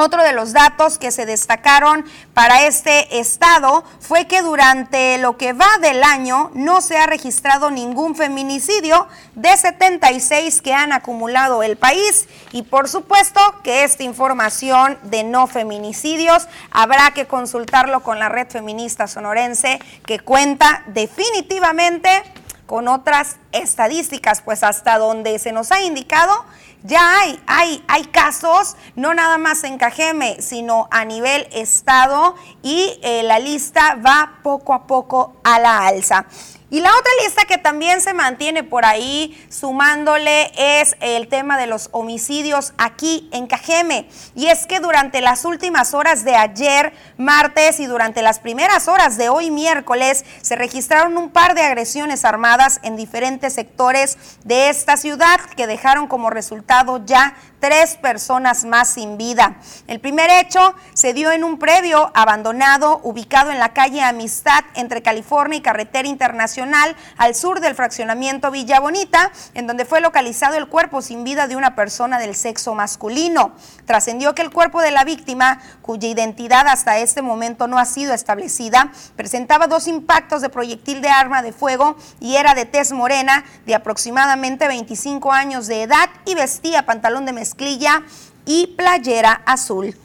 Otro 0.01 0.23
de 0.23 0.33
los 0.33 0.53
datos 0.53 0.97
que 0.97 1.11
se 1.11 1.27
destacaron 1.27 2.05
para 2.33 2.69
este 2.69 3.19
estado 3.19 3.83
fue 3.99 4.29
que 4.29 4.43
durante 4.43 5.19
lo 5.19 5.37
que 5.37 5.55
va 5.55 5.67
del 5.83 6.05
año 6.05 6.53
no 6.55 6.81
se 6.83 6.97
ha 6.97 7.07
registrado 7.07 7.73
ningún 7.73 8.15
feminicidio 8.15 9.09
de 9.35 9.57
76 9.57 10.63
que 10.63 10.73
han 10.73 10.93
acumulado 10.93 11.65
el 11.65 11.77
país. 11.77 12.29
Y 12.53 12.63
por 12.63 12.89
supuesto 12.89 13.41
que 13.65 13.83
esta 13.83 14.05
información 14.05 14.97
de 15.03 15.25
no 15.25 15.49
feminicidios 15.49 16.47
habrá 16.71 17.11
que 17.11 17.27
consultarlo 17.27 18.05
con 18.05 18.21
la 18.21 18.29
red 18.29 18.47
feminista 18.47 19.09
sonorense 19.09 19.81
que 20.07 20.21
cuenta 20.21 20.85
definitivamente 20.87 22.23
con 22.67 22.87
otras 22.87 23.39
estadísticas, 23.51 24.43
pues 24.43 24.63
hasta 24.63 24.99
donde 24.99 25.41
se 25.41 25.51
nos 25.51 25.73
ha 25.73 25.81
indicado 25.81 26.45
ya 26.83 27.19
hay, 27.19 27.41
hay, 27.47 27.85
hay 27.89 28.05
casos, 28.05 28.77
no 28.95 29.15
nada 29.15 29.39
más 29.39 29.65
en 29.65 29.79
Cajeme, 29.79 30.41
sino 30.41 30.89
a 30.91 31.05
nivel 31.05 31.47
estado 31.53 32.35
y 32.63 32.99
eh, 33.03 33.23
la 33.25 33.39
lista 33.39 33.97
va 33.97 34.39
poco 34.43 34.75
a 34.75 34.87
poco 34.87 35.37
a 35.45 35.59
la 35.59 35.87
alza. 35.87 36.27
Y 36.71 36.81
la 36.81 36.91
otra 36.91 37.11
lista 37.25 37.47
que 37.47 37.57
también 37.57 38.03
se 38.03 38.13
mantiene 38.13 38.63
por 38.63 38.85
ahí 38.85 39.43
sumándole 39.49 40.53
es 40.57 40.97
el 41.01 41.27
tema 41.29 41.57
de 41.57 41.67
los 41.67 41.89
homicidios 41.93 42.75
aquí 42.77 43.29
en 43.33 43.47
Cajeme. 43.47 44.07
Y 44.35 44.49
es 44.49 44.67
que 44.67 44.79
durante 44.79 45.23
las 45.23 45.47
últimas 45.47 45.95
horas 45.95 46.25
de 46.25 46.37
ayer, 46.37 46.93
martes, 47.17 47.81
y 47.81 47.87
durante 47.87 48.21
las 48.21 48.39
primeras 48.39 48.87
horas 48.87 49.17
de 49.17 49.31
hoy, 49.31 49.51
miércoles, 49.51 50.27
se 50.43 50.57
registraron 50.57 51.17
un 51.17 51.31
par 51.31 51.55
de 51.55 51.63
agresiones 51.63 52.27
armadas 52.27 52.81
en 52.83 52.97
diferentes 52.97 53.55
sectores 53.55 54.19
de 54.45 54.69
esta 54.69 54.99
ciudad 54.99 55.41
que 55.57 55.67
dejaron 55.67 56.07
como 56.07 56.29
resultado 56.29 57.05
ya 57.07 57.35
tres 57.61 57.97
personas 57.97 58.65
más 58.65 58.89
sin 58.89 59.19
vida. 59.19 59.57
El 59.87 60.01
primer 60.01 60.31
hecho 60.31 60.75
se 60.95 61.13
dio 61.13 61.33
en 61.33 61.45
un 61.45 61.59
predio 61.59 62.11
abandonado 62.15 63.01
ubicado 63.03 63.51
en 63.51 63.59
la 63.59 63.73
calle 63.73 64.03
Amistad 64.03 64.65
entre 64.75 65.03
California 65.03 65.59
y 65.59 65.63
Carretera 65.63 66.09
Internacional 66.09 66.97
al 67.17 67.35
sur 67.35 67.61
del 67.61 67.75
fraccionamiento 67.75 68.51
Villa 68.51 68.81
Bonita, 68.81 69.33
en 69.55 69.67
donde 69.67 69.85
fue 69.85 70.01
localizado 70.01 70.57
el 70.57 70.69
cuerpo 70.69 71.03
sin 71.03 71.25
vida 71.25 71.47
de 71.47 71.57
una 71.57 71.75
persona 71.75 72.19
del 72.19 72.35
sexo 72.35 72.75
masculino. 72.75 73.53
Trascendió 73.87 74.35
que 74.35 74.43
el 74.43 74.51
cuerpo 74.51 74.81
de 74.81 74.91
la 74.91 75.05
víctima, 75.05 75.61
cuya 75.83 76.09
identidad 76.09 76.67
hasta 76.69 76.99
este 76.99 77.23
momento 77.23 77.67
no 77.67 77.79
ha 77.79 77.85
sido 77.85 78.15
establecida, 78.15 78.93
presentaba 79.17 79.67
dos 79.67 79.89
impactos 79.89 80.43
de 80.43 80.49
proyectil 80.49 81.01
de 81.03 81.09
arma 81.09 81.43
de 81.43 81.53
fuego 81.53 81.97
y 82.21 82.37
era 82.37 82.55
de 82.55 82.65
tez 82.65 82.93
morena 82.93 83.45
de 83.67 83.75
aproximadamente 83.75 84.69
25 84.69 85.33
años 85.33 85.67
de 85.67 85.83
edad 85.83 86.09
y 86.25 86.35
vestía 86.35 86.87
pantalón 86.87 87.27
de 87.27 87.33
mezclilla 87.49 88.03
y 88.45 88.67
playera 88.69 89.41
azul. 89.47 89.97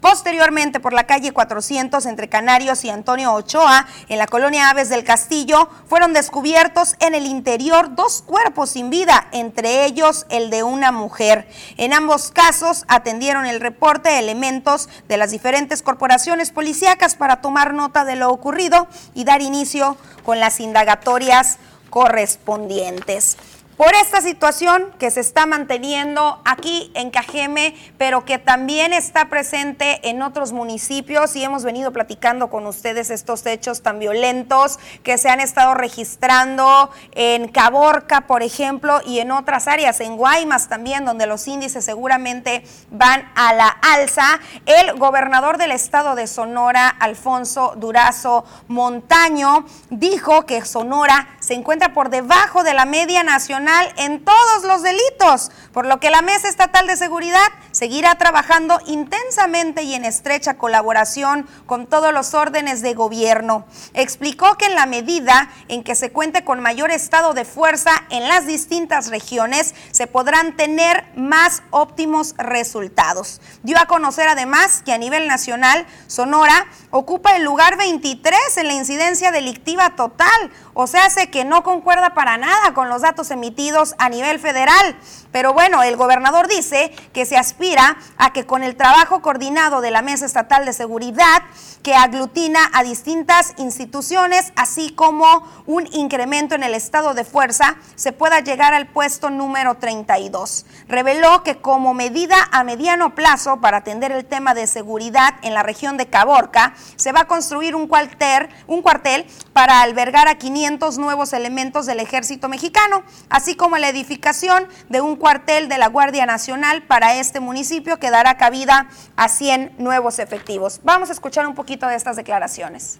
Posteriormente, 0.00 0.80
por 0.80 0.94
la 0.94 1.04
calle 1.04 1.32
400 1.32 2.06
entre 2.06 2.30
Canarios 2.30 2.84
y 2.84 2.88
Antonio 2.88 3.34
Ochoa, 3.34 3.86
en 4.08 4.16
la 4.16 4.26
colonia 4.26 4.70
Aves 4.70 4.88
del 4.88 5.04
Castillo, 5.04 5.68
fueron 5.90 6.14
descubiertos 6.14 6.96
en 7.00 7.14
el 7.14 7.26
interior 7.26 7.94
dos 7.94 8.22
cuerpos 8.22 8.70
sin 8.70 8.88
vida, 8.88 9.28
entre 9.32 9.84
ellos 9.84 10.24
el 10.30 10.48
de 10.48 10.62
una 10.62 10.90
mujer. 10.90 11.46
En 11.76 11.92
ambos 11.92 12.30
casos 12.30 12.86
atendieron 12.88 13.44
el 13.44 13.60
reporte 13.60 14.18
elementos 14.18 14.88
de 15.06 15.18
las 15.18 15.32
diferentes 15.32 15.82
corporaciones 15.82 16.50
policíacas 16.50 17.14
para 17.14 17.42
tomar 17.42 17.74
nota 17.74 18.06
de 18.06 18.16
lo 18.16 18.30
ocurrido 18.30 18.88
y 19.14 19.24
dar 19.24 19.42
inicio 19.42 19.98
con 20.24 20.40
las 20.40 20.60
indagatorias 20.60 21.58
correspondientes 21.90 23.36
por 23.80 23.94
esta 23.94 24.20
situación 24.20 24.92
que 24.98 25.10
se 25.10 25.20
está 25.20 25.46
manteniendo 25.46 26.42
aquí 26.44 26.92
en 26.92 27.10
Cajeme, 27.10 27.74
pero 27.96 28.26
que 28.26 28.36
también 28.36 28.92
está 28.92 29.30
presente 29.30 30.06
en 30.06 30.20
otros 30.20 30.52
municipios 30.52 31.34
y 31.34 31.44
hemos 31.44 31.64
venido 31.64 31.90
platicando 31.90 32.50
con 32.50 32.66
ustedes 32.66 33.08
estos 33.08 33.46
hechos 33.46 33.80
tan 33.80 33.98
violentos 33.98 34.78
que 35.02 35.16
se 35.16 35.30
han 35.30 35.40
estado 35.40 35.72
registrando 35.72 36.90
en 37.12 37.48
Caborca, 37.48 38.26
por 38.26 38.42
ejemplo, 38.42 39.00
y 39.06 39.20
en 39.20 39.30
otras 39.30 39.66
áreas, 39.66 40.00
en 40.00 40.18
Guaymas 40.18 40.68
también, 40.68 41.06
donde 41.06 41.26
los 41.26 41.48
índices 41.48 41.82
seguramente 41.82 42.62
van 42.90 43.32
a 43.34 43.54
la 43.54 43.68
alza. 43.68 44.40
El 44.66 44.98
gobernador 44.98 45.56
del 45.56 45.70
estado 45.70 46.16
de 46.16 46.26
Sonora, 46.26 46.86
Alfonso 46.86 47.72
Durazo 47.78 48.44
Montaño, 48.68 49.64
dijo 49.88 50.44
que 50.44 50.66
Sonora 50.66 51.28
se 51.40 51.54
encuentra 51.54 51.94
por 51.94 52.10
debajo 52.10 52.62
de 52.62 52.74
la 52.74 52.84
media 52.84 53.22
nacional 53.22 53.69
en 53.96 54.24
todos 54.24 54.64
los 54.64 54.82
delitos, 54.82 55.50
por 55.72 55.86
lo 55.86 56.00
que 56.00 56.10
la 56.10 56.22
Mesa 56.22 56.48
Estatal 56.48 56.86
de 56.86 56.96
Seguridad 56.96 57.46
seguirá 57.70 58.16
trabajando 58.16 58.80
intensamente 58.86 59.82
y 59.82 59.94
en 59.94 60.04
estrecha 60.04 60.58
colaboración 60.58 61.46
con 61.66 61.86
todos 61.86 62.12
los 62.12 62.34
órdenes 62.34 62.82
de 62.82 62.94
gobierno. 62.94 63.66
Explicó 63.94 64.56
que 64.56 64.66
en 64.66 64.74
la 64.74 64.86
medida 64.86 65.50
en 65.68 65.84
que 65.84 65.94
se 65.94 66.10
cuente 66.10 66.44
con 66.44 66.60
mayor 66.60 66.90
estado 66.90 67.32
de 67.32 67.44
fuerza 67.44 67.90
en 68.10 68.28
las 68.28 68.46
distintas 68.46 69.08
regiones, 69.08 69.74
se 69.92 70.06
podrán 70.06 70.56
tener 70.56 71.04
más 71.16 71.62
óptimos 71.70 72.34
resultados. 72.38 73.40
Dio 73.62 73.78
a 73.78 73.86
conocer 73.86 74.28
además 74.28 74.82
que 74.84 74.92
a 74.92 74.98
nivel 74.98 75.28
nacional, 75.28 75.86
Sonora 76.06 76.66
ocupa 76.90 77.36
el 77.36 77.44
lugar 77.44 77.76
23 77.76 78.56
en 78.56 78.66
la 78.66 78.74
incidencia 78.74 79.30
delictiva 79.30 79.94
total, 79.96 80.50
o 80.74 80.86
sea, 80.86 81.04
hace 81.04 81.30
que 81.30 81.44
no 81.44 81.62
concuerda 81.62 82.14
para 82.14 82.36
nada 82.36 82.74
con 82.74 82.88
los 82.88 83.02
datos 83.02 83.30
emitidos 83.30 83.59
a 83.98 84.08
nivel 84.08 84.38
federal. 84.38 84.94
Pero 85.32 85.52
bueno, 85.52 85.82
el 85.82 85.96
gobernador 85.96 86.48
dice 86.48 86.92
que 87.12 87.26
se 87.26 87.36
aspira 87.36 87.96
a 88.18 88.32
que 88.32 88.46
con 88.46 88.62
el 88.62 88.76
trabajo 88.76 89.22
coordinado 89.22 89.80
de 89.80 89.90
la 89.90 90.02
Mesa 90.02 90.26
Estatal 90.26 90.64
de 90.64 90.72
Seguridad, 90.72 91.42
que 91.82 91.94
aglutina 91.94 92.60
a 92.72 92.82
distintas 92.82 93.54
instituciones, 93.56 94.52
así 94.56 94.90
como 94.90 95.48
un 95.66 95.86
incremento 95.92 96.54
en 96.54 96.62
el 96.62 96.74
estado 96.74 97.14
de 97.14 97.24
fuerza, 97.24 97.76
se 97.94 98.12
pueda 98.12 98.40
llegar 98.40 98.74
al 98.74 98.88
puesto 98.88 99.30
número 99.30 99.76
32. 99.76 100.66
Reveló 100.88 101.42
que 101.42 101.58
como 101.58 101.94
medida 101.94 102.36
a 102.52 102.64
mediano 102.64 103.14
plazo 103.14 103.60
para 103.60 103.78
atender 103.78 104.12
el 104.12 104.24
tema 104.24 104.54
de 104.54 104.66
seguridad 104.66 105.34
en 105.42 105.54
la 105.54 105.62
región 105.62 105.96
de 105.96 106.06
Caborca, 106.06 106.74
se 106.96 107.12
va 107.12 107.20
a 107.20 107.26
construir 107.26 107.74
un 107.74 107.86
cuartel, 107.86 108.48
un 108.66 108.82
cuartel 108.82 109.26
para 109.52 109.80
albergar 109.82 110.28
a 110.28 110.36
500 110.36 110.98
nuevos 110.98 111.32
elementos 111.32 111.86
del 111.86 112.00
ejército 112.00 112.48
mexicano, 112.48 113.02
así 113.28 113.54
como 113.54 113.78
la 113.78 113.88
edificación 113.88 114.66
de 114.88 115.00
un 115.00 115.16
cuartel 115.20 115.68
de 115.68 115.78
la 115.78 115.86
Guardia 115.86 116.26
Nacional 116.26 116.82
para 116.82 117.20
este 117.20 117.38
municipio 117.38 117.98
que 117.98 118.10
dará 118.10 118.36
cabida 118.36 118.88
a 119.14 119.28
100 119.28 119.74
nuevos 119.78 120.18
efectivos. 120.18 120.80
Vamos 120.82 121.10
a 121.10 121.12
escuchar 121.12 121.46
un 121.46 121.54
poquito 121.54 121.86
de 121.86 121.94
estas 121.94 122.16
declaraciones. 122.16 122.98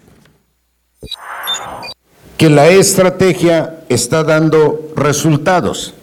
Que 2.37 2.49
la 2.49 2.69
estrategia 2.69 3.81
está 3.89 4.23
dando 4.23 4.93
resultados. 4.95 5.95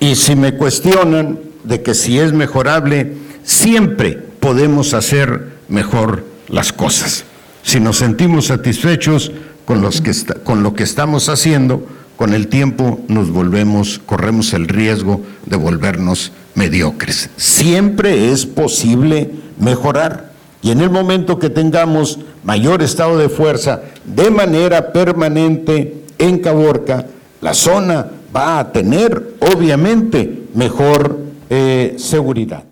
Y 0.00 0.16
si 0.16 0.36
me 0.36 0.56
cuestionan 0.56 1.40
de 1.64 1.82
que 1.82 1.94
si 1.94 2.18
es 2.18 2.32
mejorable, 2.32 3.16
siempre 3.44 4.12
podemos 4.12 4.92
hacer 4.92 5.56
mejor 5.68 6.24
las 6.48 6.72
cosas. 6.72 7.24
Si 7.62 7.80
nos 7.80 7.98
sentimos 7.98 8.46
satisfechos 8.46 9.32
con, 9.64 9.80
los 9.82 10.00
que 10.00 10.12
con 10.44 10.62
lo 10.62 10.74
que 10.74 10.84
estamos 10.84 11.28
haciendo, 11.28 11.86
con 12.18 12.34
el 12.34 12.48
tiempo 12.48 12.98
nos 13.06 13.30
volvemos, 13.30 14.00
corremos 14.04 14.52
el 14.52 14.66
riesgo 14.66 15.22
de 15.46 15.56
volvernos 15.56 16.32
mediocres. 16.56 17.30
Siempre 17.36 18.32
es 18.32 18.44
posible 18.44 19.30
mejorar 19.60 20.32
y 20.60 20.72
en 20.72 20.80
el 20.80 20.90
momento 20.90 21.38
que 21.38 21.48
tengamos 21.48 22.18
mayor 22.42 22.82
estado 22.82 23.16
de 23.18 23.28
fuerza 23.28 23.82
de 24.04 24.32
manera 24.32 24.92
permanente 24.92 26.02
en 26.18 26.40
Caborca, 26.40 27.06
la 27.40 27.54
zona 27.54 28.08
va 28.34 28.58
a 28.58 28.72
tener 28.72 29.36
obviamente 29.38 30.42
mejor 30.54 31.20
eh, 31.48 31.94
seguridad. 31.98 32.64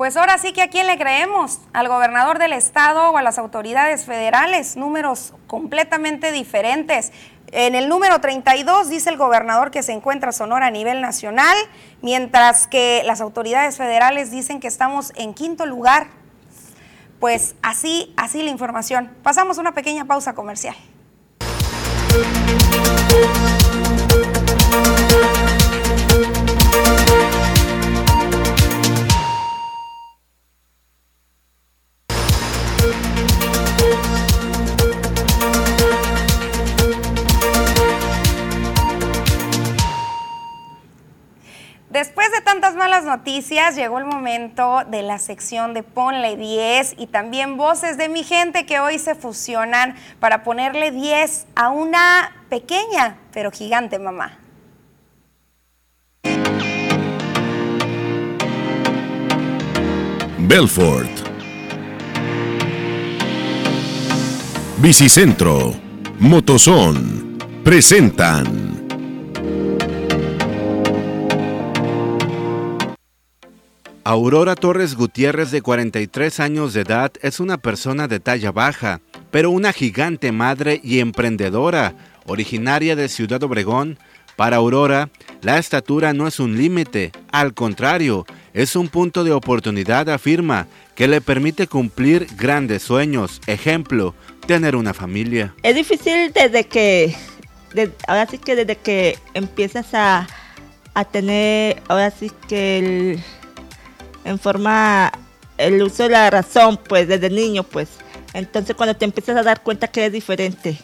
Pues 0.00 0.16
ahora 0.16 0.38
sí 0.38 0.54
que 0.54 0.62
a 0.62 0.70
quién 0.70 0.86
le 0.86 0.96
creemos, 0.96 1.58
al 1.74 1.86
gobernador 1.88 2.38
del 2.38 2.54
estado 2.54 3.10
o 3.10 3.18
a 3.18 3.22
las 3.22 3.36
autoridades 3.36 4.06
federales, 4.06 4.78
números 4.78 5.34
completamente 5.46 6.32
diferentes. 6.32 7.12
En 7.48 7.74
el 7.74 7.86
número 7.90 8.18
32 8.18 8.88
dice 8.88 9.10
el 9.10 9.18
gobernador 9.18 9.70
que 9.70 9.82
se 9.82 9.92
encuentra 9.92 10.32
Sonora 10.32 10.68
a 10.68 10.70
nivel 10.70 11.02
nacional, 11.02 11.54
mientras 12.00 12.66
que 12.66 13.02
las 13.04 13.20
autoridades 13.20 13.76
federales 13.76 14.30
dicen 14.30 14.58
que 14.58 14.68
estamos 14.68 15.12
en 15.16 15.34
quinto 15.34 15.66
lugar. 15.66 16.06
Pues 17.18 17.54
así, 17.60 18.14
así 18.16 18.42
la 18.42 18.48
información. 18.48 19.14
Pasamos 19.22 19.58
una 19.58 19.74
pequeña 19.74 20.06
pausa 20.06 20.32
comercial. 20.32 20.76
Noticias, 43.10 43.74
llegó 43.74 43.98
el 43.98 44.04
momento 44.04 44.82
de 44.86 45.02
la 45.02 45.18
sección 45.18 45.74
de 45.74 45.82
Ponle 45.82 46.36
10 46.36 46.94
y 46.96 47.08
también 47.08 47.56
voces 47.56 47.98
de 47.98 48.08
mi 48.08 48.22
gente 48.22 48.66
que 48.66 48.78
hoy 48.78 49.00
se 49.00 49.16
fusionan 49.16 49.96
para 50.20 50.44
ponerle 50.44 50.92
10 50.92 51.48
a 51.56 51.70
una 51.70 52.30
pequeña 52.48 53.18
pero 53.32 53.50
gigante 53.50 53.98
mamá. 53.98 54.38
Belfort. 60.38 61.10
Bicicentro. 64.78 65.74
Motozón. 66.20 67.38
Presentan. 67.64 68.69
Aurora 74.10 74.56
Torres 74.56 74.96
Gutiérrez, 74.96 75.52
de 75.52 75.62
43 75.62 76.40
años 76.40 76.74
de 76.74 76.80
edad, 76.80 77.12
es 77.22 77.38
una 77.38 77.58
persona 77.58 78.08
de 78.08 78.18
talla 78.18 78.50
baja, 78.50 79.00
pero 79.30 79.52
una 79.52 79.72
gigante 79.72 80.32
madre 80.32 80.80
y 80.82 80.98
emprendedora, 80.98 81.94
originaria 82.26 82.96
de 82.96 83.08
Ciudad 83.08 83.40
Obregón. 83.44 84.00
Para 84.34 84.56
Aurora, 84.56 85.10
la 85.42 85.58
estatura 85.58 86.12
no 86.12 86.26
es 86.26 86.40
un 86.40 86.56
límite, 86.56 87.12
al 87.30 87.54
contrario, 87.54 88.26
es 88.52 88.74
un 88.74 88.88
punto 88.88 89.22
de 89.22 89.30
oportunidad, 89.30 90.08
afirma, 90.08 90.66
que 90.96 91.06
le 91.06 91.20
permite 91.20 91.68
cumplir 91.68 92.26
grandes 92.36 92.82
sueños. 92.82 93.40
Ejemplo, 93.46 94.16
tener 94.44 94.74
una 94.74 94.92
familia. 94.92 95.54
Es 95.62 95.76
difícil 95.76 96.32
desde 96.32 96.64
que, 96.64 97.14
ahora 98.08 98.26
sí 98.26 98.38
que 98.38 98.56
desde 98.56 98.74
que 98.74 99.16
empiezas 99.34 99.94
a 99.94 100.26
a 100.94 101.04
tener, 101.04 101.82
ahora 101.88 102.10
sí 102.10 102.30
que 102.48 102.78
el, 102.78 103.24
en 104.24 104.38
forma, 104.38 105.12
el 105.58 105.82
uso 105.82 106.04
de 106.04 106.10
la 106.10 106.30
razón, 106.30 106.78
pues 106.88 107.08
desde 107.08 107.30
niño, 107.30 107.62
pues. 107.62 107.88
Entonces 108.32 108.76
cuando 108.76 108.94
te 108.96 109.04
empiezas 109.04 109.36
a 109.36 109.42
dar 109.42 109.62
cuenta 109.62 109.88
que 109.88 110.06
es 110.06 110.12
diferente, 110.12 110.78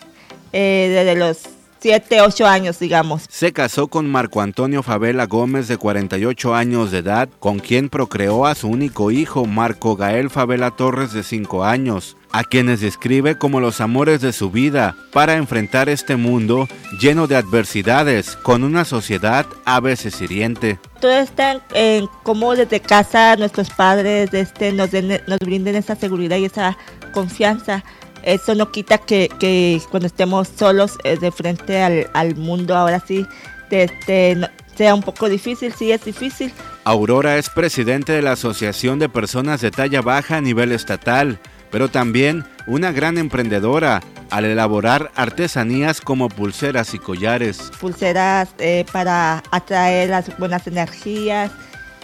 eh, 0.52 0.88
desde 0.92 1.14
los 1.14 1.55
7, 1.86 2.20
8 2.20 2.48
años, 2.48 2.80
digamos. 2.80 3.26
Se 3.28 3.52
casó 3.52 3.86
con 3.86 4.10
Marco 4.10 4.40
Antonio 4.40 4.82
Favela 4.82 5.26
Gómez, 5.26 5.68
de 5.68 5.76
48 5.76 6.52
años 6.52 6.90
de 6.90 6.98
edad, 6.98 7.28
con 7.38 7.60
quien 7.60 7.90
procreó 7.90 8.44
a 8.44 8.56
su 8.56 8.66
único 8.66 9.12
hijo, 9.12 9.46
Marco 9.46 9.94
Gael 9.94 10.28
Favela 10.28 10.72
Torres, 10.72 11.12
de 11.12 11.22
5 11.22 11.62
años, 11.62 12.16
a 12.32 12.42
quienes 12.42 12.80
describe 12.80 13.38
como 13.38 13.60
los 13.60 13.80
amores 13.80 14.20
de 14.20 14.32
su 14.32 14.50
vida 14.50 14.96
para 15.12 15.36
enfrentar 15.36 15.88
este 15.88 16.16
mundo 16.16 16.66
lleno 17.00 17.28
de 17.28 17.36
adversidades, 17.36 18.34
con 18.34 18.64
una 18.64 18.84
sociedad 18.84 19.46
a 19.64 19.78
veces 19.78 20.20
hiriente. 20.20 20.80
Todo 21.00 21.12
está 21.12 21.60
en, 21.72 22.08
cómo 22.24 22.56
desde 22.56 22.80
casa 22.80 23.36
nuestros 23.36 23.70
padres 23.70 24.34
este, 24.34 24.72
nos, 24.72 24.90
nos 24.92 25.38
brinden 25.38 25.76
esa 25.76 25.94
seguridad 25.94 26.38
y 26.38 26.46
esa 26.46 26.76
confianza 27.12 27.84
eso 28.26 28.56
no 28.56 28.72
quita 28.72 28.98
que, 28.98 29.80
cuando 29.90 30.08
estemos 30.08 30.48
solos 30.48 30.98
eh, 31.04 31.16
de 31.16 31.30
frente 31.30 31.80
al, 31.80 32.34
mundo, 32.34 32.76
ahora 32.76 33.00
sí, 33.06 33.24
este, 33.70 34.36
sea 34.76 34.94
un 34.96 35.02
poco 35.02 35.28
difícil, 35.28 35.72
sí 35.72 35.92
es 35.92 36.04
difícil. 36.04 36.52
Aurora 36.84 37.38
es 37.38 37.48
presidente 37.48 38.12
de 38.12 38.22
la 38.22 38.32
Asociación 38.32 38.98
de 38.98 39.08
Personas 39.08 39.60
de 39.60 39.70
Talla 39.70 40.02
Baja 40.02 40.38
a 40.38 40.40
nivel 40.40 40.72
estatal, 40.72 41.38
pero 41.70 41.88
también 41.88 42.44
una 42.66 42.90
gran 42.90 43.16
emprendedora 43.16 44.02
al 44.30 44.44
elaborar 44.44 45.12
artesanías 45.14 46.00
como 46.00 46.28
pulseras 46.28 46.94
y 46.94 46.98
collares. 46.98 47.70
Pulseras 47.80 48.48
eh, 48.58 48.84
para 48.92 49.44
atraer 49.52 50.10
las 50.10 50.36
buenas 50.36 50.66
energías, 50.66 51.52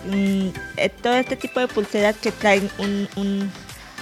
mm, 0.07 0.49
eh, 0.77 0.89
todo 1.03 1.14
este 1.14 1.35
tipo 1.35 1.59
de 1.59 1.66
pulseras 1.66 2.16
que 2.18 2.31
traen 2.31 2.70
un 2.79 3.51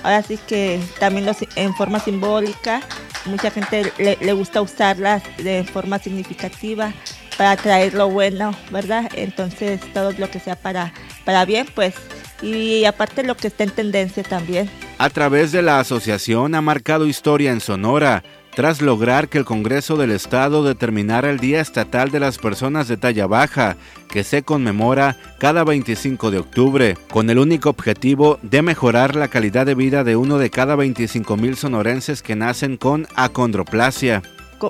Ahora 0.03 0.22
sí 0.22 0.38
que 0.46 0.80
también 0.98 1.26
los, 1.26 1.38
en 1.57 1.74
forma 1.74 2.01
simbólica, 2.01 2.80
mucha 3.26 3.51
gente 3.51 3.92
le, 3.98 4.32
gusta 4.32 4.62
usarlas 4.62 5.22
de 5.38 5.64
forma 5.64 5.98
significativa 5.98 6.92
para 7.36 7.57
traer 7.57 7.94
lo 7.94 8.09
bueno, 8.09 8.55
¿verdad? 8.70 9.11
Entonces 9.14 9.80
todo 9.92 10.12
lo 10.12 10.30
que 10.30 10.40
sea 10.40 10.57
para, 10.57 10.92
para 11.24 11.44
bien, 11.44 11.66
pues, 11.74 11.94
y 12.42 12.84
aparte 12.84 13.22
lo 13.22 13.36
que 13.36 13.48
está 13.48 13.64
en 13.64 13.70
tendencia 13.70 14.22
también. 14.22 14.70
A 14.98 15.11
través 15.11 15.53
de 15.53 15.62
la 15.62 15.80
asociación 15.80 16.55
ha 16.55 16.61
marcado 16.61 17.07
historia 17.07 17.53
en 17.53 17.61
Sonora 17.61 18.22
tras 18.61 18.82
lograr 18.82 19.30
que 19.30 19.38
el 19.38 19.46
Congreso 19.46 19.96
del 19.96 20.11
Estado 20.11 20.62
determinara 20.62 21.30
el 21.30 21.38
Día 21.38 21.62
Estatal 21.62 22.11
de 22.11 22.20
las 22.20 22.36
Personas 22.36 22.88
de 22.88 22.98
Talla 22.98 23.26
Baja, 23.26 23.78
que 24.11 24.22
se 24.22 24.42
conmemora 24.42 25.16
cada 25.38 25.64
25 25.64 26.30
de 26.30 26.40
octubre, 26.40 26.98
con 27.11 27.30
el 27.30 27.38
único 27.38 27.70
objetivo 27.70 28.38
de 28.42 28.61
mejorar 28.61 29.16
la 29.16 29.28
calidad 29.28 29.64
de 29.64 29.74
vida 29.74 30.04
de 30.04 30.14
uno 30.14 30.36
de 30.36 30.50
cada 30.50 30.76
25 30.76 31.38
mil 31.38 31.56
sonorenses 31.56 32.20
que 32.20 32.36
nacen 32.36 32.76
con 32.76 33.08
acondroplasia. 33.14 34.20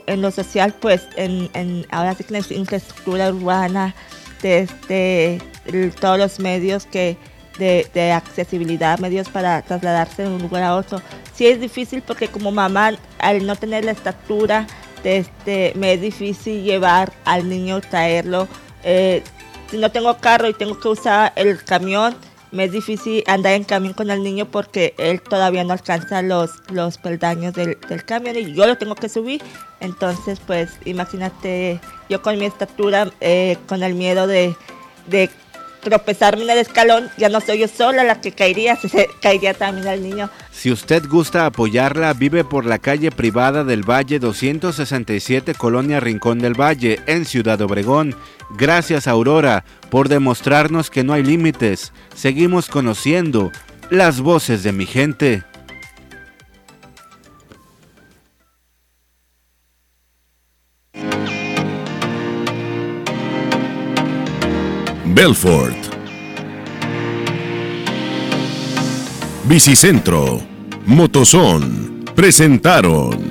En 0.07 0.23
lo 0.23 0.31
social, 0.31 0.73
pues, 0.81 1.09
en, 1.17 1.85
ahora 1.91 2.15
sí 2.15 2.23
que 2.23 2.35
la 2.35 2.45
infraestructura 2.49 3.31
urbana, 3.31 3.97
desde 4.41 5.43
todos 6.01 6.17
los 6.17 6.39
medios 6.39 6.87
que 6.87 7.17
de, 7.61 8.13
accesibilidad, 8.13 8.99
medios 8.99 9.29
para 9.29 9.63
trasladarse 9.63 10.23
de 10.23 10.29
un 10.29 10.43
lugar 10.43 10.63
a 10.63 10.75
otro. 10.75 11.01
Sí 11.35 11.47
es 11.47 11.61
difícil 11.61 12.03
porque 12.03 12.29
como 12.29 12.51
mamá, 12.51 12.93
al 13.19 13.47
no 13.47 13.57
tener 13.57 13.85
la 13.85 13.93
estatura, 13.93 14.67
este, 15.05 15.73
me 15.77 15.93
es 15.93 16.01
difícil 16.01 16.63
llevar 16.63 17.13
al 17.25 17.49
niño, 17.49 17.81
traerlo. 17.81 18.49
Eh, 18.83 19.23
si 19.71 19.79
no 19.79 19.91
tengo 19.91 20.17
carro 20.19 20.49
y 20.49 20.55
tengo 20.55 20.79
que 20.81 20.89
usar 20.89 21.33
el 21.37 21.63
camión, 21.63 22.17
me 22.51 22.65
es 22.65 22.73
difícil 22.73 23.23
andar 23.29 23.53
en 23.53 23.63
camión 23.63 23.95
con 23.95 24.11
el 24.11 24.23
niño 24.25 24.47
porque 24.47 24.95
él 24.99 25.21
todavía 25.23 25.63
no 25.63 25.73
alcanza 25.73 26.21
los, 26.23 26.51
los 26.73 26.99
peldaños 26.99 27.55
del, 27.55 27.79
camión 28.05 28.37
y 28.37 28.55
yo 28.55 28.67
lo 28.67 28.77
tengo 28.77 28.95
que 28.95 29.09
subir. 29.09 29.43
Entonces, 29.79 30.41
pues 30.45 30.71
imagínate, 30.85 31.81
yo 32.09 32.23
con 32.23 32.39
mi 32.39 32.47
estatura, 32.47 33.11
eh, 33.21 33.57
con 33.69 33.83
el 33.83 33.95
miedo 33.95 34.27
de, 34.27 34.57
de 35.07 35.31
tropezarme 35.81 36.45
en 36.45 36.51
el 36.51 36.59
escalón, 36.59 37.11
ya 37.17 37.29
no 37.29 37.41
soy 37.41 37.59
yo 37.59 37.69
sola 37.69 38.05
la 38.05 38.21
que 38.21 38.33
caería, 38.33 38.77
se 38.77 39.09
caería 39.21 39.55
también 39.55 39.89
al 39.89 40.03
niño. 40.03 40.31
Si 40.53 40.71
usted 40.71 41.05
gusta 41.09 41.47
apoyarla, 41.47 42.13
vive 42.13 42.45
por 42.45 42.67
la 42.67 42.79
calle 42.79 43.11
privada 43.11 43.65
del 43.65 43.89
Valle 43.89 44.19
267, 44.19 45.55
Colonia 45.55 46.01
Rincón 46.01 46.39
del 46.39 46.59
Valle, 46.59 47.01
en 47.07 47.25
Ciudad 47.25 47.61
Obregón. 47.63 48.15
Gracias 48.59 49.07
Aurora 49.07 49.65
por 49.91 50.09
demostrarnos 50.09 50.91
que 50.91 51.05
no 51.05 51.13
hay 51.13 51.23
límites. 51.23 51.93
Seguimos 52.15 52.69
conociendo 52.69 53.51
las 53.91 54.21
voces 54.21 54.63
de 54.63 54.73
mi 54.73 54.87
gente. 54.87 55.45
Belfort. 65.23 65.77
Bicicentro, 69.45 70.41
Motozón, 70.87 72.07
presentaron. 72.15 73.30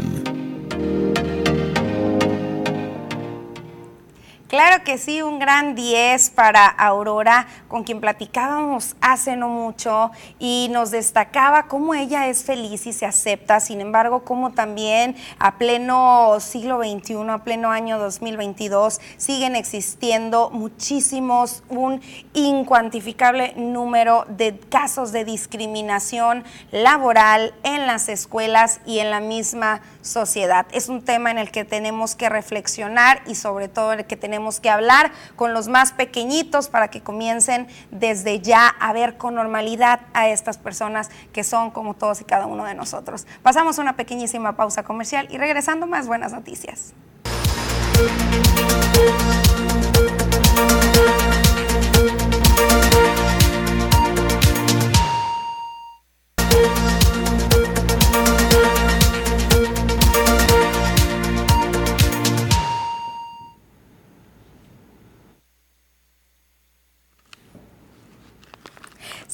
Que 4.89 4.97
sí, 4.97 5.21
un 5.21 5.37
gran 5.37 5.75
10 5.75 6.31
para 6.31 6.65
Aurora, 6.65 7.45
con 7.67 7.83
quien 7.83 8.01
platicábamos 8.01 8.95
hace 9.01 9.35
no 9.35 9.47
mucho 9.47 10.09
y 10.39 10.67
nos 10.71 10.89
destacaba 10.89 11.67
cómo 11.67 11.93
ella 11.93 12.27
es 12.27 12.43
feliz 12.43 12.87
y 12.87 12.93
se 12.93 13.05
acepta, 13.05 13.59
sin 13.59 13.81
embargo, 13.81 14.23
cómo 14.23 14.53
también 14.53 15.15
a 15.37 15.59
pleno 15.59 16.39
siglo 16.39 16.79
XXI, 16.79 17.29
a 17.29 17.43
pleno 17.43 17.69
año 17.69 17.99
2022, 17.99 18.99
siguen 19.17 19.55
existiendo 19.55 20.49
muchísimos, 20.49 21.61
un 21.69 22.01
incuantificable 22.33 23.53
número 23.57 24.25
de 24.27 24.57
casos 24.57 25.11
de 25.11 25.23
discriminación 25.23 26.43
laboral 26.71 27.53
en 27.61 27.85
las 27.85 28.09
escuelas 28.09 28.81
y 28.87 28.97
en 28.97 29.11
la 29.11 29.19
misma 29.19 29.81
sociedad. 30.01 30.65
Es 30.71 30.89
un 30.89 31.01
tema 31.01 31.31
en 31.31 31.37
el 31.37 31.51
que 31.51 31.65
tenemos 31.65 32.15
que 32.15 32.29
reflexionar 32.29 33.21
y 33.27 33.35
sobre 33.35 33.67
todo 33.67 33.93
en 33.93 33.99
el 33.99 34.05
que 34.05 34.15
tenemos 34.15 34.59
que 34.59 34.69
hablar 34.69 35.11
con 35.35 35.53
los 35.53 35.67
más 35.67 35.91
pequeñitos 35.91 36.69
para 36.69 36.89
que 36.89 37.01
comiencen 37.01 37.67
desde 37.91 38.39
ya 38.39 38.67
a 38.67 38.93
ver 38.93 39.17
con 39.17 39.35
normalidad 39.35 40.01
a 40.13 40.29
estas 40.29 40.57
personas 40.57 41.09
que 41.33 41.43
son 41.43 41.71
como 41.71 41.93
todos 41.93 42.21
y 42.21 42.23
cada 42.23 42.45
uno 42.45 42.65
de 42.65 42.75
nosotros. 42.75 43.27
Pasamos 43.43 43.77
una 43.77 43.95
pequeñísima 43.95 44.55
pausa 44.55 44.83
comercial 44.83 45.27
y 45.29 45.37
regresando 45.37 45.87
más 45.87 46.07
buenas 46.07 46.31
noticias. 46.31 46.93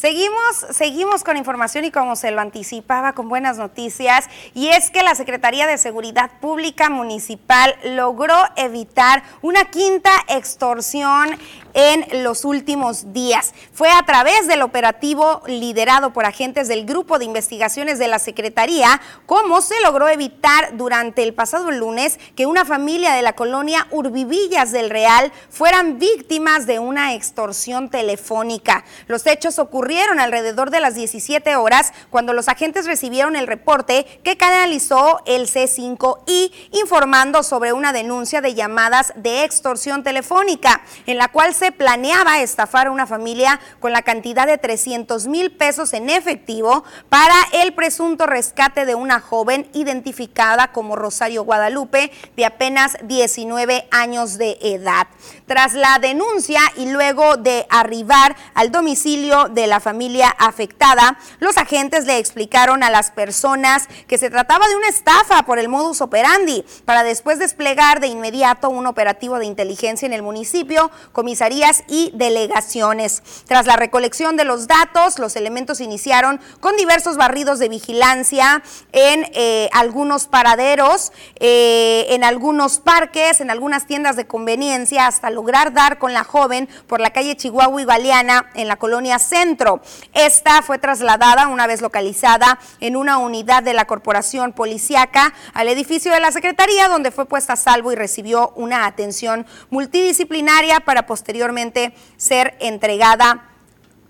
Seguimos, 0.06 0.68
seguimos 0.70 1.24
con 1.24 1.36
información 1.36 1.84
y 1.84 1.90
como 1.90 2.16
se 2.16 2.30
lo 2.30 2.40
anticipaba, 2.40 3.14
con 3.14 3.28
buenas 3.28 3.58
noticias, 3.58 4.26
y 4.54 4.68
es 4.68 4.92
que 4.92 5.02
la 5.02 5.16
Secretaría 5.16 5.66
de 5.66 5.80
Seguridad 5.80 6.30
Pública 6.40 6.92
Municipal 6.92 7.76
logró 7.84 8.36
evitar 8.56 9.24
una 9.42 9.66
quinta 9.66 10.12
extorsión 10.28 11.36
en 11.74 12.24
los 12.24 12.46
últimos 12.46 13.14
días. 13.14 13.56
Fue 13.74 13.90
a 13.90 14.04
través 14.04 14.48
del 14.48 14.62
operativo 14.62 15.42
liderado 15.48 16.14
por 16.14 16.26
agentes 16.26 16.68
del 16.68 16.86
Grupo 16.86 17.18
de 17.18 17.26
Investigaciones 17.26 17.98
de 17.98 18.08
la 18.08 18.20
Secretaría 18.20 19.02
cómo 19.26 19.60
se 19.60 19.82
logró 19.82 20.08
evitar 20.08 20.78
durante 20.78 21.24
el 21.24 21.34
pasado 21.34 21.72
lunes 21.72 22.20
que 22.36 22.46
una 22.46 22.64
familia 22.64 23.14
de 23.14 23.24
la 23.24 23.34
colonia 23.34 23.88
Urbivillas 23.90 24.72
del 24.72 24.92
Real 24.92 25.34
fueran 25.50 25.98
víctimas 25.98 26.68
de 26.68 26.78
una 26.78 27.16
extorsión 27.16 27.90
telefónica. 27.90 28.86
Los 29.08 29.26
hechos 29.26 29.60
ocurrieron 29.60 29.95
alrededor 30.04 30.72
de 30.72 30.80
las 30.82 30.96
17 30.96 31.56
horas 31.56 31.94
cuando 32.10 32.34
los 32.34 32.50
agentes 32.50 32.86
recibieron 32.86 33.36
el 33.36 33.48
reporte 33.48 34.06
que 34.24 34.36
canalizó 34.38 35.22
el 35.26 35.48
C5I 35.48 36.52
informando 36.72 37.44
sobre 37.44 37.72
una 37.72 37.94
denuncia 37.94 38.42
de 38.42 38.54
llamadas 38.54 39.14
de 39.16 39.44
extorsión 39.44 40.04
telefónica 40.04 40.82
en 41.06 41.18
la 41.18 41.30
cual 41.30 41.54
se 41.54 41.72
planeaba 41.72 42.42
estafar 42.42 42.88
a 42.88 42.92
una 42.92 43.08
familia 43.08 43.60
con 43.80 43.94
la 43.94 44.02
cantidad 44.02 44.46
de 44.46 44.58
300 44.58 45.28
mil 45.28 45.52
pesos 45.52 45.94
en 45.94 46.10
efectivo 46.10 46.84
para 47.10 47.36
el 47.54 47.74
presunto 47.74 48.26
rescate 48.26 48.86
de 48.86 48.96
una 48.96 49.22
joven 49.22 49.70
identificada 49.74 50.72
como 50.72 50.96
Rosario 50.96 51.44
Guadalupe 51.44 52.12
de 52.36 52.46
apenas 52.46 52.98
19 53.04 53.88
años 53.92 54.38
de 54.38 54.58
edad. 54.62 55.08
Tras 55.46 55.74
la 55.74 56.00
denuncia 56.00 56.60
y 56.76 56.90
luego 56.90 57.38
de 57.38 57.66
arribar 57.70 58.36
al 58.56 58.72
domicilio 58.72 59.46
de 59.50 59.68
la 59.68 59.80
familia 59.86 60.36
afectada, 60.40 61.20
los 61.38 61.58
agentes 61.58 62.06
le 62.06 62.18
explicaron 62.18 62.82
a 62.82 62.90
las 62.90 63.12
personas 63.12 63.88
que 64.08 64.18
se 64.18 64.32
trataba 64.32 64.68
de 64.68 64.76
una 64.76 64.88
estafa 64.88 65.44
por 65.44 65.60
el 65.60 65.70
modus 65.70 66.02
operandi, 66.02 66.66
para 66.86 67.04
después 67.04 67.38
desplegar 67.38 68.00
de 68.00 68.08
inmediato 68.08 68.68
un 68.70 68.88
operativo 68.88 69.38
de 69.38 69.46
inteligencia 69.46 70.08
en 70.08 70.14
el 70.14 70.24
municipio, 70.24 70.90
comisarías 71.12 71.84
y 71.88 72.12
delegaciones. 72.16 73.22
Tras 73.46 73.68
la 73.68 73.76
recolección 73.76 74.38
de 74.38 74.44
los 74.44 74.68
datos, 74.68 75.20
los 75.20 75.36
elementos 75.36 75.80
iniciaron 75.82 76.42
con 76.62 76.76
diversos 76.78 77.16
barridos 77.16 77.60
de 77.60 77.70
vigilancia 77.70 78.64
en 78.92 79.30
eh, 79.34 79.70
algunos 79.72 80.26
paraderos, 80.26 81.12
eh, 81.40 82.08
en 82.10 82.24
algunos 82.24 82.80
parques, 82.80 83.40
en 83.40 83.52
algunas 83.52 83.86
tiendas 83.86 84.16
de 84.16 84.26
conveniencia, 84.26 85.06
hasta 85.06 85.30
lograr 85.30 85.74
dar 85.74 86.00
con 86.00 86.12
la 86.14 86.24
joven 86.24 86.68
por 86.88 87.00
la 87.00 87.12
calle 87.12 87.38
Chihuahua 87.38 87.82
y 87.84 87.86
Galeana 87.86 88.50
en 88.56 88.68
la 88.68 88.78
colonia 88.78 89.20
Centro. 89.20 89.65
Esta 90.14 90.62
fue 90.62 90.78
trasladada 90.78 91.48
una 91.48 91.68
vez 91.68 91.82
localizada 91.82 92.60
en 92.80 92.96
una 92.96 93.18
unidad 93.18 93.64
de 93.64 93.74
la 93.74 93.86
corporación 93.86 94.54
policiaca 94.54 95.34
al 95.54 95.68
edificio 95.68 96.12
de 96.12 96.20
la 96.20 96.32
Secretaría, 96.32 96.88
donde 96.88 97.12
fue 97.12 97.26
puesta 97.26 97.54
a 97.54 97.58
salvo 97.58 97.92
y 97.92 97.96
recibió 97.96 98.54
una 98.56 98.86
atención 98.86 99.46
multidisciplinaria 99.70 100.80
para 100.82 101.06
posteriormente 101.06 101.94
ser 102.18 102.56
entregada 102.60 103.55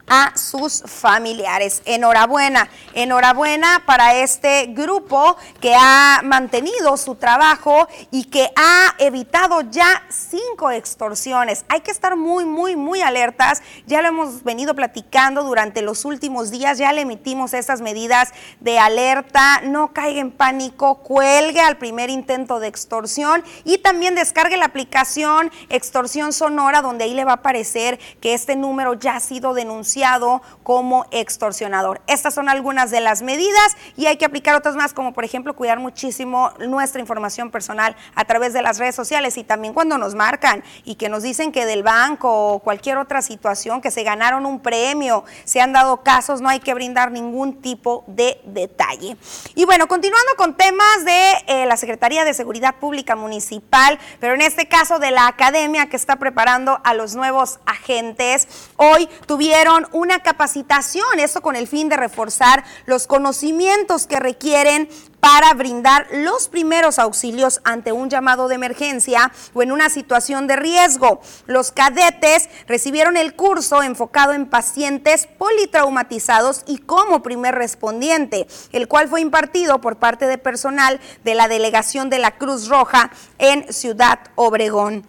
a 0.08 0.38
sus 0.38 0.84
familiares. 0.86 1.82
Enhorabuena, 1.86 2.70
enhorabuena 2.93 3.84
para 3.86 4.16
este 4.16 4.68
grupo 4.68 5.36
que 5.60 5.76
ha 5.76 6.22
mantenido 6.24 6.97
su 6.97 7.16
trabajo 7.16 7.88
y 8.12 8.26
que 8.26 8.51
ha 8.56 8.95
evitado 8.99 9.62
ya 9.62 10.03
cinco 10.10 10.72
extorsiones. 10.72 11.66
Hay 11.70 11.82
que 11.82 11.91
estar 11.91 12.16
muy, 12.16 12.45
muy, 12.45 12.76
muy 12.76 13.01
alertas. 13.01 13.62
Ya 13.88 14.01
lo 14.01 14.10
hemos 14.10 14.43
venido 14.43 14.76
platicando 14.76 15.43
durante 15.43 15.82
los 15.82 16.06
últimos 16.06 16.51
días, 16.51 16.78
ya 16.78 16.93
le 16.93 17.01
emitimos 17.01 17.53
estas 17.53 17.82
medidas 17.82 18.32
de 18.60 18.78
alerta. 18.80 19.62
No 19.64 19.93
caiga 19.93 20.22
en 20.22 20.32
pánico, 20.32 20.95
cuelgue 20.95 21.62
al 21.62 21.78
primer 21.78 22.10
intento 22.10 22.60
de 22.60 22.68
extorsión 22.68 23.43
y 23.64 23.80
también 23.80 24.16
descargue 24.16 24.58
la 24.58 24.66
aplicación 24.66 25.51
Extorsión 25.70 26.34
Sonora, 26.34 26.82
donde 26.82 27.06
ahí 27.06 27.14
le 27.14 27.26
va 27.26 27.32
a 27.32 27.36
aparecer 27.36 27.99
que 28.22 28.34
este 28.34 28.56
número 28.56 28.93
ya 28.93 29.16
ha 29.16 29.20
sido 29.20 29.53
denunciado 29.53 29.95
como 30.64 31.06
extorsionador. 31.12 32.02
Estas 32.08 32.34
son 32.34 32.50
algunas 32.50 32.91
de 32.91 33.02
las 33.02 33.22
medidas 33.22 33.78
y 33.96 34.08
hay 34.08 34.18
que 34.18 34.26
aplicar 34.26 34.56
otras 34.56 34.76
más, 34.76 34.93
como 34.93 35.14
por 35.14 35.24
ejemplo 35.24 35.56
cuidar 35.56 35.80
muchísimo 35.80 36.52
nuestra 36.60 37.00
información 37.00 37.52
personal 37.52 37.96
a 38.16 38.26
través 38.26 38.54
de 38.54 38.62
las 38.62 38.78
redes 38.78 38.96
sociales 38.96 39.38
y 39.38 39.43
también 39.43 39.74
cuando 39.74 39.98
nos 39.98 40.16
marcan 40.16 40.64
y 40.84 40.96
que 40.96 41.10
nos 41.10 41.24
dicen 41.24 41.52
que 41.52 41.66
del 41.66 41.84
banco 41.84 42.54
o 42.54 42.60
cualquier 42.60 42.98
otra 42.98 43.22
situación, 43.22 43.82
que 43.82 43.91
se 43.91 44.04
ganaron 44.04 44.46
un 44.46 44.60
premio, 44.60 45.24
se 45.43 45.62
han 45.62 45.74
dado 45.74 46.04
casos, 46.04 46.41
no 46.41 46.50
hay 46.50 46.60
que 46.60 46.74
brindar 46.74 47.12
ningún 47.12 47.62
tipo 47.62 48.04
de 48.08 48.41
detalle. 48.46 49.18
Y 49.56 49.66
bueno, 49.66 49.88
continuando 49.88 50.36
con 50.38 50.56
temas 50.56 51.06
de 51.06 51.32
eh, 51.48 51.66
la 51.66 51.78
Secretaría 51.78 52.26
de 52.26 52.34
Seguridad 52.34 52.76
Pública 52.76 53.16
Municipal, 53.16 54.00
pero 54.20 54.34
en 54.34 54.41
este 54.41 54.68
caso 54.68 55.00
de 55.00 55.12
la 55.12 55.28
academia 55.28 55.88
que 55.88 55.96
está 55.96 56.18
preparando 56.18 56.80
a 56.84 56.93
los 56.93 57.16
nuevos 57.16 57.60
agentes, 57.66 58.48
hoy 58.78 59.08
tuvieron 59.26 59.85
una 59.92 60.20
capacitación, 60.20 61.20
esto 61.20 61.42
con 61.42 61.56
el 61.56 61.68
fin 61.68 61.90
de 61.90 61.98
reforzar 61.98 62.64
los 62.86 63.08
conocimientos 63.08 64.08
que 64.08 64.20
requieren 64.20 64.90
para 65.26 65.56
brindar 65.56 66.06
los 66.12 66.50
primeros 66.50 67.00
auxilios 67.00 67.60
ante 67.64 67.92
un 67.92 68.12
llamado 68.12 68.48
de 68.48 68.54
emergencia 68.56 69.32
o 69.56 69.64
en 69.64 69.72
una 69.72 69.90
situación 69.90 70.46
de 70.46 70.56
riesgo. 70.56 71.20
Los 71.48 71.72
cadetes 71.72 72.48
recibieron 72.68 73.18
el 73.18 73.36
curso 73.36 73.82
enfocado 73.82 74.34
en 74.34 74.46
pacientes 74.46 75.28
politraumatizados 75.40 76.64
y 76.68 76.78
como 76.78 77.24
primer 77.24 77.56
respondiente, 77.56 78.46
el 78.72 78.88
cual 78.88 79.08
fue 79.08 79.22
impartido 79.22 79.82
por 79.82 79.98
parte 79.98 80.28
de 80.28 80.38
personal 80.38 81.00
de 81.24 81.34
la 81.34 81.48
delegación 81.48 82.12
de 82.12 82.20
la 82.20 82.38
Cruz 82.38 82.68
Roja 82.68 83.10
en 83.40 83.74
Ciudad 83.74 84.20
Obregón. 84.36 85.08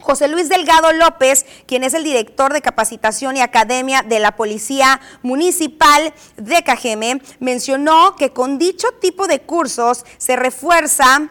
José 0.00 0.28
Luis 0.28 0.48
Delgado 0.48 0.92
López, 0.92 1.46
quien 1.66 1.84
es 1.84 1.94
el 1.94 2.04
director 2.04 2.52
de 2.52 2.62
capacitación 2.62 3.36
y 3.36 3.40
academia 3.40 4.02
de 4.02 4.18
la 4.18 4.36
Policía 4.36 5.00
Municipal 5.22 6.12
de 6.36 6.62
Cajeme, 6.62 7.22
mencionó 7.38 8.16
que 8.16 8.30
con 8.30 8.58
dicho 8.58 8.88
tipo 9.00 9.26
de 9.26 9.40
cursos 9.40 10.04
se 10.18 10.36
refuerza 10.36 11.28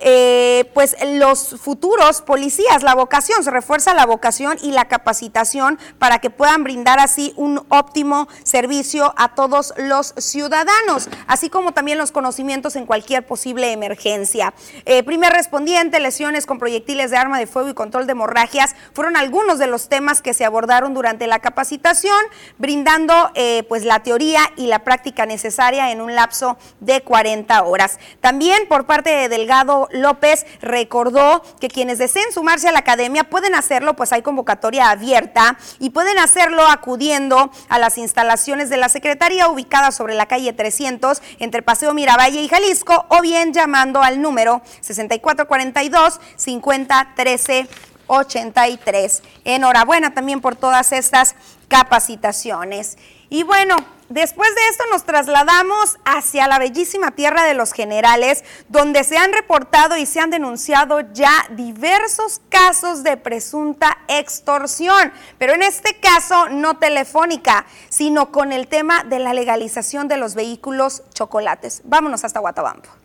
eh, 0.00 0.70
pues 0.74 0.96
los 1.04 1.60
futuros 1.60 2.20
policías, 2.20 2.82
la 2.82 2.94
vocación, 2.94 3.44
se 3.44 3.50
refuerza 3.50 3.94
la 3.94 4.06
vocación 4.06 4.58
y 4.60 4.72
la 4.72 4.86
capacitación 4.86 5.78
para 5.98 6.18
que 6.18 6.30
puedan 6.30 6.64
brindar 6.64 6.98
así 6.98 7.32
un 7.36 7.64
óptimo 7.68 8.28
servicio 8.42 9.14
a 9.16 9.34
todos 9.34 9.72
los 9.76 10.14
ciudadanos, 10.16 11.08
así 11.26 11.48
como 11.48 11.72
también 11.72 11.98
los 11.98 12.10
conocimientos 12.10 12.76
en 12.76 12.86
cualquier 12.86 13.24
posible 13.24 13.72
emergencia. 13.72 14.52
Eh, 14.84 15.02
primer 15.04 15.32
respondiente, 15.32 16.00
lesiones 16.00 16.46
con 16.46 16.58
proyectiles 16.58 17.10
de 17.10 17.16
arma 17.16 17.38
de 17.38 17.46
fuego 17.46 17.68
y 17.68 17.74
control 17.74 18.06
de 18.06 18.12
hemorragias 18.12 18.74
fueron 18.92 19.16
algunos 19.16 19.58
de 19.58 19.68
los 19.68 19.88
temas 19.88 20.22
que 20.22 20.34
se 20.34 20.44
abordaron 20.44 20.94
durante 20.94 21.26
la 21.26 21.38
capacitación, 21.38 22.18
brindando 22.58 23.30
eh, 23.34 23.64
pues 23.68 23.84
la 23.84 24.02
teoría 24.02 24.40
y 24.56 24.66
la 24.66 24.80
práctica 24.80 25.24
necesaria 25.26 25.92
en 25.92 26.00
un 26.00 26.14
lapso 26.14 26.56
de 26.80 27.02
40 27.02 27.62
horas. 27.62 27.98
También 28.20 28.66
por 28.68 28.86
parte 28.86 29.10
de 29.10 29.28
Delgado 29.28 29.83
López 29.92 30.46
recordó 30.60 31.42
que 31.60 31.68
quienes 31.68 31.98
deseen 31.98 32.32
sumarse 32.32 32.68
a 32.68 32.72
la 32.72 32.80
academia 32.80 33.24
pueden 33.24 33.54
hacerlo, 33.54 33.94
pues 33.94 34.12
hay 34.12 34.22
convocatoria 34.22 34.90
abierta 34.90 35.58
y 35.78 35.90
pueden 35.90 36.18
hacerlo 36.18 36.66
acudiendo 36.66 37.50
a 37.68 37.78
las 37.78 37.98
instalaciones 37.98 38.70
de 38.70 38.76
la 38.76 38.88
Secretaría 38.88 39.48
ubicadas 39.48 39.94
sobre 39.94 40.14
la 40.14 40.26
calle 40.26 40.52
300 40.52 41.22
entre 41.38 41.62
Paseo 41.62 41.94
Miravalle 41.94 42.42
y 42.42 42.48
Jalisco 42.48 43.06
o 43.08 43.20
bien 43.20 43.52
llamando 43.52 44.02
al 44.02 44.20
número 44.20 44.62
6442 44.80 46.20
5013 46.36 47.68
83. 48.06 49.22
Enhorabuena 49.44 50.14
también 50.14 50.40
por 50.40 50.56
todas 50.56 50.92
estas 50.92 51.34
capacitaciones. 51.68 52.98
Y 53.30 53.42
bueno, 53.42 53.76
después 54.14 54.48
de 54.54 54.68
esto 54.70 54.84
nos 54.90 55.04
trasladamos 55.04 55.98
hacia 56.04 56.48
la 56.48 56.58
bellísima 56.58 57.10
tierra 57.10 57.44
de 57.44 57.54
los 57.54 57.72
generales, 57.72 58.44
donde 58.68 59.04
se 59.04 59.18
han 59.18 59.32
reportado 59.32 59.96
y 59.96 60.06
se 60.06 60.20
han 60.20 60.30
denunciado 60.30 61.00
ya 61.12 61.32
diversos 61.50 62.40
casos 62.48 63.02
de 63.02 63.16
presunta 63.16 63.98
extorsión, 64.08 65.12
pero 65.36 65.52
en 65.52 65.62
este 65.62 65.98
caso 65.98 66.48
no 66.48 66.78
telefónica, 66.78 67.66
sino 67.88 68.30
con 68.30 68.52
el 68.52 68.68
tema 68.68 69.04
de 69.04 69.18
la 69.18 69.34
legalización 69.34 70.08
de 70.08 70.16
los 70.16 70.34
vehículos 70.34 71.02
chocolates. 71.12 71.82
Vámonos 71.84 72.24
hasta 72.24 72.40
Guatabampo. 72.40 73.03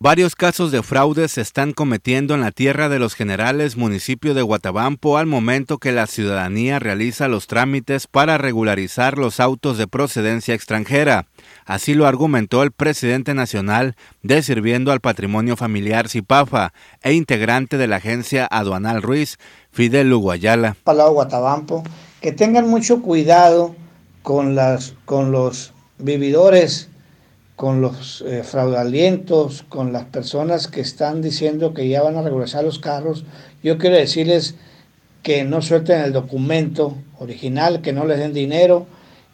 Varios 0.00 0.36
casos 0.36 0.70
de 0.70 0.84
fraude 0.84 1.26
se 1.26 1.40
están 1.40 1.72
cometiendo 1.72 2.36
en 2.36 2.40
la 2.40 2.52
tierra 2.52 2.88
de 2.88 3.00
los 3.00 3.14
generales 3.14 3.76
municipio 3.76 4.32
de 4.32 4.42
Guatabampo 4.42 5.18
al 5.18 5.26
momento 5.26 5.78
que 5.78 5.90
la 5.90 6.06
ciudadanía 6.06 6.78
realiza 6.78 7.26
los 7.26 7.48
trámites 7.48 8.06
para 8.06 8.38
regularizar 8.38 9.18
los 9.18 9.40
autos 9.40 9.76
de 9.76 9.88
procedencia 9.88 10.54
extranjera. 10.54 11.26
Así 11.64 11.94
lo 11.94 12.06
argumentó 12.06 12.62
el 12.62 12.70
presidente 12.70 13.34
nacional 13.34 13.96
de 14.22 14.40
Sirviendo 14.40 14.92
al 14.92 15.00
Patrimonio 15.00 15.56
Familiar 15.56 16.08
Cipafa 16.08 16.72
e 17.02 17.14
integrante 17.14 17.76
de 17.76 17.88
la 17.88 17.96
agencia 17.96 18.46
aduanal 18.48 19.02
Ruiz, 19.02 19.36
Fidel 19.72 20.12
Uguayala. 20.12 20.76
Palado 20.84 21.10
Guatabampo, 21.10 21.82
que 22.20 22.30
tengan 22.30 22.68
mucho 22.68 23.02
cuidado 23.02 23.74
con, 24.22 24.54
las, 24.54 24.94
con 25.06 25.32
los 25.32 25.72
vividores 25.98 26.88
con 27.58 27.80
los 27.80 28.22
eh, 28.24 28.44
con 29.68 29.92
las 29.92 30.04
personas 30.04 30.68
que 30.68 30.80
están 30.80 31.20
diciendo 31.20 31.74
que 31.74 31.88
ya 31.88 32.04
van 32.04 32.16
a 32.16 32.22
regularizar 32.22 32.62
los 32.62 32.78
carros, 32.78 33.24
yo 33.64 33.78
quiero 33.78 33.96
decirles 33.96 34.54
que 35.24 35.42
no 35.42 35.60
suelten 35.60 36.02
el 36.02 36.12
documento 36.12 36.96
original, 37.18 37.82
que 37.82 37.92
no 37.92 38.06
les 38.06 38.18
den 38.20 38.32
dinero, 38.32 38.86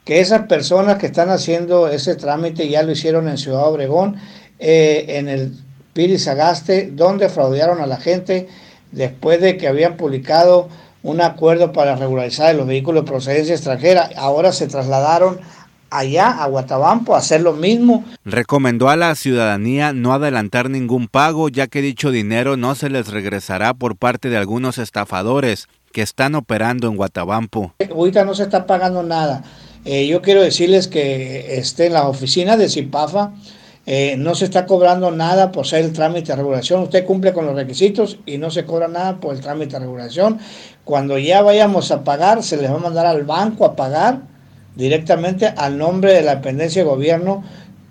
que 0.06 0.20
esas 0.20 0.46
personas 0.46 0.96
que 0.96 1.04
están 1.04 1.28
haciendo 1.28 1.86
ese 1.88 2.14
trámite 2.14 2.66
ya 2.70 2.82
lo 2.82 2.92
hicieron 2.92 3.28
en 3.28 3.36
Ciudad 3.36 3.68
Obregón, 3.68 4.16
eh, 4.58 5.04
en 5.18 5.28
el 5.28 5.52
Piri 5.92 6.18
Sagaste, 6.18 6.92
donde 6.92 7.28
fraudearon 7.28 7.82
a 7.82 7.86
la 7.86 7.98
gente 7.98 8.48
después 8.90 9.38
de 9.42 9.58
que 9.58 9.68
habían 9.68 9.98
publicado 9.98 10.70
un 11.02 11.20
acuerdo 11.20 11.72
para 11.72 11.94
regularizar 11.96 12.54
los 12.54 12.66
vehículos 12.66 13.04
de 13.04 13.10
procedencia 13.10 13.54
extranjera. 13.54 14.08
Ahora 14.16 14.50
se 14.52 14.66
trasladaron 14.66 15.40
allá 15.98 16.28
a 16.30 16.46
Guatabampo 16.46 17.14
a 17.14 17.18
hacer 17.18 17.40
lo 17.40 17.52
mismo. 17.52 18.04
Recomendó 18.24 18.88
a 18.88 18.96
la 18.96 19.14
ciudadanía 19.14 19.92
no 19.92 20.12
adelantar 20.12 20.70
ningún 20.70 21.08
pago 21.08 21.48
ya 21.48 21.66
que 21.66 21.82
dicho 21.82 22.10
dinero 22.10 22.56
no 22.56 22.74
se 22.74 22.90
les 22.90 23.08
regresará 23.08 23.74
por 23.74 23.96
parte 23.96 24.28
de 24.28 24.36
algunos 24.36 24.78
estafadores 24.78 25.68
que 25.92 26.02
están 26.02 26.34
operando 26.34 26.88
en 26.88 26.96
Guatabampo. 26.96 27.74
Ahorita 27.90 28.24
no 28.24 28.34
se 28.34 28.42
está 28.42 28.66
pagando 28.66 29.02
nada. 29.02 29.44
Eh, 29.84 30.06
yo 30.06 30.22
quiero 30.22 30.42
decirles 30.42 30.88
que 30.88 31.58
esté 31.58 31.86
en 31.86 31.92
las 31.92 32.04
oficinas 32.04 32.58
de 32.58 32.68
Cipafa 32.68 33.32
eh, 33.86 34.16
no 34.16 34.34
se 34.34 34.46
está 34.46 34.64
cobrando 34.64 35.10
nada 35.10 35.52
por 35.52 35.66
ser 35.66 35.84
el 35.84 35.92
trámite 35.92 36.32
de 36.32 36.36
regulación. 36.36 36.82
Usted 36.82 37.04
cumple 37.04 37.34
con 37.34 37.44
los 37.44 37.54
requisitos 37.54 38.18
y 38.24 38.38
no 38.38 38.50
se 38.50 38.64
cobra 38.64 38.88
nada 38.88 39.20
por 39.20 39.34
el 39.34 39.40
trámite 39.42 39.74
de 39.74 39.80
regulación. 39.80 40.38
Cuando 40.84 41.18
ya 41.18 41.42
vayamos 41.42 41.90
a 41.90 42.02
pagar, 42.02 42.42
se 42.42 42.56
les 42.56 42.70
va 42.70 42.76
a 42.76 42.78
mandar 42.78 43.06
al 43.06 43.24
banco 43.24 43.64
a 43.66 43.76
pagar 43.76 44.22
directamente 44.76 45.46
al 45.46 45.78
nombre 45.78 46.12
de 46.12 46.22
la 46.22 46.36
dependencia 46.36 46.82
de 46.82 46.88
gobierno 46.88 47.44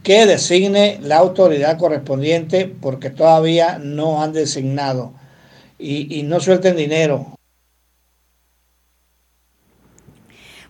que 0.03 0.25
designe 0.25 0.99
la 1.01 1.17
autoridad 1.17 1.77
correspondiente 1.77 2.67
porque 2.81 3.09
todavía 3.09 3.79
no 3.79 4.21
han 4.21 4.33
designado 4.33 5.13
y, 5.79 6.19
y 6.19 6.23
no 6.23 6.39
suelten 6.39 6.75
dinero. 6.75 7.35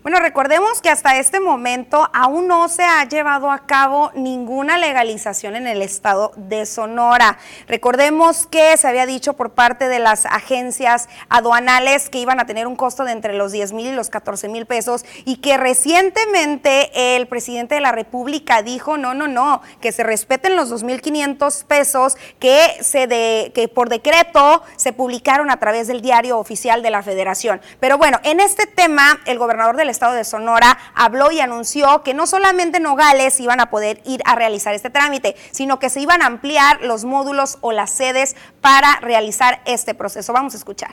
Bueno, 0.03 0.19
recordemos 0.19 0.81
que 0.81 0.89
hasta 0.89 1.17
este 1.17 1.39
momento 1.39 2.09
aún 2.11 2.45
no 2.49 2.67
se 2.67 2.83
ha 2.83 3.07
llevado 3.07 3.49
a 3.49 3.59
cabo 3.59 4.11
ninguna 4.15 4.77
legalización 4.77 5.55
en 5.55 5.65
el 5.65 5.81
estado 5.81 6.33
de 6.35 6.65
Sonora. 6.65 7.37
Recordemos 7.69 8.45
que 8.45 8.75
se 8.75 8.85
había 8.85 9.05
dicho 9.05 9.31
por 9.31 9.51
parte 9.51 9.87
de 9.87 9.99
las 9.99 10.25
agencias 10.25 11.07
aduanales 11.29 12.09
que 12.09 12.17
iban 12.17 12.41
a 12.41 12.45
tener 12.45 12.67
un 12.67 12.75
costo 12.75 13.05
de 13.05 13.13
entre 13.13 13.31
los 13.33 13.53
10 13.53 13.71
mil 13.71 13.87
y 13.87 13.95
los 13.95 14.09
14 14.09 14.49
mil 14.49 14.65
pesos 14.65 15.05
y 15.23 15.37
que 15.37 15.55
recientemente 15.55 17.15
el 17.15 17.25
presidente 17.27 17.75
de 17.75 17.81
la 17.81 17.93
República 17.93 18.61
dijo, 18.61 18.97
no, 18.97 19.13
no, 19.13 19.29
no, 19.29 19.61
que 19.79 19.93
se 19.93 20.03
respeten 20.03 20.57
los 20.57 20.69
2.500 20.69 21.63
pesos 21.63 22.17
que, 22.39 22.59
se 22.81 23.07
de, 23.07 23.53
que 23.55 23.69
por 23.69 23.87
decreto 23.87 24.63
se 24.75 24.91
publicaron 24.91 25.49
a 25.49 25.61
través 25.61 25.87
del 25.87 26.01
diario 26.01 26.39
oficial 26.39 26.83
de 26.83 26.89
la 26.89 27.03
federación. 27.03 27.61
Pero 27.79 27.97
bueno, 27.97 28.19
en 28.23 28.41
este 28.41 28.67
tema 28.67 29.21
el 29.25 29.39
gobernador 29.39 29.77
del 29.77 29.92
estado 29.93 30.13
de 30.13 30.25
Sonora 30.25 30.77
habló 30.93 31.31
y 31.31 31.39
anunció 31.39 32.03
que 32.03 32.13
no 32.13 32.27
solamente 32.27 32.81
Nogales 32.81 33.39
iban 33.39 33.61
a 33.61 33.69
poder 33.69 34.01
ir 34.05 34.21
a 34.25 34.35
realizar 34.35 34.73
este 34.73 34.89
trámite, 34.89 35.35
sino 35.51 35.79
que 35.79 35.89
se 35.89 36.01
iban 36.01 36.21
a 36.21 36.25
ampliar 36.25 36.81
los 36.81 37.05
módulos 37.05 37.57
o 37.61 37.71
las 37.71 37.91
sedes 37.91 38.35
para 38.59 38.99
realizar 38.99 39.61
este 39.65 39.93
proceso. 39.93 40.33
Vamos 40.33 40.53
a 40.53 40.57
escuchar. 40.57 40.91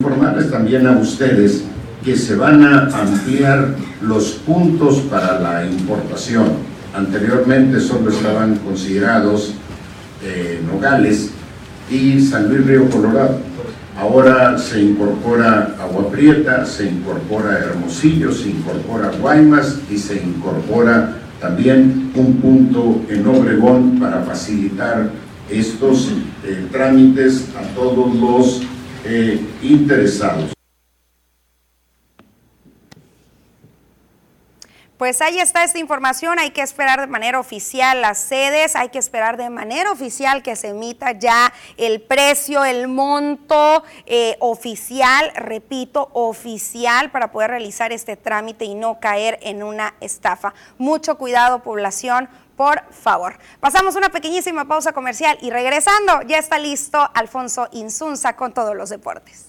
Informarles 0.00 0.50
también 0.50 0.86
a 0.88 0.92
ustedes 0.92 1.62
que 2.04 2.16
se 2.16 2.34
van 2.34 2.64
a 2.64 2.88
ampliar 2.98 3.76
los 4.00 4.32
puntos 4.32 4.98
para 5.02 5.38
la 5.38 5.64
importación. 5.64 6.72
Anteriormente 6.94 7.80
solo 7.80 8.10
estaban 8.10 8.56
considerados 8.56 9.54
eh, 10.24 10.60
Nogales 10.66 11.30
y 11.88 12.20
San 12.20 12.48
Luis 12.48 12.66
Río 12.66 12.90
Colorado 12.90 13.51
Ahora 14.02 14.58
se 14.58 14.82
incorpora 14.82 15.76
Agua 15.80 16.10
Prieta, 16.10 16.66
se 16.66 16.88
incorpora 16.88 17.60
Hermosillo, 17.60 18.32
se 18.32 18.48
incorpora 18.48 19.12
Guaymas 19.20 19.78
y 19.88 19.96
se 19.96 20.16
incorpora 20.16 21.18
también 21.40 22.10
un 22.16 22.34
punto 22.38 23.00
en 23.08 23.24
Obregón 23.28 24.00
para 24.00 24.22
facilitar 24.22 25.08
estos 25.48 26.10
eh, 26.44 26.66
trámites 26.72 27.48
a 27.56 27.62
todos 27.76 28.12
los 28.16 28.62
eh, 29.04 29.40
interesados. 29.62 30.52
Pues 35.02 35.20
ahí 35.20 35.40
está 35.40 35.64
esta 35.64 35.80
información, 35.80 36.38
hay 36.38 36.52
que 36.52 36.62
esperar 36.62 37.00
de 37.00 37.08
manera 37.08 37.40
oficial 37.40 38.00
las 38.00 38.18
sedes, 38.18 38.76
hay 38.76 38.90
que 38.90 39.00
esperar 39.00 39.36
de 39.36 39.50
manera 39.50 39.90
oficial 39.90 40.44
que 40.44 40.54
se 40.54 40.68
emita 40.68 41.10
ya 41.10 41.52
el 41.76 42.00
precio, 42.00 42.64
el 42.64 42.86
monto 42.86 43.82
eh, 44.06 44.36
oficial, 44.38 45.32
repito, 45.34 46.08
oficial 46.12 47.10
para 47.10 47.32
poder 47.32 47.50
realizar 47.50 47.90
este 47.90 48.16
trámite 48.16 48.64
y 48.64 48.76
no 48.76 49.00
caer 49.00 49.40
en 49.42 49.64
una 49.64 49.96
estafa. 50.00 50.54
Mucho 50.78 51.18
cuidado 51.18 51.64
población, 51.64 52.28
por 52.56 52.84
favor. 52.92 53.40
Pasamos 53.58 53.96
una 53.96 54.10
pequeñísima 54.10 54.68
pausa 54.68 54.92
comercial 54.92 55.36
y 55.40 55.50
regresando 55.50 56.22
ya 56.28 56.38
está 56.38 56.60
listo 56.60 57.10
Alfonso 57.12 57.68
Insunza 57.72 58.36
con 58.36 58.54
todos 58.54 58.76
los 58.76 58.90
deportes. 58.90 59.48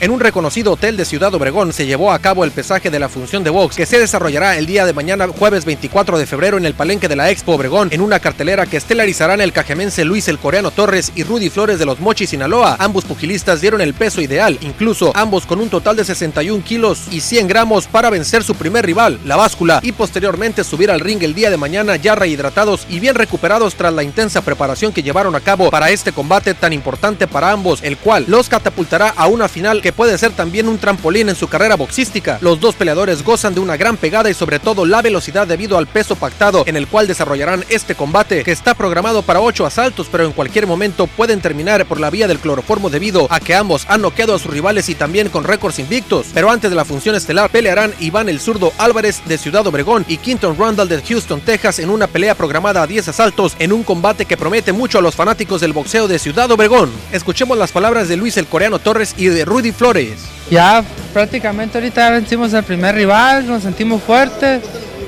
En 0.00 0.10
un 0.10 0.18
reconocido 0.18 0.72
hotel 0.72 0.96
de 0.96 1.04
Ciudad 1.04 1.34
Obregón 1.34 1.74
se 1.74 1.84
llevó 1.84 2.10
a 2.10 2.18
cabo 2.20 2.42
el 2.44 2.52
pesaje 2.52 2.88
de 2.88 2.98
la 2.98 3.10
función 3.10 3.44
de 3.44 3.50
box 3.50 3.76
que 3.76 3.84
se 3.84 3.98
desarrollará 3.98 4.56
el 4.56 4.64
día 4.64 4.86
de 4.86 4.94
mañana 4.94 5.28
jueves 5.28 5.66
24 5.66 6.16
de 6.16 6.24
febrero 6.24 6.56
en 6.56 6.64
el 6.64 6.72
palenque 6.72 7.06
de 7.06 7.16
la 7.16 7.28
Expo 7.28 7.52
Obregón 7.52 7.90
en 7.92 8.00
una 8.00 8.18
cartelera 8.18 8.64
que 8.64 8.78
estelarizarán 8.78 9.42
el 9.42 9.52
cajemense 9.52 10.06
Luis 10.06 10.28
el 10.28 10.38
Coreano 10.38 10.70
Torres 10.70 11.12
y 11.16 11.22
Rudy 11.22 11.50
Flores 11.50 11.78
de 11.78 11.84
los 11.84 12.00
Mochis 12.00 12.30
Sinaloa. 12.30 12.76
Ambos 12.78 13.04
pugilistas 13.04 13.60
dieron 13.60 13.82
el 13.82 13.92
peso 13.92 14.22
ideal, 14.22 14.56
incluso 14.62 15.12
ambos 15.14 15.44
con 15.44 15.60
un 15.60 15.68
total 15.68 15.96
de 15.96 16.06
61 16.06 16.64
kilos 16.64 17.02
y 17.10 17.20
100 17.20 17.46
gramos 17.46 17.86
para 17.86 18.08
vencer 18.08 18.42
su 18.42 18.54
primer 18.54 18.86
rival, 18.86 19.20
la 19.26 19.36
báscula, 19.36 19.80
y 19.82 19.92
posteriormente 19.92 20.64
subir 20.64 20.90
al 20.90 21.00
ring 21.00 21.22
el 21.22 21.34
día 21.34 21.50
de 21.50 21.58
mañana 21.58 21.96
ya 21.96 22.14
rehidratados 22.14 22.86
y 22.88 23.00
bien 23.00 23.16
recuperados 23.16 23.74
tras 23.74 23.92
la 23.92 24.02
intensa 24.02 24.40
preparación 24.40 24.94
que 24.94 25.02
llevaron 25.02 25.36
a 25.36 25.40
cabo 25.40 25.68
para 25.70 25.90
este 25.90 26.12
combate 26.12 26.54
tan 26.54 26.72
importante 26.72 27.26
para 27.26 27.50
ambos, 27.50 27.82
el 27.82 27.98
cual 27.98 28.24
los 28.28 28.48
catapultará 28.48 29.10
a 29.14 29.26
una 29.26 29.46
final 29.46 29.82
que 29.82 29.89
puede 29.92 30.18
ser 30.18 30.32
también 30.32 30.68
un 30.68 30.78
trampolín 30.78 31.28
en 31.28 31.34
su 31.34 31.48
carrera 31.48 31.76
boxística. 31.76 32.38
Los 32.40 32.60
dos 32.60 32.74
peleadores 32.74 33.22
gozan 33.22 33.54
de 33.54 33.60
una 33.60 33.76
gran 33.76 33.96
pegada 33.96 34.30
y 34.30 34.34
sobre 34.34 34.58
todo 34.58 34.86
la 34.86 35.02
velocidad 35.02 35.46
debido 35.46 35.78
al 35.78 35.86
peso 35.86 36.16
pactado 36.16 36.64
en 36.66 36.76
el 36.76 36.86
cual 36.86 37.06
desarrollarán 37.06 37.64
este 37.68 37.94
combate, 37.94 38.44
que 38.44 38.52
está 38.52 38.74
programado 38.74 39.22
para 39.22 39.40
ocho 39.40 39.66
asaltos, 39.66 40.08
pero 40.10 40.24
en 40.24 40.32
cualquier 40.32 40.66
momento 40.66 41.06
pueden 41.06 41.40
terminar 41.40 41.86
por 41.86 42.00
la 42.00 42.10
vía 42.10 42.28
del 42.28 42.38
cloroformo 42.38 42.90
debido 42.90 43.26
a 43.30 43.40
que 43.40 43.54
ambos 43.54 43.86
han 43.88 44.02
noqueado 44.02 44.34
a 44.34 44.38
sus 44.38 44.52
rivales 44.52 44.88
y 44.88 44.94
también 44.94 45.28
con 45.28 45.44
récords 45.44 45.78
invictos. 45.78 46.26
Pero 46.34 46.50
antes 46.50 46.70
de 46.70 46.76
la 46.76 46.84
función 46.84 47.14
estelar 47.14 47.50
pelearán 47.50 47.94
Iván 48.00 48.28
el 48.28 48.40
zurdo 48.40 48.72
Álvarez 48.78 49.22
de 49.26 49.38
Ciudad 49.38 49.66
Obregón 49.66 50.04
y 50.08 50.18
Quinton 50.18 50.56
Randall 50.58 50.88
de 50.88 51.02
Houston, 51.02 51.40
Texas 51.40 51.78
en 51.78 51.90
una 51.90 52.06
pelea 52.06 52.34
programada 52.34 52.82
a 52.82 52.86
10 52.86 53.08
asaltos 53.08 53.56
en 53.58 53.72
un 53.72 53.82
combate 53.82 54.24
que 54.24 54.36
promete 54.36 54.72
mucho 54.72 54.98
a 54.98 55.02
los 55.02 55.14
fanáticos 55.14 55.60
del 55.60 55.72
boxeo 55.72 56.08
de 56.08 56.18
Ciudad 56.18 56.50
Obregón. 56.50 56.90
Escuchemos 57.12 57.58
las 57.58 57.72
palabras 57.72 58.08
de 58.08 58.16
Luis 58.16 58.36
el 58.36 58.46
Coreano 58.46 58.78
Torres 58.78 59.14
y 59.16 59.26
de 59.26 59.44
Rudy 59.44 59.72
Flores. 59.80 60.18
Ya 60.50 60.84
prácticamente 61.14 61.78
ahorita 61.78 62.10
vencimos 62.10 62.52
al 62.52 62.64
primer 62.64 62.94
rival, 62.94 63.46
nos 63.46 63.62
sentimos 63.62 64.02
fuertes. 64.02 64.60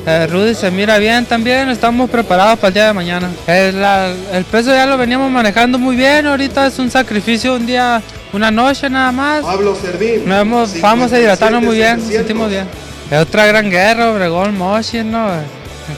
Eh, 0.07 0.27
Rudy 0.29 0.55
se 0.55 0.71
mira 0.71 0.97
bien 0.97 1.27
también, 1.27 1.69
estamos 1.69 2.09
preparados 2.09 2.59
para 2.59 2.69
el 2.69 2.75
día 2.75 2.87
de 2.87 2.93
mañana. 2.95 3.29
El, 3.47 4.45
peso 4.47 4.71
ya 4.71 4.87
lo 4.87 4.97
veníamos 4.97 5.31
manejando 5.31 5.79
muy 5.79 5.95
bien, 5.95 6.27
ahorita 6.27 6.69
es 6.69 6.79
un 6.79 6.91
sacrificio, 6.91 7.55
un 7.55 7.67
día, 7.67 8.01
una 8.33 8.51
noche 8.51 8.89
nada 8.89 9.13
más. 9.13 9.43
Pablo 9.43 9.77
Servín. 9.77 10.27
Nos 10.27 10.81
vamos 10.81 11.13
a 11.13 11.21
hidratarnos 11.21 11.63
muy 11.63 11.77
bien, 11.77 11.99
nos 11.99 12.09
sentimos 12.09 12.49
bien. 12.49 12.67
Es 13.11 13.21
otra 13.21 13.45
gran 13.45 13.69
guerra, 13.69 14.11
Obregón, 14.11 14.57
Moshi, 14.57 15.05
¿no? 15.05 15.33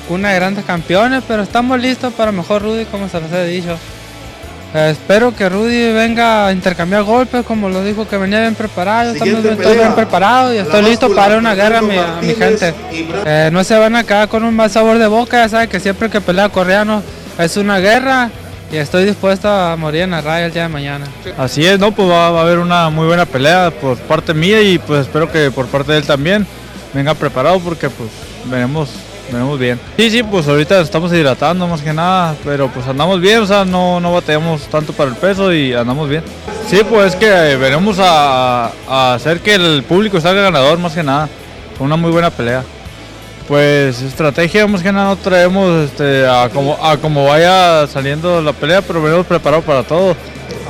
Una 0.09 0.31
de 0.31 0.35
grandes 0.35 0.65
campeones, 0.65 1.23
pero 1.29 1.45
estamos 1.45 1.81
listos 1.81 2.13
para 2.13 2.33
mejor 2.33 2.63
Rudy, 2.63 2.87
como 2.87 3.09
se 3.09 3.21
los 3.21 3.31
he 3.31 3.47
dicho. 3.47 3.79
Eh, 4.75 4.91
espero 4.91 5.33
que 5.33 5.49
Rudy 5.49 5.93
venga 5.93 6.49
a 6.49 6.53
intercambiar 6.53 7.05
golpes, 7.05 7.47
como 7.47 7.69
lo 7.69 7.85
dijo 7.85 8.09
que 8.09 8.17
venía 8.17 8.41
bien 8.41 8.57
preparado. 8.57 9.13
Yo 9.13 9.21
también 9.21 9.47
estoy 9.47 9.77
bien 9.77 9.95
preparado 9.95 10.53
y 10.53 10.59
estoy 10.59 10.83
listo 10.83 11.15
para 11.15 11.39
una 11.39 11.55
guerra 11.55 11.79
a 11.79 12.21
mi, 12.21 12.35
gente. 12.35 12.75
Eh, 13.25 13.51
no 13.53 13.63
se 13.63 13.79
van 13.79 13.95
a 13.95 14.03
quedar 14.03 14.29
con 14.29 14.43
un 14.43 14.55
mal 14.55 14.69
sabor 14.69 14.99
de 14.99 15.07
boca, 15.07 15.45
ya 15.45 15.49
saben 15.49 15.69
que 15.69 15.79
siempre 15.79 16.11
que 16.11 16.21
pelea 16.21 16.49
coreano 16.49 17.05
es 17.39 17.57
una 17.57 17.79
guerra 17.79 18.31
y 18.73 18.77
estoy 18.77 19.05
dispuesto 19.05 19.49
a 19.49 19.77
morir 19.77 20.03
en 20.03 20.11
la 20.11 20.21
raya 20.21 20.47
el 20.47 20.53
día 20.53 20.63
de 20.63 20.69
mañana. 20.69 21.07
Así 21.39 21.65
es, 21.65 21.79
¿no? 21.79 21.93
Pues 21.93 22.11
va, 22.11 22.27
a 22.27 22.41
haber 22.41 22.59
una 22.59 22.91
muy 22.91 23.07
buena 23.07 23.27
pelea 23.27 23.71
por 23.71 23.97
parte 23.97 24.35
mía 24.35 24.61
y 24.61 24.79
pues 24.79 25.03
espero 25.03 25.31
que 25.31 25.53
por 25.53 25.67
parte 25.67 25.93
de 25.93 25.99
él 25.99 26.05
también 26.05 26.45
venga 26.93 27.15
preparado 27.15 27.61
porque 27.61 27.89
pues 27.89 28.11
veremos 28.47 28.91
venimos 29.31 29.59
bien. 29.59 29.81
Sí, 29.97 30.11
sí, 30.11 30.23
pues 30.23 30.47
ahorita 30.49 30.81
estamos 30.81 31.13
hidratando 31.13 31.67
más 31.67 31.83
que 31.83 31.93
nada, 31.93 32.35
pero 32.45 32.69
pues 32.69 32.87
andamos 32.87 33.21
bien, 33.21 33.41
o 33.41 33.47
sea, 33.47 33.65
no, 33.65 34.01
no 34.01 34.13
batallamos 34.13 34.63
tanto 34.69 34.93
para 34.93 35.11
el 35.11 35.17
peso 35.17 35.53
y 35.53 35.73
andamos 35.73 36.09
bien. 36.09 36.23
Sí, 36.69 36.81
pues 36.89 37.15
es 37.15 37.17
que 37.17 37.27
veremos 37.57 37.99
a, 38.01 38.73
hacer 39.15 39.41
que 39.41 39.55
el 39.55 39.83
público 39.83 40.21
salga 40.21 40.43
ganador 40.43 40.79
más 40.79 40.95
que 40.95 41.03
nada, 41.03 41.29
con 41.77 41.87
una 41.87 41.97
muy 41.97 42.11
buena 42.11 42.31
pelea. 42.31 42.65
Pues 43.47 44.01
estrategia 44.01 44.67
más 44.67 44.83
que 44.83 44.91
nada 44.91 45.15
traemos 45.17 45.85
este, 45.85 46.27
a, 46.27 46.49
como, 46.51 47.27
vaya 47.27 47.87
saliendo 47.87 48.41
la 48.41 48.55
pelea, 48.55 48.81
pero 48.81 49.03
venimos 49.03 49.27
preparados 49.27 49.65
para 49.65 49.83
todo. 49.83 50.17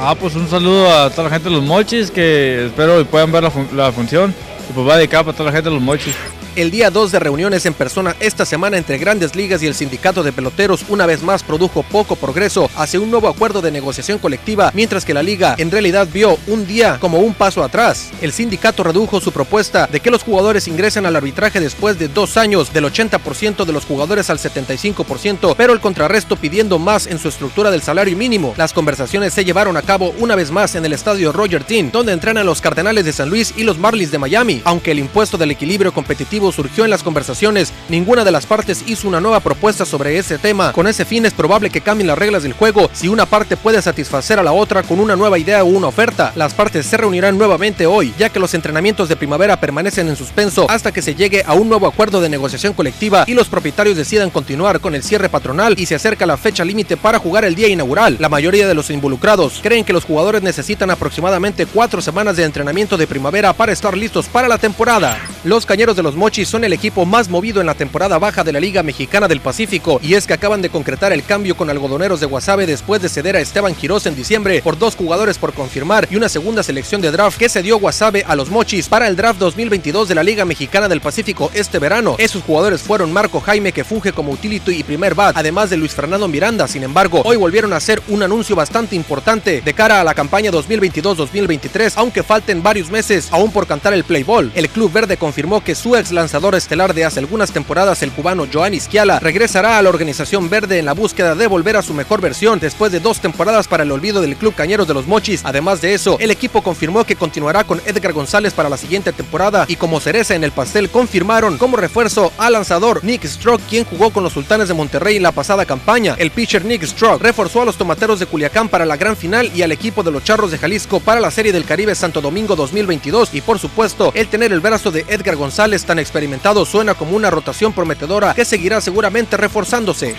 Ah, 0.01 0.17
pues 0.19 0.35
un 0.35 0.49
saludo 0.49 0.93
a 0.93 1.09
toda 1.11 1.25
la 1.25 1.31
gente 1.31 1.49
de 1.49 1.55
los 1.55 1.65
mochis 1.65 2.11
que 2.11 2.67
espero 2.67 3.05
puedan 3.07 3.31
ver 3.31 3.45
la, 3.73 3.93
función. 3.93 4.35
Y 4.69 4.73
pues 4.73 4.89
va 4.89 4.97
dedicado 4.97 5.27
para 5.27 5.37
toda 5.37 5.51
la 5.51 5.57
gente 5.57 5.71
de 5.71 5.77
los 5.77 5.85
mochis. 5.85 6.17
El 6.57 6.71
día 6.71 6.89
2 6.89 7.11
de 7.11 7.19
reuniones 7.19 7.67
en 7.67 7.75
persona 7.75 8.15
esta 8.21 8.47
semana 8.47 8.77
entre 8.77 8.97
Grandes 8.97 9.35
Ligas 9.35 9.61
y 9.65 9.67
el 9.67 9.75
Sindicato 9.75 10.23
de 10.23 10.31
Peloteros 10.31 10.85
una 10.89 11.05
vez 11.05 11.21
más 11.21 11.43
produjo 11.43 11.83
poco 11.83 12.15
progreso 12.15 12.71
hacia 12.77 13.01
un 13.01 13.11
nuevo 13.11 13.27
acuerdo 13.27 13.61
de 13.61 13.73
negociación 13.73 14.21
colectiva, 14.21 14.71
mientras 14.73 15.05
que 15.05 15.15
la 15.15 15.25
liga 15.25 15.57
en 15.59 15.73
realidad 15.73 16.07
vio 16.13 16.39
un 16.47 16.65
día 16.65 16.99
como 17.01 17.19
un 17.19 17.35
paso 17.35 17.65
atrás. 17.65 18.13
El 18.21 18.31
sindicato 18.31 18.85
redujo 18.85 19.21
su 19.21 19.33
propuesta 19.33 19.89
de 19.91 19.99
que 19.99 20.13
los 20.13 20.23
jugadores 20.23 20.69
ingresen 20.69 21.07
al 21.07 21.17
arbitraje 21.17 21.59
después 21.59 21.99
de 21.99 22.07
dos 22.07 22.37
años 22.37 22.73
del 22.73 22.85
80% 22.85 23.65
de 23.65 23.73
los 23.73 23.85
jugadores 23.85 24.31
al 24.31 24.39
75%, 24.39 25.57
pero 25.57 25.73
el 25.73 25.81
contrarresto 25.81 26.37
pidiendo 26.37 26.79
más 26.79 27.09
en 27.09 27.19
su 27.19 27.27
estructura 27.27 27.73
del 27.73 27.83
salario 27.83 28.17
mínimo. 28.17 28.55
Las 28.57 28.73
conversaciones 28.73 29.35
se 29.35 29.45
llevaron 29.45 29.77
a 29.77 29.83
cabo 29.83 30.15
una 30.21 30.37
vez 30.37 30.53
más 30.53 30.77
en 30.77 30.85
el 30.85 30.93
estadio 30.93 31.33
Roger 31.33 31.67
Dean, 31.67 31.91
donde 31.91 32.13
entrenan 32.13 32.47
los 32.47 32.61
Cardenales 32.61 33.05
de 33.05 33.13
San 33.13 33.29
Luis 33.29 33.53
y 33.57 33.65
los 33.65 33.77
Marlins 33.77 34.13
de 34.13 34.19
Miami. 34.19 34.63
Aunque 34.65 34.93
el 34.93 35.01
impuesto 35.01 35.37
del 35.37 35.51
equilibrio 35.51 35.93
competitivo 35.93 36.44
surgió 36.53 36.85
en 36.85 36.91
las 36.91 37.03
conversaciones, 37.03 37.73
ninguna 37.89 38.25
de 38.25 38.31
las 38.31 38.47
partes 38.47 38.85
hizo 38.87 39.09
una 39.09 39.21
nueva 39.21 39.41
propuesta 39.41 39.85
sobre 39.85 40.19
ese 40.19 40.39
tema. 40.39 40.73
Con 40.73 40.87
ese 40.87 41.05
fin 41.05 41.27
es 41.27 41.33
probable 41.33 41.71
que 41.71 41.81
cambien 41.81 42.09
las 42.09 42.19
reglas 42.19 42.43
del 42.43 42.53
juego 42.53 42.91
si 42.93 43.09
una 43.09 43.27
parte 43.27 43.57
puede 43.57 43.83
satisfacer 43.83 44.39
a 44.39 44.43
la 44.43 44.53
otra 44.53 44.83
con 44.83 45.01
una 45.01 45.17
nueva 45.17 45.39
idea 45.39 45.63
o 45.65 45.67
una 45.67 45.89
oferta. 45.89 46.33
Las 46.37 46.55
partes 46.55 46.87
se 46.87 46.97
reunirán 46.97 47.39
nuevamente 47.39 47.87
hoy, 47.87 48.15
ya 48.19 48.29
que 48.29 48.41
los 48.41 48.55
entrenamientos 48.55 49.09
de 49.09 49.17
primavera 49.17 49.61
permanecen 49.61 50.09
en 50.09 50.17
suspenso 50.17 50.67
hasta 50.69 50.93
que 50.93 51.03
se 51.03 51.15
llegue 51.15 51.43
a 51.47 51.55
un 51.55 51.69
nuevo 51.69 51.87
acuerdo 51.87 52.21
de 52.21 52.29
negociación 52.29 52.73
colectiva 52.73 53.25
y 53.27 53.35
los 53.35 53.49
propietarios 53.49 53.97
decidan 53.97 54.31
continuar 54.31 54.81
con 54.81 54.95
el 54.95 55.03
cierre 55.03 55.29
patronal 55.29 55.75
y 55.79 55.87
se 55.87 55.95
acerca 55.95 56.27
la 56.27 56.37
fecha 56.37 56.65
límite 56.65 56.97
para 56.97 57.19
jugar 57.19 57.45
el 57.45 57.55
día 57.55 57.69
inaugural. 57.69 58.17
La 58.19 58.29
mayoría 58.29 58.67
de 58.67 58.75
los 58.75 58.91
involucrados 58.91 59.61
creen 59.63 59.85
que 59.85 59.93
los 59.93 60.05
jugadores 60.05 60.43
necesitan 60.43 60.91
aproximadamente 60.91 61.67
cuatro 61.67 62.01
semanas 62.01 62.37
de 62.37 62.45
entrenamiento 62.45 62.97
de 62.97 63.07
primavera 63.07 63.53
para 63.53 63.73
estar 63.73 63.97
listos 63.97 64.27
para 64.27 64.49
la 64.49 64.59
temporada. 64.59 65.19
Los 65.45 65.67
cañeros 65.67 65.97
de 65.97 66.03
los 66.03 66.17
Son 66.35 66.65
el 66.65 66.73
equipo 66.73 67.07
más 67.07 67.29
movido 67.29 67.61
en 67.61 67.67
la 67.67 67.75
temporada 67.75 68.19
baja 68.19 68.43
de 68.43 68.53
la 68.53 68.59
Liga 68.59 68.83
Mexicana 68.83 69.29
del 69.29 69.41
Pacífico 69.41 70.01
y 70.03 70.15
es 70.15 70.27
que 70.27 70.33
acaban 70.33 70.63
de 70.63 70.69
concretar 70.69 71.13
el 71.13 71.23
cambio 71.23 71.57
con 71.57 71.71
algodoneros 71.71 72.19
de 72.19 72.27
Guasave 72.27 72.67
después 72.67 73.01
de 73.01 73.09
ceder 73.09 73.37
a 73.37 73.41
Esteban 73.41 73.75
Quirós 73.77 74.07
en 74.07 74.17
diciembre 74.17 74.61
por 74.61 74.77
dos 74.77 74.97
jugadores 74.97 75.39
por 75.39 75.53
confirmar 75.53 76.09
y 76.11 76.17
una 76.17 76.29
segunda 76.29 76.65
selección 76.65 77.01
de 77.01 77.13
draft 77.13 77.39
que 77.39 77.49
se 77.49 77.63
dio 77.63 77.79
Guasave 77.79 78.25
a 78.27 78.35
los 78.35 78.51
Mochis 78.51 78.89
para 78.89 79.07
el 79.07 79.15
draft 79.15 79.39
2022 79.39 80.09
de 80.09 80.15
la 80.17 80.25
Liga 80.25 80.45
Mexicana 80.45 80.89
del 80.89 81.01
Pacífico 81.01 81.53
este 81.55 81.79
verano. 81.79 82.17
Esos 82.19 82.43
jugadores 82.43 82.83
fueron 82.83 83.13
Marco 83.13 83.41
Jaime 83.41 83.71
que 83.71 83.85
funge 83.85 84.13
como 84.13 84.33
utility 84.33 84.73
y 84.73 84.83
primer 84.83 85.15
bat, 85.15 85.37
además 85.37 85.71
de 85.71 85.77
Luis 85.77 85.95
Fernando 85.95 86.27
Miranda. 86.27 86.67
Sin 86.67 86.83
embargo, 86.83 87.23
hoy 87.25 87.37
volvieron 87.37 87.73
a 87.73 87.77
hacer 87.77 88.03
un 88.09 88.25
anuncio 88.25 88.57
bastante 88.57 88.97
importante 88.97 89.61
de 89.61 89.75
cara 89.75 90.01
a 90.01 90.05
la 90.05 90.15
campaña 90.15 90.51
2022-2023, 90.51 91.93
aunque 91.95 92.25
falten 92.25 92.61
varios 92.61 92.91
meses 92.91 93.29
aún 93.31 93.53
por 93.53 93.69
cantar 93.69 93.95
el 93.95 94.03
play 94.03 94.25
ball. 94.25 94.51
El 94.57 94.69
Club 94.69 94.91
Verde 94.91 95.17
confirmó 95.17 95.63
que 95.63 95.77
su 95.77 95.95
ex 95.95 96.11
lanzador 96.25 96.55
estelar 96.55 96.95
de 96.95 97.05
hace 97.05 97.21
algunas 97.21 97.53
temporadas, 97.53 98.03
el 98.03 98.11
cubano 98.11 98.47
Joan 98.51 98.73
Isquiala, 98.73 99.21
regresará 99.21 99.77
a 99.77 99.83
la 99.83 99.91
organización 99.91 100.49
verde 100.49 100.79
en 100.79 100.87
la 100.87 100.95
búsqueda 100.95 101.35
de 101.35 101.47
volver 101.47 101.77
a 101.77 101.83
su 101.83 101.93
mejor 101.93 102.23
versión 102.23 102.59
después 102.59 102.91
de 102.91 102.99
dos 102.99 103.21
temporadas 103.21 103.69
para 103.69 103.83
el 103.83 103.93
olvido 103.93 104.23
del 104.23 104.37
Club 104.37 104.55
Cañeros 104.55 104.89
de 104.89 104.95
los 104.95 105.07
Mochis. 105.07 105.43
Además 105.45 105.83
de 105.83 105.93
eso, 105.93 106.17
el 106.21 106.31
equipo 106.31 106.63
confirmó 106.63 107.05
que 107.05 107.15
continuará 107.15 107.65
con 107.65 107.83
Edgar 107.85 108.15
González 108.15 108.55
para 108.55 108.71
la 108.71 108.79
siguiente 108.79 109.13
temporada 109.13 109.67
y 109.69 109.77
como 109.77 110.01
cereza 110.01 110.35
en 110.35 110.45
el 110.45 110.53
pastel 110.53 110.89
confirmaron 110.89 111.59
como 111.59 111.77
refuerzo 111.77 112.33
al 112.39 112.55
lanzador 112.55 113.05
Nick 113.05 113.27
Stroke, 113.27 113.63
quien 113.69 113.85
jugó 113.85 114.09
con 114.09 114.25
los 114.25 114.33
Sultanes 114.33 114.69
de 114.69 114.75
Monterrey 114.75 115.17
en 115.17 115.25
la 115.25 115.33
pasada 115.33 115.67
campaña. 115.67 116.17
El 116.19 116.31
pitcher 116.31 116.65
Nick 116.65 116.87
Stroke 116.87 117.23
reforzó 117.23 117.61
a 117.61 117.65
los 117.67 117.77
Tomateros 117.77 118.19
de 118.19 118.25
Culiacán 118.25 118.71
para 118.71 118.87
la 118.87 118.97
gran 118.97 119.15
final 119.15 119.53
y 119.55 119.61
al 119.61 119.73
equipo 119.73 120.03
de 120.03 120.11
los 120.11 120.25
Charros 120.25 120.51
de 120.51 120.57
Jalisco 120.57 121.01
para 121.01 121.21
la 121.21 121.31
Serie 121.31 121.53
del 121.53 121.67
Caribe 121.67 121.95
Santo 121.95 122.23
Domingo 122.23 122.57
2022 122.57 123.35
y 123.35 123.43
por 123.43 123.59
supuesto, 123.59 124.11
el 124.15 124.29
tener 124.29 124.55
el 124.55 124.61
brazo 124.61 124.91
de 124.91 125.05
Edgar 125.07 125.37
González 125.37 125.85
tan 125.85 125.99
experimentado 126.15 126.65
suena 126.65 126.95
como 126.95 127.17
una 127.17 127.29
rotación 127.29 127.73
prometedora 127.73 128.35
que 128.35 128.45
seguirá 128.45 128.81
seguramente 128.81 129.37
reforzándose. 129.37 130.15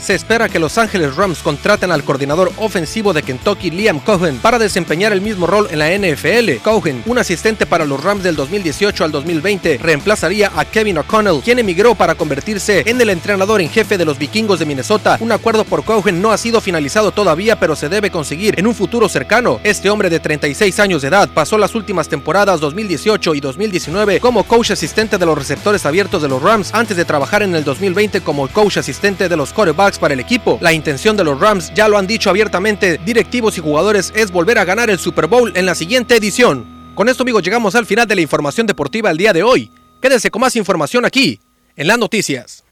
Se 0.00 0.14
espera 0.14 0.48
que 0.48 0.60
Los 0.60 0.78
Ángeles 0.78 1.16
Rams 1.16 1.40
contraten 1.40 1.90
al 1.90 2.04
coordinador 2.04 2.52
ofensivo 2.58 3.12
de 3.12 3.22
Kentucky, 3.22 3.70
Liam 3.70 3.98
Cohen, 3.98 4.38
para 4.38 4.58
desempeñar 4.58 5.12
el 5.12 5.20
mismo 5.20 5.46
rol 5.46 5.66
en 5.70 5.80
la 5.80 5.90
NFL. 5.90 6.62
Cohen, 6.62 7.02
un 7.06 7.18
asistente 7.18 7.66
para 7.66 7.84
los 7.84 8.02
Rams 8.02 8.22
del 8.22 8.36
2018 8.36 9.04
al 9.04 9.10
2020, 9.10 9.78
reemplazaría 9.78 10.52
a 10.54 10.64
Kevin 10.64 10.98
O'Connell, 10.98 11.40
quien 11.42 11.58
emigró 11.58 11.96
para 11.96 12.14
convertirse 12.14 12.84
en 12.86 13.00
el 13.00 13.10
entrenador 13.10 13.60
en 13.60 13.68
jefe 13.68 13.98
de 13.98 14.04
los 14.04 14.18
vikingos 14.18 14.60
de 14.60 14.66
Minnesota. 14.66 15.18
Un 15.20 15.32
acuerdo 15.32 15.64
por 15.64 15.84
Cohen 15.84 16.22
no 16.22 16.30
ha 16.30 16.38
sido 16.38 16.60
finalizado 16.60 17.10
todavía, 17.10 17.58
pero 17.58 17.74
se 17.74 17.88
debe 17.88 18.10
conseguir 18.10 18.54
en 18.56 18.68
un 18.68 18.74
futuro 18.76 19.08
cercano. 19.08 19.60
Este 19.64 19.90
hombre 19.90 20.10
de 20.10 20.20
36 20.20 20.78
años 20.78 21.02
de 21.02 21.08
edad 21.08 21.28
pasó 21.34 21.58
las 21.58 21.74
últimas 21.74 22.08
temporadas 22.08 22.60
2018 22.60 23.34
y 23.34 23.40
2019 23.40 24.20
como 24.20 24.44
coach 24.44 24.70
asistente 24.70 25.18
de 25.18 25.26
los 25.26 25.36
receptores 25.36 25.84
abiertos 25.84 26.22
de 26.22 26.28
los 26.28 26.40
Rams 26.40 26.72
antes 26.72 26.96
de 26.96 27.04
trabajar 27.04 27.42
en 27.42 27.54
el 27.56 27.64
2020 27.64 28.20
como 28.20 28.46
coach 28.48 28.78
asistente 28.78 29.28
de 29.28 29.36
los 29.36 29.52
quarterbacks 29.52 29.87
para 29.96 30.14
el 30.14 30.20
equipo. 30.20 30.58
La 30.60 30.72
intención 30.72 31.16
de 31.16 31.22
los 31.22 31.38
Rams, 31.38 31.72
ya 31.72 31.86
lo 31.86 31.96
han 31.96 32.08
dicho 32.08 32.28
abiertamente 32.28 32.98
directivos 33.06 33.56
y 33.56 33.60
jugadores, 33.60 34.12
es 34.16 34.32
volver 34.32 34.58
a 34.58 34.64
ganar 34.64 34.90
el 34.90 34.98
Super 34.98 35.28
Bowl 35.28 35.52
en 35.54 35.64
la 35.64 35.76
siguiente 35.76 36.16
edición. 36.16 36.92
Con 36.96 37.08
esto 37.08 37.22
amigos 37.22 37.44
llegamos 37.44 37.76
al 37.76 37.86
final 37.86 38.08
de 38.08 38.16
la 38.16 38.22
información 38.22 38.66
deportiva 38.66 39.10
el 39.10 39.16
día 39.16 39.32
de 39.32 39.44
hoy. 39.44 39.70
Quédense 40.02 40.32
con 40.32 40.40
más 40.40 40.56
información 40.56 41.04
aquí, 41.04 41.40
en 41.76 41.86
las 41.86 41.98
noticias. 41.98 42.64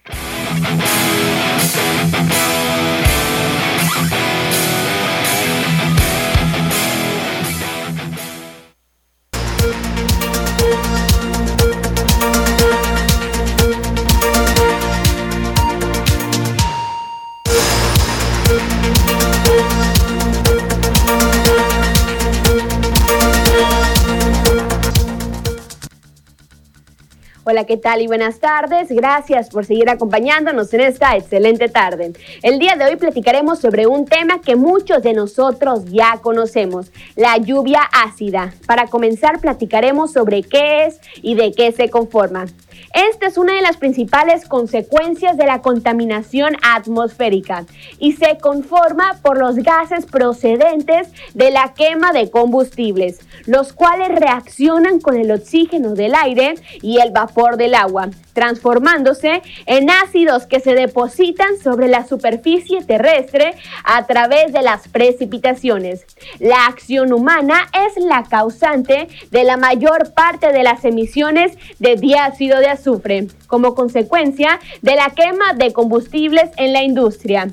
Hola, 27.49 27.63
¿qué 27.63 27.77
tal 27.77 28.03
y 28.03 28.09
buenas 28.09 28.41
tardes? 28.41 28.89
Gracias 28.89 29.51
por 29.51 29.65
seguir 29.65 29.89
acompañándonos 29.89 30.75
en 30.75 30.81
esta 30.81 31.17
excelente 31.17 31.69
tarde. 31.69 32.13
El 32.43 32.59
día 32.59 32.75
de 32.75 32.87
hoy 32.87 32.97
platicaremos 32.97 33.61
sobre 33.61 33.87
un 33.87 34.05
tema 34.05 34.41
que 34.41 34.57
muchos 34.57 35.01
de 35.05 35.13
nosotros 35.13 35.85
ya 35.85 36.19
conocemos, 36.23 36.91
la 37.15 37.37
lluvia 37.37 37.83
ácida. 37.93 38.53
Para 38.67 38.89
comenzar, 38.89 39.39
platicaremos 39.39 40.13
sobre 40.13 40.43
qué 40.43 40.87
es 40.87 41.01
y 41.23 41.37
de 41.37 41.53
qué 41.53 41.71
se 41.71 41.89
conforma. 41.89 42.47
Esta 42.93 43.29
es 43.29 43.39
una 43.39 43.55
de 43.55 43.63
las 43.63 43.77
principales 43.77 44.47
consecuencias 44.47 45.37
de 45.37 45.47
la 45.47 45.63
contaminación 45.63 46.57
atmosférica 46.63 47.65
y 47.99 48.13
se 48.13 48.39
conforma 48.39 49.21
por 49.23 49.39
los 49.39 49.57
gases 49.57 50.05
procedentes 50.05 51.09
de 51.33 51.51
la 51.53 51.75
quema 51.75 52.13
de 52.13 52.29
combustibles, 52.31 53.21
los 53.47 53.73
cuales 53.73 54.09
reaccionan 54.09 54.99
con 55.01 55.17
el 55.17 55.31
oxígeno 55.31 55.95
del 55.95 56.15
aire 56.15 56.57
y 56.83 56.99
el 56.99 57.13
vapor 57.13 57.36
del 57.37 57.75
agua, 57.75 58.09
transformándose 58.33 59.43
en 59.67 59.91
ácidos 59.91 60.47
que 60.47 60.59
se 60.59 60.75
depositan 60.75 61.59
sobre 61.63 61.87
la 61.87 62.07
superficie 62.07 62.83
terrestre 62.83 63.55
a 63.85 64.07
través 64.07 64.55
de 64.55 64.63
las 64.63 64.89
precipitaciones. 64.89 66.07
La 66.39 66.65
acción 66.67 67.13
humana 67.13 67.69
es 67.87 68.03
la 68.03 68.25
causante 68.25 69.09
de 69.31 69.45
la 69.45 69.59
mayor 69.59 70.15
parte 70.15 70.51
de 70.51 70.63
las 70.63 70.85
emisiones 70.87 71.53
de 71.79 71.97
dióxido 71.97 72.59
de 72.59 72.69
azufre 72.69 73.27
como 73.47 73.75
consecuencia 73.75 74.59
de 74.81 74.97
la 74.97 75.11
quema 75.11 75.53
de 75.55 75.75
combustibles 75.75 76.51
en 76.57 76.73
la 76.73 76.83
industria 76.83 77.49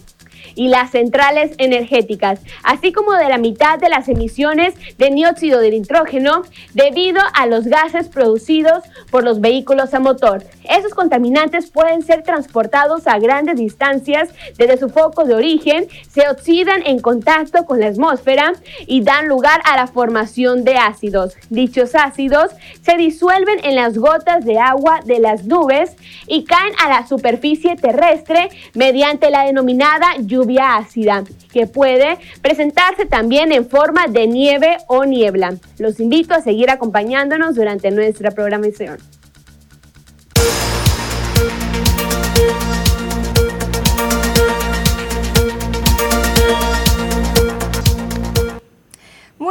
y 0.55 0.67
las 0.67 0.91
centrales 0.91 1.51
energéticas, 1.57 2.39
así 2.63 2.91
como 2.91 3.13
de 3.13 3.29
la 3.29 3.37
mitad 3.37 3.79
de 3.79 3.89
las 3.89 4.07
emisiones 4.09 4.75
de 4.97 5.09
dióxido 5.23 5.59
de 5.59 5.71
nitrógeno 5.71 6.43
debido 6.73 7.21
a 7.33 7.45
los 7.45 7.65
gases 7.65 8.07
producidos 8.09 8.83
por 9.09 9.23
los 9.23 9.41
vehículos 9.41 9.93
a 9.93 9.99
motor. 9.99 10.43
Esos 10.69 10.93
contaminantes 10.93 11.69
pueden 11.69 12.01
ser 12.01 12.23
transportados 12.23 13.07
a 13.07 13.19
grandes 13.19 13.57
distancias 13.57 14.29
desde 14.57 14.77
su 14.77 14.89
foco 14.89 15.23
de 15.25 15.35
origen, 15.35 15.87
se 16.09 16.27
oxidan 16.29 16.83
en 16.85 16.99
contacto 16.99 17.65
con 17.65 17.79
la 17.79 17.87
atmósfera 17.87 18.53
y 18.85 19.01
dan 19.01 19.27
lugar 19.27 19.61
a 19.65 19.75
la 19.75 19.87
formación 19.87 20.63
de 20.63 20.77
ácidos. 20.77 21.35
Dichos 21.49 21.95
ácidos 21.95 22.51
se 22.81 22.97
disuelven 22.97 23.59
en 23.63 23.75
las 23.75 23.97
gotas 23.97 24.45
de 24.45 24.59
agua 24.59 24.99
de 25.05 25.19
las 25.19 25.45
nubes 25.45 25.95
y 26.27 26.45
caen 26.45 26.73
a 26.83 26.89
la 26.89 27.07
superficie 27.07 27.75
terrestre 27.75 28.49
mediante 28.73 29.29
la 29.29 29.45
denominada 29.45 30.07
lluvia 30.19 30.42
ácida, 30.59 31.23
que 31.51 31.67
puede 31.67 32.17
presentarse 32.41 33.05
también 33.05 33.51
en 33.51 33.69
forma 33.69 34.07
de 34.07 34.27
nieve 34.27 34.77
o 34.87 35.05
niebla. 35.05 35.55
Los 35.77 35.99
invito 35.99 36.33
a 36.33 36.41
seguir 36.41 36.69
acompañándonos 36.69 37.55
durante 37.55 37.91
nuestra 37.91 38.31
programación. 38.31 38.97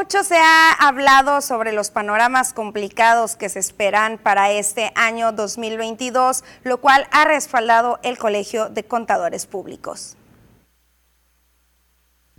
Mucho 0.02 0.24
se 0.24 0.36
ha 0.36 0.72
hablado 0.72 1.40
sobre 1.42 1.70
los 1.70 1.90
panoramas 1.90 2.52
complicados 2.52 3.36
que 3.36 3.48
se 3.48 3.58
esperan 3.60 4.18
para 4.18 4.50
este 4.50 4.90
año 4.94 5.32
2022, 5.32 6.42
lo 6.64 6.80
cual 6.80 7.06
ha 7.12 7.24
respaldado 7.24 8.00
el 8.02 8.18
Colegio 8.18 8.68
de 8.68 8.84
Contadores 8.84 9.46
Públicos. 9.46 10.16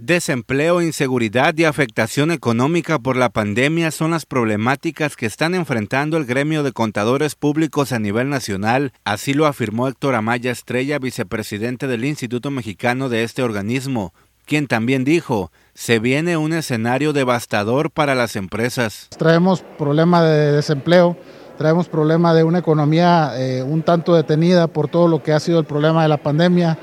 Desempleo, 0.05 0.81
inseguridad 0.81 1.53
y 1.55 1.63
afectación 1.63 2.31
económica 2.31 2.99
por 2.99 3.15
la 3.15 3.29
pandemia 3.29 3.89
son 3.89 4.11
las 4.11 4.25
problemáticas 4.25 5.15
que 5.15 5.25
están 5.25 5.55
enfrentando 5.55 6.17
el 6.17 6.25
gremio 6.25 6.61
de 6.61 6.73
contadores 6.73 7.35
públicos 7.35 7.93
a 7.93 7.99
nivel 7.99 8.27
nacional, 8.27 8.91
así 9.05 9.33
lo 9.33 9.45
afirmó 9.45 9.87
Héctor 9.87 10.15
Amaya 10.15 10.51
Estrella, 10.51 10.99
vicepresidente 10.99 11.87
del 11.87 12.03
Instituto 12.03 12.51
Mexicano 12.51 13.07
de 13.07 13.23
este 13.23 13.43
organismo, 13.43 14.13
quien 14.45 14.67
también 14.67 15.05
dijo, 15.05 15.53
se 15.73 15.99
viene 15.99 16.35
un 16.35 16.51
escenario 16.51 17.13
devastador 17.13 17.89
para 17.89 18.13
las 18.13 18.35
empresas. 18.35 19.07
Traemos 19.17 19.61
problema 19.77 20.21
de 20.21 20.51
desempleo, 20.51 21.15
traemos 21.57 21.87
problema 21.87 22.33
de 22.33 22.43
una 22.43 22.59
economía 22.59 23.35
eh, 23.37 23.63
un 23.63 23.83
tanto 23.83 24.15
detenida 24.15 24.67
por 24.67 24.89
todo 24.89 25.07
lo 25.07 25.23
que 25.23 25.31
ha 25.31 25.39
sido 25.39 25.59
el 25.59 25.65
problema 25.65 26.03
de 26.03 26.09
la 26.09 26.17
pandemia 26.17 26.77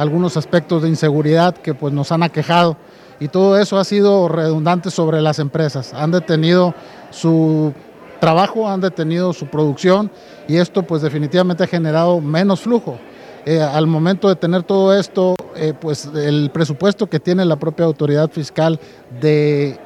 algunos 0.00 0.38
aspectos 0.38 0.82
de 0.82 0.88
inseguridad 0.88 1.54
que 1.54 1.74
pues 1.74 1.92
nos 1.92 2.10
han 2.10 2.22
aquejado 2.22 2.76
y 3.20 3.28
todo 3.28 3.58
eso 3.58 3.78
ha 3.78 3.84
sido 3.84 4.28
redundante 4.28 4.90
sobre 4.90 5.20
las 5.20 5.38
empresas. 5.38 5.92
Han 5.92 6.10
detenido 6.10 6.74
su 7.10 7.74
trabajo, 8.18 8.66
han 8.66 8.80
detenido 8.80 9.34
su 9.34 9.46
producción 9.46 10.10
y 10.48 10.56
esto 10.56 10.82
pues 10.84 11.02
definitivamente 11.02 11.64
ha 11.64 11.66
generado 11.66 12.18
menos 12.20 12.60
flujo. 12.60 12.98
Eh, 13.44 13.60
al 13.60 13.86
momento 13.86 14.28
de 14.28 14.36
tener 14.36 14.62
todo 14.62 14.98
esto, 14.98 15.34
eh, 15.54 15.74
pues 15.78 16.06
el 16.14 16.50
presupuesto 16.50 17.06
que 17.06 17.20
tiene 17.20 17.44
la 17.44 17.56
propia 17.56 17.84
autoridad 17.84 18.30
fiscal 18.30 18.80
de 19.20 19.78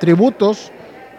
tributos, 0.00 0.72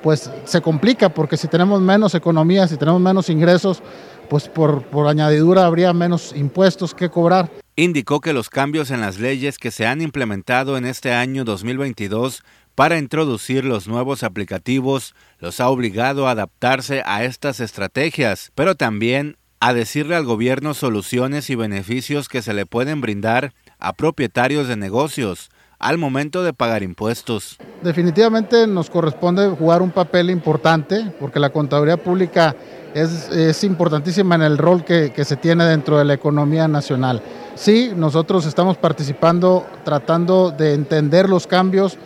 pues 0.03 0.29
se 0.43 0.61
complica 0.61 1.09
porque 1.09 1.37
si 1.37 1.47
tenemos 1.47 1.81
menos 1.81 2.13
economía, 2.15 2.67
si 2.67 2.75
tenemos 2.75 3.01
menos 3.01 3.29
ingresos, 3.29 3.81
pues 4.29 4.47
por, 4.49 4.83
por 4.83 5.07
añadidura 5.07 5.65
habría 5.65 5.93
menos 5.93 6.33
impuestos 6.35 6.93
que 6.93 7.09
cobrar 7.09 7.49
indicó 7.75 8.21
que 8.21 8.33
los 8.33 8.49
cambios 8.49 8.89
en 8.89 9.01
las 9.01 9.19
leyes 9.19 9.57
que 9.57 9.71
se 9.71 9.85
han 9.85 10.01
implementado 10.01 10.77
en 10.77 10.85
este 10.85 11.11
año 11.11 11.43
2022 11.43 12.43
para 12.73 12.97
introducir 12.97 13.65
los 13.65 13.87
nuevos 13.87 14.23
aplicativos 14.23 15.13
los 15.39 15.59
ha 15.59 15.69
obligado 15.69 16.27
a 16.27 16.31
adaptarse 16.31 17.03
a 17.05 17.23
estas 17.25 17.59
estrategias, 17.59 18.51
pero 18.55 18.75
también 18.75 19.37
a 19.59 19.73
decirle 19.73 20.15
al 20.15 20.25
gobierno 20.25 20.73
soluciones 20.73 21.49
y 21.49 21.55
beneficios 21.55 22.29
que 22.29 22.41
se 22.41 22.53
le 22.53 22.65
pueden 22.65 23.01
brindar 23.01 23.53
a 23.79 23.93
propietarios 23.93 24.67
de 24.67 24.77
negocios 24.77 25.49
al 25.79 25.97
momento 25.97 26.43
de 26.43 26.53
pagar 26.53 26.83
impuestos. 26.83 27.57
Definitivamente 27.83 28.67
nos 28.67 28.89
corresponde 28.89 29.49
jugar 29.49 29.81
un 29.81 29.91
papel 29.91 30.29
importante 30.29 31.13
porque 31.19 31.39
la 31.39 31.51
contaduría 31.51 31.97
pública 31.97 32.55
es, 32.95 33.63
importantísima 33.63 34.35
en 34.35 34.41
el 34.41 34.57
rol 34.57 34.85
que, 34.85 35.11
que 35.11 35.25
se 35.25 35.35
tiene 35.35 35.65
dentro 35.65 35.97
de 35.97 36.05
la 36.05 36.13
economía 36.13 36.67
nacional. 36.67 37.21
Sí, 37.55 37.91
nosotros 37.95 38.45
estamos 38.45 38.77
participando, 38.77 39.65
tratando 39.83 40.51
de 40.51 40.73
entender 40.73 41.29
los 41.29 41.45
cambios, 41.45 41.97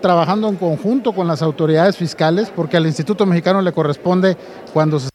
trabajando 0.00 0.48
en 0.48 0.56
conjunto 0.56 1.12
con 1.12 1.28
las 1.28 1.42
autoridades 1.42 1.96
fiscales, 1.96 2.52
porque 2.54 2.76
al 2.76 2.86
Instituto 2.86 3.24
Mexicano 3.24 3.62
le 3.62 3.72
corresponde 3.72 4.36
cuando 4.72 4.98
se 4.98 5.13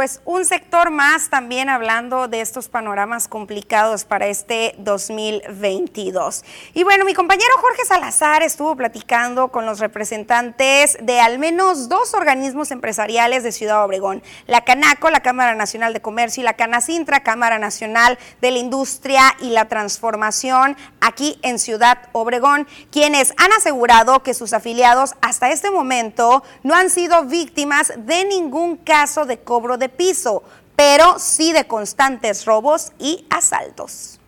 pues 0.00 0.22
un 0.24 0.46
sector 0.46 0.90
más 0.90 1.28
también 1.28 1.68
hablando 1.68 2.26
de 2.26 2.40
estos 2.40 2.70
panoramas 2.70 3.28
complicados 3.28 4.06
para 4.06 4.28
este 4.28 4.74
2022. 4.78 6.42
Y 6.72 6.84
bueno, 6.84 7.04
mi 7.04 7.12
compañero 7.12 7.50
Jorge 7.60 7.84
Salazar 7.84 8.42
estuvo 8.42 8.74
platicando 8.76 9.48
con 9.48 9.66
los 9.66 9.78
representantes 9.78 10.96
de 11.02 11.20
al 11.20 11.38
menos 11.38 11.90
dos 11.90 12.14
organismos 12.14 12.70
empresariales 12.70 13.42
de 13.42 13.52
Ciudad 13.52 13.84
Obregón, 13.84 14.22
la 14.46 14.64
Canaco, 14.64 15.10
la 15.10 15.20
Cámara 15.20 15.54
Nacional 15.54 15.92
de 15.92 16.00
Comercio 16.00 16.40
y 16.40 16.44
la 16.44 16.54
Canacintra, 16.54 17.20
Cámara 17.20 17.58
Nacional 17.58 18.18
de 18.40 18.52
la 18.52 18.58
Industria 18.58 19.36
y 19.40 19.50
la 19.50 19.68
Transformación 19.68 20.78
aquí 21.02 21.38
en 21.42 21.58
Ciudad 21.58 22.08
Obregón, 22.12 22.66
quienes 22.90 23.34
han 23.36 23.52
asegurado 23.52 24.22
que 24.22 24.32
sus 24.32 24.54
afiliados 24.54 25.14
hasta 25.20 25.50
este 25.50 25.70
momento 25.70 26.42
no 26.62 26.74
han 26.74 26.88
sido 26.88 27.26
víctimas 27.26 27.92
de 27.98 28.24
ningún 28.24 28.78
caso 28.78 29.26
de 29.26 29.40
cobro 29.40 29.76
de 29.76 29.89
piso, 29.90 30.42
pero 30.76 31.18
sí 31.18 31.52
de 31.52 31.66
constantes 31.66 32.44
robos 32.46 32.92
y 32.98 33.24
asaltos. 33.28 34.18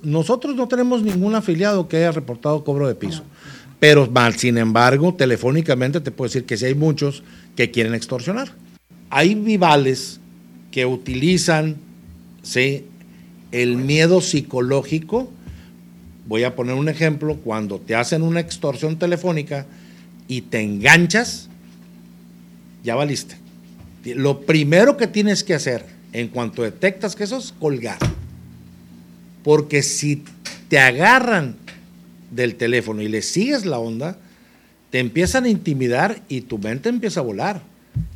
Nosotros 0.00 0.54
no 0.54 0.68
tenemos 0.68 1.02
ningún 1.02 1.34
afiliado 1.34 1.88
que 1.88 1.96
haya 1.96 2.12
reportado 2.12 2.62
cobro 2.62 2.86
de 2.86 2.94
piso, 2.94 3.24
pero 3.80 4.08
sin 4.36 4.58
embargo, 4.58 5.14
telefónicamente 5.14 6.00
te 6.00 6.10
puedo 6.10 6.28
decir 6.28 6.44
que 6.44 6.56
sí 6.56 6.66
hay 6.66 6.74
muchos 6.74 7.22
que 7.56 7.70
quieren 7.70 7.94
extorsionar. 7.94 8.50
Hay 9.10 9.34
vivales 9.34 10.20
que 10.70 10.84
utilizan 10.84 11.76
¿sí? 12.42 12.84
el 13.52 13.76
miedo 13.76 14.20
psicológico. 14.20 15.30
Voy 16.26 16.44
a 16.44 16.54
poner 16.54 16.74
un 16.74 16.88
ejemplo, 16.88 17.36
cuando 17.36 17.80
te 17.80 17.94
hacen 17.94 18.22
una 18.22 18.40
extorsión 18.40 18.98
telefónica 18.98 19.66
y 20.28 20.42
te 20.42 20.60
enganchas, 20.60 21.48
ya 22.84 22.94
valiste. 22.94 23.36
Lo 24.14 24.40
primero 24.42 24.96
que 24.96 25.06
tienes 25.06 25.42
que 25.42 25.54
hacer 25.54 25.84
en 26.12 26.28
cuanto 26.28 26.62
detectas 26.62 27.16
que 27.16 27.24
eso 27.24 27.38
es 27.38 27.52
colgar. 27.52 27.98
Porque 29.42 29.82
si 29.82 30.24
te 30.68 30.78
agarran 30.78 31.56
del 32.30 32.56
teléfono 32.56 33.02
y 33.02 33.08
le 33.08 33.22
sigues 33.22 33.64
la 33.64 33.78
onda, 33.78 34.18
te 34.90 34.98
empiezan 34.98 35.44
a 35.44 35.48
intimidar 35.48 36.20
y 36.28 36.42
tu 36.42 36.58
mente 36.58 36.88
empieza 36.88 37.20
a 37.20 37.22
volar. 37.22 37.60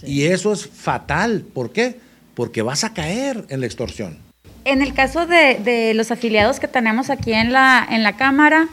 Y 0.04 0.24
eso 0.24 0.52
es 0.52 0.66
fatal. 0.66 1.44
¿Por 1.52 1.72
qué? 1.72 1.98
Porque 2.34 2.62
vas 2.62 2.84
a 2.84 2.94
caer 2.94 3.44
en 3.48 3.60
la 3.60 3.66
extorsión. 3.66 4.18
En 4.64 4.82
el 4.82 4.92
caso 4.92 5.26
de, 5.26 5.92
los 5.94 6.10
afiliados 6.10 6.60
que 6.60 6.68
tenemos 6.68 7.10
aquí 7.10 7.32
en 7.32 7.52
la, 7.52 7.86
en 7.90 8.02
la 8.02 8.16
Cámara, 8.16 8.68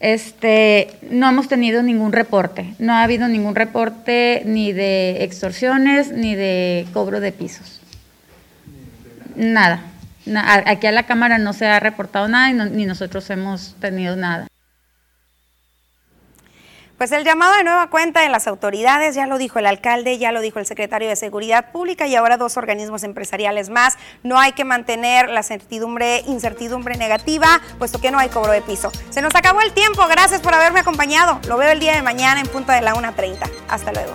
este, 0.00 0.90
no 1.10 1.28
hemos 1.28 1.48
tenido 1.48 1.82
ningún 1.82 2.12
reporte, 2.12 2.74
no 2.78 2.92
ha 2.92 3.02
habido 3.02 3.28
ningún 3.28 3.54
reporte 3.54 4.42
ni 4.44 4.72
de 4.72 5.24
extorsiones 5.24 6.12
ni 6.12 6.34
de 6.34 6.86
cobro 6.92 7.20
de 7.20 7.32
pisos. 7.32 7.80
Nada. 9.36 9.82
Aquí 10.66 10.86
a 10.86 10.92
la 10.92 11.04
Cámara 11.04 11.38
no 11.38 11.52
se 11.52 11.66
ha 11.66 11.80
reportado 11.80 12.28
nada 12.28 12.52
ni 12.52 12.84
nosotros 12.84 13.28
hemos 13.30 13.76
tenido 13.80 14.14
nada. 14.14 14.46
Pues 16.98 17.12
el 17.12 17.22
llamado 17.22 17.54
de 17.54 17.62
nueva 17.62 17.86
cuenta 17.90 18.22
de 18.22 18.28
las 18.28 18.48
autoridades, 18.48 19.14
ya 19.14 19.28
lo 19.28 19.38
dijo 19.38 19.60
el 19.60 19.66
alcalde, 19.66 20.18
ya 20.18 20.32
lo 20.32 20.40
dijo 20.40 20.58
el 20.58 20.66
secretario 20.66 21.08
de 21.08 21.14
Seguridad 21.14 21.70
Pública 21.70 22.08
y 22.08 22.16
ahora 22.16 22.36
dos 22.36 22.56
organismos 22.56 23.04
empresariales 23.04 23.70
más. 23.70 23.96
No 24.24 24.40
hay 24.40 24.50
que 24.50 24.64
mantener 24.64 25.28
la 25.28 25.44
certidumbre, 25.44 26.24
incertidumbre 26.26 26.96
negativa, 26.96 27.60
puesto 27.78 28.00
que 28.00 28.10
no 28.10 28.18
hay 28.18 28.30
cobro 28.30 28.50
de 28.50 28.62
piso. 28.62 28.90
Se 29.10 29.22
nos 29.22 29.32
acabó 29.36 29.60
el 29.60 29.72
tiempo, 29.72 30.04
gracias 30.08 30.40
por 30.40 30.54
haberme 30.54 30.80
acompañado. 30.80 31.38
Lo 31.46 31.56
veo 31.56 31.70
el 31.70 31.78
día 31.78 31.94
de 31.94 32.02
mañana 32.02 32.40
en 32.40 32.48
punto 32.48 32.72
de 32.72 32.80
la 32.80 32.94
1.30. 32.94 33.48
Hasta 33.68 33.92
luego. 33.92 34.14